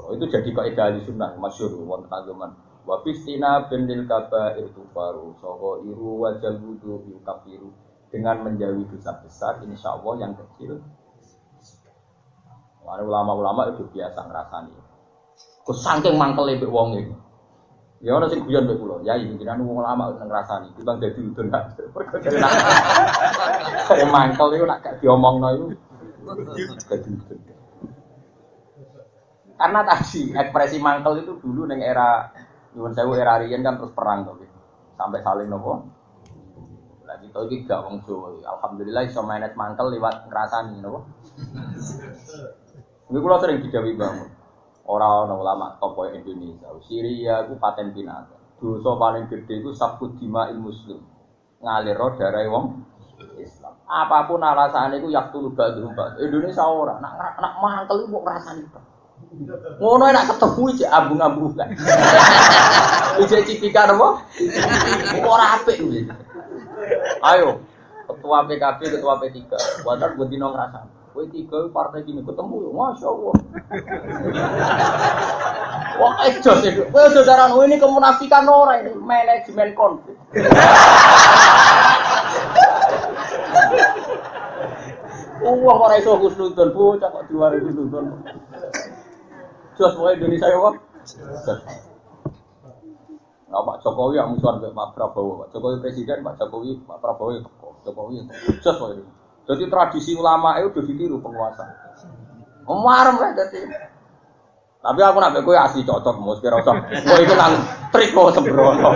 Oh, 0.00 0.16
itu 0.16 0.26
jadi 0.26 0.50
kaidah 0.50 0.88
di 0.96 1.00
sunnah 1.04 1.36
masyur 1.38 1.74
wonten 1.84 2.10
agama. 2.10 2.50
Wa 2.82 3.04
benil 3.04 4.08
kaba 4.08 4.56
itu 4.56 4.82
baru 4.90 5.36
soho 5.38 5.84
iru 5.84 6.26
wajal 6.26 6.58
wudu 6.58 7.22
kafiru 7.22 7.70
dengan 8.10 8.42
menjauhi 8.42 8.88
dosa 8.88 9.20
besar 9.22 9.62
insya 9.62 9.94
Allah 9.94 10.14
yang 10.18 10.32
kecil 10.34 10.80
ulama-ulama 12.98 13.70
itu 13.70 13.86
biasa 13.94 14.26
ngerasani. 14.26 14.74
Kau 15.62 15.76
saking 15.76 16.18
mangkel 16.18 16.50
lebih 16.50 16.66
wong 16.66 16.98
itu. 16.98 17.14
Ya 18.00 18.16
orang 18.16 18.32
sing 18.32 18.48
guyon 18.48 18.64
mbek 18.64 18.80
kula, 18.80 19.04
ya 19.04 19.12
iki 19.12 19.36
jenengan 19.36 19.60
wong 19.60 19.84
lama 19.84 20.16
nang 20.16 20.32
ngrasani, 20.32 20.72
timbang 20.72 21.04
dadi 21.04 21.20
udun 21.20 21.52
gak. 21.52 21.76
Kaya 23.92 24.08
mangkel 24.08 24.56
iku 24.56 24.64
nak 24.64 24.80
gak 24.80 25.04
diomongno 25.04 25.48
iku 25.52 25.66
dadi 26.88 27.08
udun. 27.12 27.38
Karena 29.60 29.80
tadi 29.84 30.32
ekspresi 30.32 30.80
mangkel 30.80 31.20
itu 31.20 31.36
dulu 31.44 31.68
neng 31.68 31.84
era 31.84 32.32
nyuwun 32.72 32.96
sewu 32.96 33.20
era 33.20 33.36
riyen 33.36 33.60
kan 33.60 33.76
terus 33.76 33.92
perang 33.92 34.24
to 34.24 34.32
Sampai 34.96 35.20
saling 35.20 35.52
nopo. 35.52 35.84
Lagi 37.04 37.28
tau 37.36 37.44
iki 37.52 37.68
gak 37.68 37.84
wong 37.84 38.00
Jawa. 38.08 38.32
Alhamdulillah 38.48 39.04
iso 39.04 39.20
manage 39.20 39.52
mangkel 39.60 39.92
lewat 39.92 40.24
ngrasani 40.24 40.80
nopo. 40.80 41.04
Ini 43.12 43.18
kula 43.20 43.36
sering 43.44 43.60
didawi 43.60 43.92
bangun. 43.92 44.39
Orang 44.90 45.30
ulama 45.38 45.78
tokoh 45.78 46.10
Indonesia. 46.10 46.66
Syria 46.82 47.46
itu 47.46 47.54
paten 47.62 47.94
binatang. 47.94 48.42
Dosa 48.58 48.98
paling 48.98 49.30
gede 49.30 49.62
itu 49.62 49.70
sabut 49.70 50.18
dima 50.18 50.50
muslim. 50.50 50.98
Ngalir 51.62 51.94
darah 52.18 52.42
wong 52.50 52.82
Islam. 53.38 53.78
Apa 53.86 54.26
pun 54.26 54.42
alasan 54.42 54.98
itu 54.98 55.14
yak 55.14 55.30
tulu 55.30 55.54
badu 55.54 55.94
Indonesia 56.18 56.66
ora. 56.66 56.98
Nak 56.98 57.38
nak 57.38 57.86
kok 57.86 58.10
ngrasani 58.10 58.66
itu. 58.66 58.80
Ngono 59.78 60.04
enak 60.10 60.26
ketemu 60.34 60.62
iki 60.74 60.84
abung-abung 60.90 61.54
kan. 61.54 61.70
Iki 63.20 63.36
cipika 63.46 63.84
apa? 63.84 64.24
Ora 65.22 65.60
apik 65.60 65.76
Ayo, 67.20 67.60
ketua 68.08 68.48
PKB, 68.48 68.80
ketua 68.96 69.20
P3. 69.20 69.38
Wadah 69.84 70.16
buat 70.16 70.32
dino 70.32 70.50
ngrasani. 70.50 70.99
Kowe 71.10 71.26
tiga 71.26 71.66
partai 71.74 72.06
gini 72.06 72.22
ketemu, 72.22 72.70
masya 72.70 73.10
Allah. 73.10 73.34
Wah, 75.98 76.14
ejo 76.30 76.52
sih. 76.62 76.70
Kowe 76.86 77.02
aja 77.02 77.20
daran 77.26 77.50
ini 77.66 77.82
kemunafikan 77.82 78.46
orang 78.46 78.86
ini 78.86 78.94
manajemen 78.94 79.74
konflik. 79.74 80.14
Uang 85.40 85.78
orang 85.82 85.98
itu 85.98 86.14
husnudon, 86.14 86.70
bocah 86.70 87.08
kok 87.10 87.26
dua 87.26 87.50
ribu 87.50 87.74
husnudon. 87.74 88.22
Jos 89.74 89.96
pokoknya 89.98 90.14
Indonesia 90.20 90.46
ya, 90.46 90.58
Pak. 90.62 90.74
Nah, 93.50 93.66
Pak 93.66 93.82
Jokowi 93.82 94.14
yang 94.14 94.30
musuhan 94.30 94.62
Pak 94.62 94.94
Prabowo, 94.94 95.42
Pak 95.42 95.50
Jokowi 95.50 95.82
presiden, 95.82 96.22
Pak 96.22 96.38
Jokowi, 96.38 96.78
Pak 96.86 97.02
Prabowo, 97.02 97.34
Jokowi, 97.82 98.30
Jos 98.62 98.78
pokoknya. 98.78 99.19
Jadi 99.50 99.66
tradisi 99.66 100.14
ulama 100.14 100.62
itu 100.62 100.70
udah 100.70 100.84
ditiru 100.86 101.18
penguasa. 101.18 101.66
Marem 102.70 103.18
lah 103.18 103.34
jadi. 103.34 103.66
Tapi 104.80 105.00
aku 105.02 105.18
nak 105.18 105.34
kowe 105.42 105.58
asli 105.58 105.82
cocok 105.82 106.22
mus 106.22 106.38
kira 106.38 106.62
usah. 106.62 106.78
Kowe 106.86 107.18
itu 107.18 107.34
kan 107.34 107.52
trik 107.90 108.14
kok 108.14 108.30
sembrono. 108.30 108.94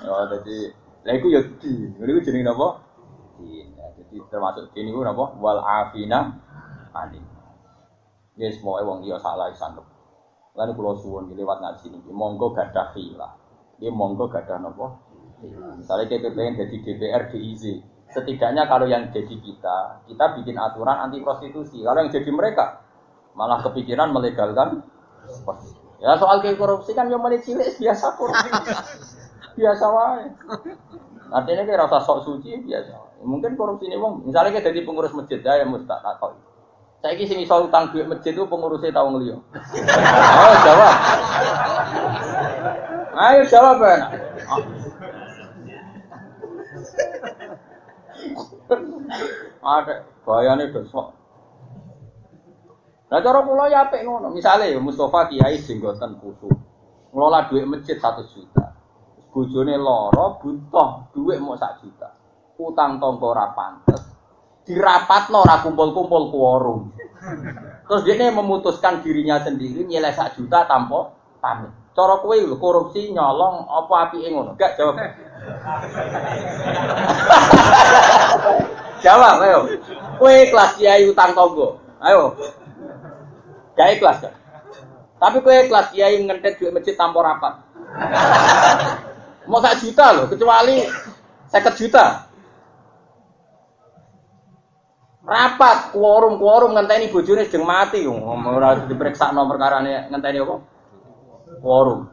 Ya 0.00 0.16
jadi 0.32 0.56
lha 1.04 1.12
iku 1.20 1.26
ya 1.28 1.40
di. 1.60 1.92
Niku 2.00 2.24
jenenge 2.24 2.48
napa? 2.48 2.80
Ya, 3.44 3.86
jadi 4.00 4.16
termasuk 4.32 4.72
di 4.72 4.80
niku 4.88 5.04
napa? 5.04 5.36
Wal 5.36 5.60
afina 5.60 6.40
alim. 6.96 7.22
Ya 8.40 8.48
semua 8.56 8.80
wong 8.80 9.04
iya 9.04 9.20
salah 9.20 9.52
sanep. 9.52 9.84
Lalu 10.56 10.72
kalau 10.72 10.96
suwon 10.98 11.30
lewat 11.30 11.62
ngaji 11.62 11.94
ini, 11.94 12.10
monggo 12.10 12.50
gadah 12.56 12.96
khilaf. 12.96 13.38
Dia 13.78 13.92
monggo 13.92 14.26
gadah 14.26 14.56
napa? 14.58 15.09
Misalnya 15.40 16.06
kita 16.08 16.28
pengen 16.36 16.54
jadi 16.60 16.76
DPR 16.84 17.22
DIZ, 17.32 17.64
setidaknya 18.12 18.68
kalau 18.68 18.84
yang 18.84 19.08
jadi 19.08 19.36
kita, 19.40 20.04
kita 20.04 20.24
bikin 20.40 20.56
aturan 20.60 21.08
anti 21.08 21.22
prostitusi. 21.24 21.80
Kalau 21.80 21.98
yang 22.02 22.12
jadi 22.12 22.30
mereka, 22.30 22.84
malah 23.32 23.62
kepikiran 23.64 24.10
melegalkan 24.12 24.84
Ya 26.00 26.16
soal 26.16 26.40
kayak 26.40 26.56
korupsi 26.56 26.96
kan 26.96 27.12
yang 27.12 27.20
mulai 27.20 27.44
cilik 27.44 27.76
biasa 27.76 28.16
korupsi. 28.16 28.48
biasa 29.60 29.84
wae. 29.92 30.24
Artinya 31.28 31.62
kayak 31.68 31.80
rasa 31.86 32.00
sok 32.00 32.24
suci 32.24 32.56
biasa. 32.64 33.20
Mungkin 33.20 33.52
korupsi 33.52 33.92
ini 33.92 34.00
bang, 34.00 34.14
misalnya 34.24 34.50
kita 34.56 34.72
jadi 34.72 34.80
pengurus 34.88 35.12
masjid 35.12 35.44
ya, 35.44 35.60
yang 35.60 35.76
mustahil 35.76 36.00
takut. 36.00 36.40
Saya 37.04 37.16
kisi 37.20 37.44
soal 37.44 37.68
utang 37.68 37.92
duit 37.92 38.08
masjid 38.08 38.32
itu 38.32 38.48
pengurusnya 38.48 38.96
tahu 38.96 39.12
ngelio. 39.12 39.44
Ayo 40.40 40.56
jawab. 40.64 40.94
Ayo 43.20 43.42
jawab 43.44 43.76
ya. 43.84 43.96
Ada 49.60 49.94
bayane 50.24 50.70
dosa. 50.70 51.12
Nah 53.10 53.18
cara 53.18 53.42
kula 53.42 53.66
ya 53.66 53.90
apik 53.90 54.06
ngono. 54.06 54.30
Misale 54.30 54.70
ya 54.70 54.78
Mustafa 54.78 55.26
Kiai 55.26 55.58
jenggoten 55.58 56.22
kusu. 56.22 56.46
Ngelola 57.10 57.50
duit 57.50 57.66
masjid 57.66 57.98
1 57.98 58.22
juta. 58.30 58.70
Bojone 59.30 59.74
lara 59.78 60.38
butuh 60.38 61.10
duit 61.10 61.42
mau 61.42 61.58
1 61.58 61.82
juta. 61.82 62.08
Utang 62.60 63.02
tangga 63.02 63.26
ora 63.26 63.46
pantes. 63.50 64.02
Dirapatno 64.62 65.42
ora 65.42 65.58
kumpul-kumpul 65.64 66.30
kuorum. 66.30 66.94
Terus 67.88 68.02
dia 68.06 68.30
memutuskan 68.30 69.02
dirinya 69.02 69.42
sendiri 69.42 69.82
nilai 69.82 70.14
1 70.14 70.38
juta 70.38 70.68
tanpa 70.70 71.10
pamit. 71.42 71.79
Cara 72.00 72.16
kowe 72.16 72.32
korupsi 72.56 73.12
nyolong 73.12 73.68
apa 73.68 74.08
apike 74.08 74.32
ngono? 74.32 74.56
Gak 74.56 74.80
jawab. 74.80 74.96
Jawab, 79.04 79.36
ayo. 79.44 79.68
Kue 80.16 80.48
kelas 80.48 80.80
kiai 80.80 81.04
utang 81.12 81.36
tonggo. 81.36 81.76
Ayo. 82.00 82.40
Gak 83.76 84.00
ikhlas 84.00 84.24
kan? 84.24 84.32
Tapi 85.20 85.44
kue 85.44 85.68
kelas 85.68 85.92
kiai 85.92 86.24
ngentet 86.24 86.56
duit 86.56 86.72
masjid 86.72 86.96
tanpa 86.96 87.20
rapat. 87.20 87.68
Mau 89.52 89.60
sak 89.60 89.84
juta 89.84 90.16
loh, 90.16 90.24
kecuali 90.24 90.80
seket 91.52 91.74
juta. 91.76 92.32
Rapat, 95.20 95.92
quorum, 95.92 96.40
quorum 96.40 96.72
ngenteni 96.80 97.12
bojone 97.12 97.44
sedang 97.44 97.68
mati. 97.68 98.08
Ora 98.08 98.88
diperiksa 98.88 99.36
nomor 99.36 99.60
karane 99.60 100.08
ngenteni 100.08 100.40
apa? 100.40 100.79
Quorum. 101.58 102.06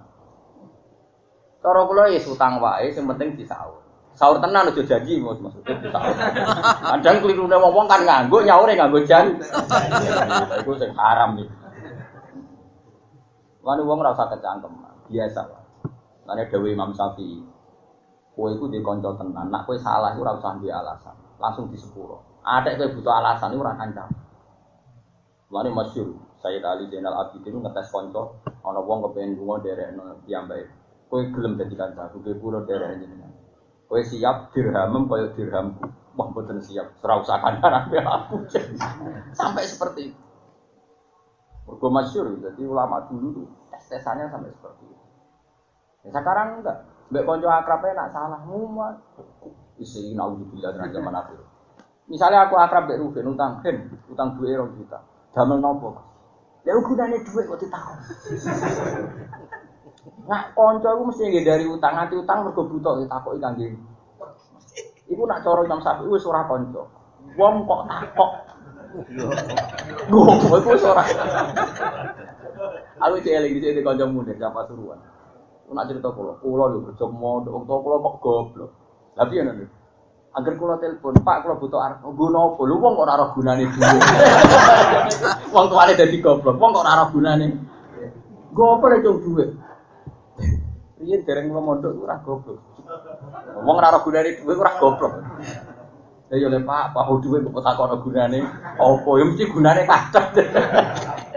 Cara 1.61 1.85
kula 1.85 2.09
ya 2.09 2.18
utang 2.26 2.57
wae, 2.57 2.89
sing 2.89 3.05
penting 3.05 3.38
disaur. 3.38 3.85
Sahur 4.18 4.41
tenan 4.41 4.65
aja 4.65 4.81
janji 4.81 5.22
maksudnya 5.22 5.77
disaur. 5.77 6.09
Kadang 6.81 7.22
klirune 7.22 7.53
wong 7.53 7.85
kan 7.85 8.01
nganggo 8.01 8.41
nyaure 8.41 8.73
nganggo 8.73 9.05
jan. 9.05 9.38
Iku 10.65 10.73
sing 10.81 10.89
haram 10.97 11.38
iki. 11.38 11.53
Lan 13.61 13.84
wong 13.84 13.99
ora 13.99 14.15
usah 14.15 14.31
kecangkem, 14.31 14.73
biasa 15.11 15.39
wae. 15.45 15.65
Lan 16.23 16.39
dawuh 16.47 16.68
Imam 16.72 16.91
Syafi'i, 16.91 17.39
kowe 18.35 18.51
iku 18.51 18.68
di 18.68 18.84
kanca 18.84 19.15
tenan, 19.15 19.47
nak 19.47 19.64
kowe 19.64 19.76
salah 19.80 20.11
iku 20.11 20.27
ora 20.27 20.35
usah 20.35 20.59
duwe 20.59 20.72
alasan, 20.72 21.15
langsung 21.39 21.72
disepuro. 21.72 22.19
Ada 22.43 22.76
kowe 22.76 22.91
butuh 22.95 23.11
alasan 23.11 23.55
iku 23.55 23.64
ora 23.64 23.76
kancam. 23.80 24.07
Lan 25.48 25.72
masyhur, 25.72 26.19
Sayyid 26.44 26.64
Ali 26.68 26.91
Zainal 26.91 27.15
Abidin 27.15 27.64
ngetes 27.64 27.88
kanca 27.88 28.36
ana 28.68 28.84
wong 28.84 29.07
kepengin 29.07 29.40
lunga 29.40 29.64
derekno 29.64 30.19
piyambake. 30.28 30.68
Kowe 31.07 31.24
gelem 31.32 31.56
dadi 31.56 31.72
kancaku, 31.72 32.19
kowe 32.19 32.36
pura 32.36 32.60
daerah 32.68 32.91
jenengan. 32.99 33.32
Kowe 33.88 34.03
siap 34.03 34.52
dirhamem 34.52 35.07
kaya 35.07 35.32
dirhamku. 35.32 35.88
Wah, 36.19 36.28
mboten 36.34 36.60
siap. 36.60 36.99
Ora 36.99 37.24
usah 37.24 37.40
kancanan 37.40 37.88
aku. 37.88 38.44
sampai 39.40 39.64
seperti 39.64 40.11
itu. 40.11 40.19
Mergo 41.68 41.88
masyhur, 41.91 42.28
jadi 42.44 42.64
ulama 42.64 43.07
dulu 43.07 43.44
tuh 43.44 43.48
tes-tesannya 43.72 44.32
sampai 44.32 44.52
seperti 44.52 44.84
itu. 44.88 45.06
Ya, 46.07 46.10
sekarang 46.15 46.60
enggak. 46.60 46.88
Mbak 47.07 47.24
konco 47.24 47.48
akrabnya 47.48 47.91
nak 47.95 48.10
salah 48.11 48.41
mumat. 48.44 48.95
Isi 49.80 50.11
naudzubillah 50.11 50.76
dengan 50.76 50.91
zaman 50.91 51.15
akhir. 51.15 51.40
Misalnya 52.07 52.48
aku 52.48 52.56
akrab 52.56 52.88
mbak 52.88 52.99
Ruben 53.03 53.36
utang, 53.36 53.60
Hen, 53.68 53.91
utang 54.07 54.40
duit 54.40 54.56
orang 54.56 54.76
juta. 54.80 54.99
Damel 55.38 55.61
nopo? 55.61 55.93
Ya 56.65 56.73
gunane 56.81 57.22
duit 57.22 57.45
kok 57.45 57.61
ditakon. 57.61 57.97
Nak 60.26 60.57
konco 60.57 60.89
iku 60.89 61.03
mesti 61.14 61.30
nggih 61.30 61.45
dari 61.45 61.65
utang, 61.69 61.93
nganti 61.93 62.18
utang 62.18 62.41
mergo 62.41 62.65
butuh 62.65 62.97
ditakoki 63.05 63.38
kangge. 63.38 63.77
Iku 65.07 65.23
nak 65.30 65.45
cara 65.45 65.61
Imam 65.61 65.80
Syafi'i 65.80 66.09
wis 66.09 66.26
ora 66.26 66.49
konco. 66.49 66.89
Wong 67.38 67.69
kok 67.69 67.81
takok. 67.85 68.31
Goblok 70.09 70.57
iku 70.57 70.69
wis 70.73 70.84
ora. 70.89 71.05
Aku 72.97 73.22
cek 73.22 73.38
eling 73.38 73.61
dhisik 73.61 73.85
kanca 73.85 74.09
muda 74.09 74.34
siapa 74.34 74.65
suruhan. 74.65 74.97
Nak 75.69 75.85
cerita 75.85 76.09
kula, 76.09 76.34
kula 76.41 76.65
lho 76.73 76.89
wong 76.97 77.64
tua 77.69 77.77
kula 77.77 77.97
kok 78.01 78.15
goblok. 78.26 78.72
Lah 79.14 79.26
piye 79.30 79.45
ngono? 79.45 79.77
Agar 80.36 80.54
kula 80.60 80.76
telepon, 80.78 81.16
Pak 81.24 81.45
kula 81.45 81.56
butuh 81.56 81.80
arep 81.82 81.98
nggono 82.04 82.54
apa? 82.54 82.62
Lho 82.68 82.76
wong 82.78 82.94
kok 82.94 83.04
ora 83.08 83.14
ora 83.18 83.26
gunane 83.34 83.64
dhuwit. 83.72 84.04
Wong 85.56 85.66
tuane 85.72 85.94
dadi 85.98 86.18
goblok, 86.22 86.60
wong 86.60 86.72
kok 86.76 86.84
ora 86.84 86.94
ora 86.94 87.06
gunane. 87.10 87.48
Goblok 88.54 88.91
lek 88.91 89.02
dhuwit. 89.06 89.49
Riyen 91.02 91.26
dereng 91.26 91.49
kula 91.49 91.62
mondok 91.64 91.98
ora 92.04 92.22
goblok. 92.22 92.60
Wong 93.66 93.76
ora 93.82 93.98
gunane 94.04 94.30
dhuwit 94.38 94.58
ora 94.62 94.72
goblok. 94.78 95.14
Ya 96.28 96.36
yo 96.44 96.52
le 96.52 96.60
Pak, 96.62 96.91
Pak 96.94 97.08
dhuwit 97.24 97.41
kok 97.48 97.64
takon 97.66 97.98
gunane. 98.04 98.40
Apa 98.78 99.10
ya 99.18 99.24
mesti 99.26 99.45
gunane 99.49 99.82
kacau. 99.90 100.26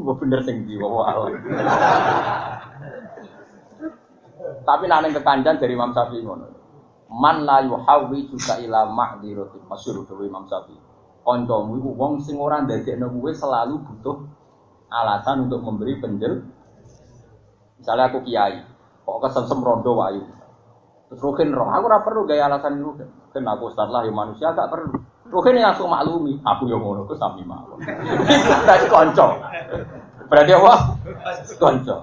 Gue 0.00 0.16
bener 0.16 0.40
sing 0.48 0.64
di 0.64 0.80
wae. 0.80 1.28
Tapi 4.66 4.84
nang 4.86 5.08
kekancan 5.10 5.56
dari 5.58 5.72
Imam 5.74 5.94
Syafi'i 5.94 6.22
ngono. 6.22 6.46
Man 7.10 7.42
la 7.42 7.58
yuhawi 7.66 8.30
juga 8.30 8.62
ila 8.62 8.86
ma'dirati 8.86 9.58
masyhur 9.66 10.06
dari 10.06 10.30
Imam 10.30 10.46
Syafi'i. 10.46 10.78
Kancamu 11.20 11.76
iku 11.78 11.90
wong 11.94 12.12
sing 12.24 12.40
ora 12.40 12.64
ndadekno 12.64 13.12
kuwe 13.12 13.30
selalu 13.36 13.82
butuh 13.86 14.24
alasan 14.90 15.46
untuk 15.46 15.62
memberi 15.62 16.00
penjel 16.00 16.42
Misalnya 17.80 18.12
aku 18.12 18.20
kiai, 18.28 18.60
kok 19.08 19.18
kesem 19.24 19.56
rondo 19.64 19.96
wayu. 19.96 20.20
Terus 21.08 21.20
Rukin 21.24 21.48
roh, 21.48 21.72
aku 21.72 21.88
ora 21.88 22.04
perlu 22.04 22.28
gaya 22.28 22.44
alasan 22.44 22.76
Rukin. 22.76 23.08
Kan 23.32 23.48
aku 23.48 23.72
ustaz 23.72 23.88
lah, 23.88 24.04
ya 24.04 24.12
manusia 24.12 24.52
gak 24.52 24.68
perlu. 24.68 25.00
Rukin 25.32 25.56
yang 25.56 25.72
langsung 25.72 25.88
maklumi, 25.88 26.44
aku 26.44 26.68
yang 26.68 26.84
ngono, 26.84 27.08
aku 27.08 27.16
sami 27.16 27.40
mau. 27.40 27.72
Berarti 28.68 28.86
konco. 28.92 29.26
Berarti 30.28 30.52
apa? 30.52 30.74
Konco. 31.56 31.96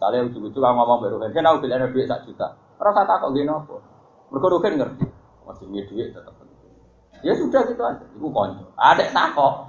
Kalian 0.00 0.32
ujung-ujung 0.32 0.64
kamu 0.64 0.76
ngomong 0.80 0.98
baru 1.04 1.16
kan, 1.20 1.44
aku 1.44 1.58
bilang 1.60 1.92
duit 1.92 2.08
sak 2.08 2.24
juta. 2.24 2.56
Rasa 2.80 3.04
takut 3.04 3.36
gini 3.36 3.52
apa? 3.52 3.76
Mereka 4.32 4.46
Rugen 4.48 4.72
ngerti, 4.80 5.06
masih 5.44 5.64
punya 5.68 5.82
duit 5.84 6.08
tetap. 6.16 6.34
Ya 7.20 7.36
sudah 7.36 7.68
gitu 7.68 7.82
aja, 7.84 8.04
ibu 8.16 8.32
konco. 8.32 8.64
Ada 8.80 9.12
takut, 9.12 9.68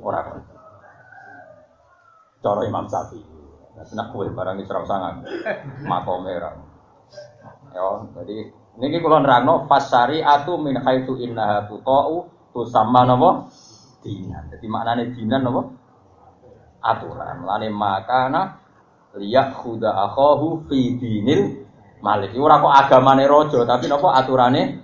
orang 0.00 0.24
kan. 0.24 0.42
Coro 2.40 2.64
Imam 2.64 2.88
Syafi'i. 2.88 3.28
Nak 3.80 4.12
kue 4.12 4.28
barang 4.28 4.60
Isra 4.60 4.84
sangat 4.84 5.24
makom 5.84 6.24
merah. 6.24 6.56
Ya, 7.72 7.84
jadi 8.20 8.52
ini 8.80 8.96
kalau 9.00 9.24
nerangno 9.24 9.64
fasari 9.64 10.20
atu 10.20 10.60
min 10.60 10.76
haitsu 10.80 11.16
innaha 11.16 11.64
tutau 11.64 12.28
tu 12.52 12.64
sama 12.68 13.08
nopo 13.08 13.48
dinan. 14.04 14.52
Jadi 14.52 14.66
maknanya 14.68 15.04
dinan 15.16 15.40
nopo 15.44 15.60
aturan. 16.84 17.44
Lane 17.48 17.68
makana 17.72 18.60
liyak 19.18 19.58
khuda 19.58 19.90
akhahu 19.90 20.70
fi 20.70 20.94
dinil 20.94 21.66
malik. 21.98 22.30
Ora 22.38 22.62
kok 22.62 22.74
agamane 22.74 23.26
raja, 23.26 23.66
tapi 23.66 23.90
nopo 23.90 24.06
aturane 24.10 24.82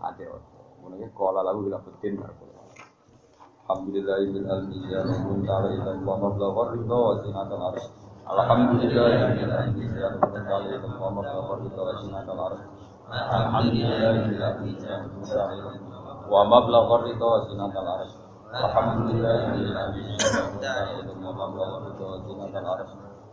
ati 0.00 0.22
raja. 0.24 0.46
Iki 0.98 1.14
kala 1.14 1.46
lalu 1.46 1.70
bila 1.70 1.78
putin. 1.84 2.18
Alhamdulillahil 3.68 4.48
almizan 4.48 5.04
wa 6.02 6.16
ridha 6.72 6.96
wa 6.96 7.12
arsh. 7.70 7.86
Alhamdulillahil 8.24 9.44
almizan 9.46 10.16
wa 10.18 10.58
ridha 10.64 10.88
wa 11.78 11.92
arsh. 12.48 12.64
Alhamdulillahil 13.20 14.42
almizan 14.42 15.04
wa 16.26 16.96
ridha 17.04 17.28
wa 17.28 17.44
arsh. 17.94 18.16
Alhamdulillahil 18.48 19.76
almizan 19.76 20.32
wa 21.28 21.76
ridha 21.86 22.08
wa 22.48 22.74
arsh. 22.74 23.07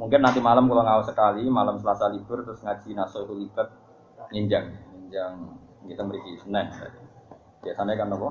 Mungkin 0.00 0.24
nanti 0.24 0.40
malam 0.40 0.64
kula 0.64 0.80
ngaos 0.80 1.12
sekali, 1.12 1.44
malam 1.44 1.76
Selasa 1.76 2.08
libur 2.08 2.40
terus 2.40 2.64
ngaji 2.64 2.96
Nasuhul 2.96 3.44
Libat 3.44 3.68
nginjang, 4.32 4.72
nginjang 4.96 5.32
kita 5.84 6.02
mriki 6.08 6.40
Senin. 6.40 6.72
Biasanya 7.60 7.94
kan 8.00 8.08
napa? 8.08 8.30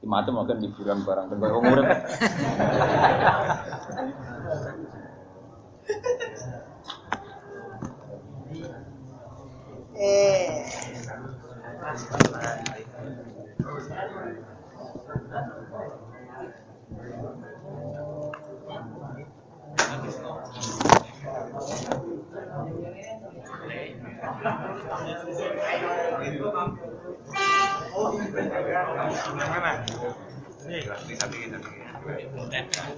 macam 0.00 0.32
mungkin 0.40 0.64
liburan 0.64 1.04
barang 1.04 1.28
dan 1.28 1.38
barang 1.40 1.60
umur 1.60 1.78
Eh. 10.00 10.64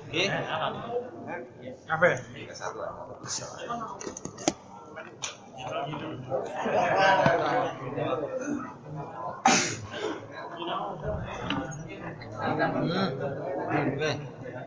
Oke. 0.02 0.22
Apa? 1.88 2.10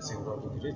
Sing 0.00 0.26
rada 0.26 0.48
gede 0.54 0.74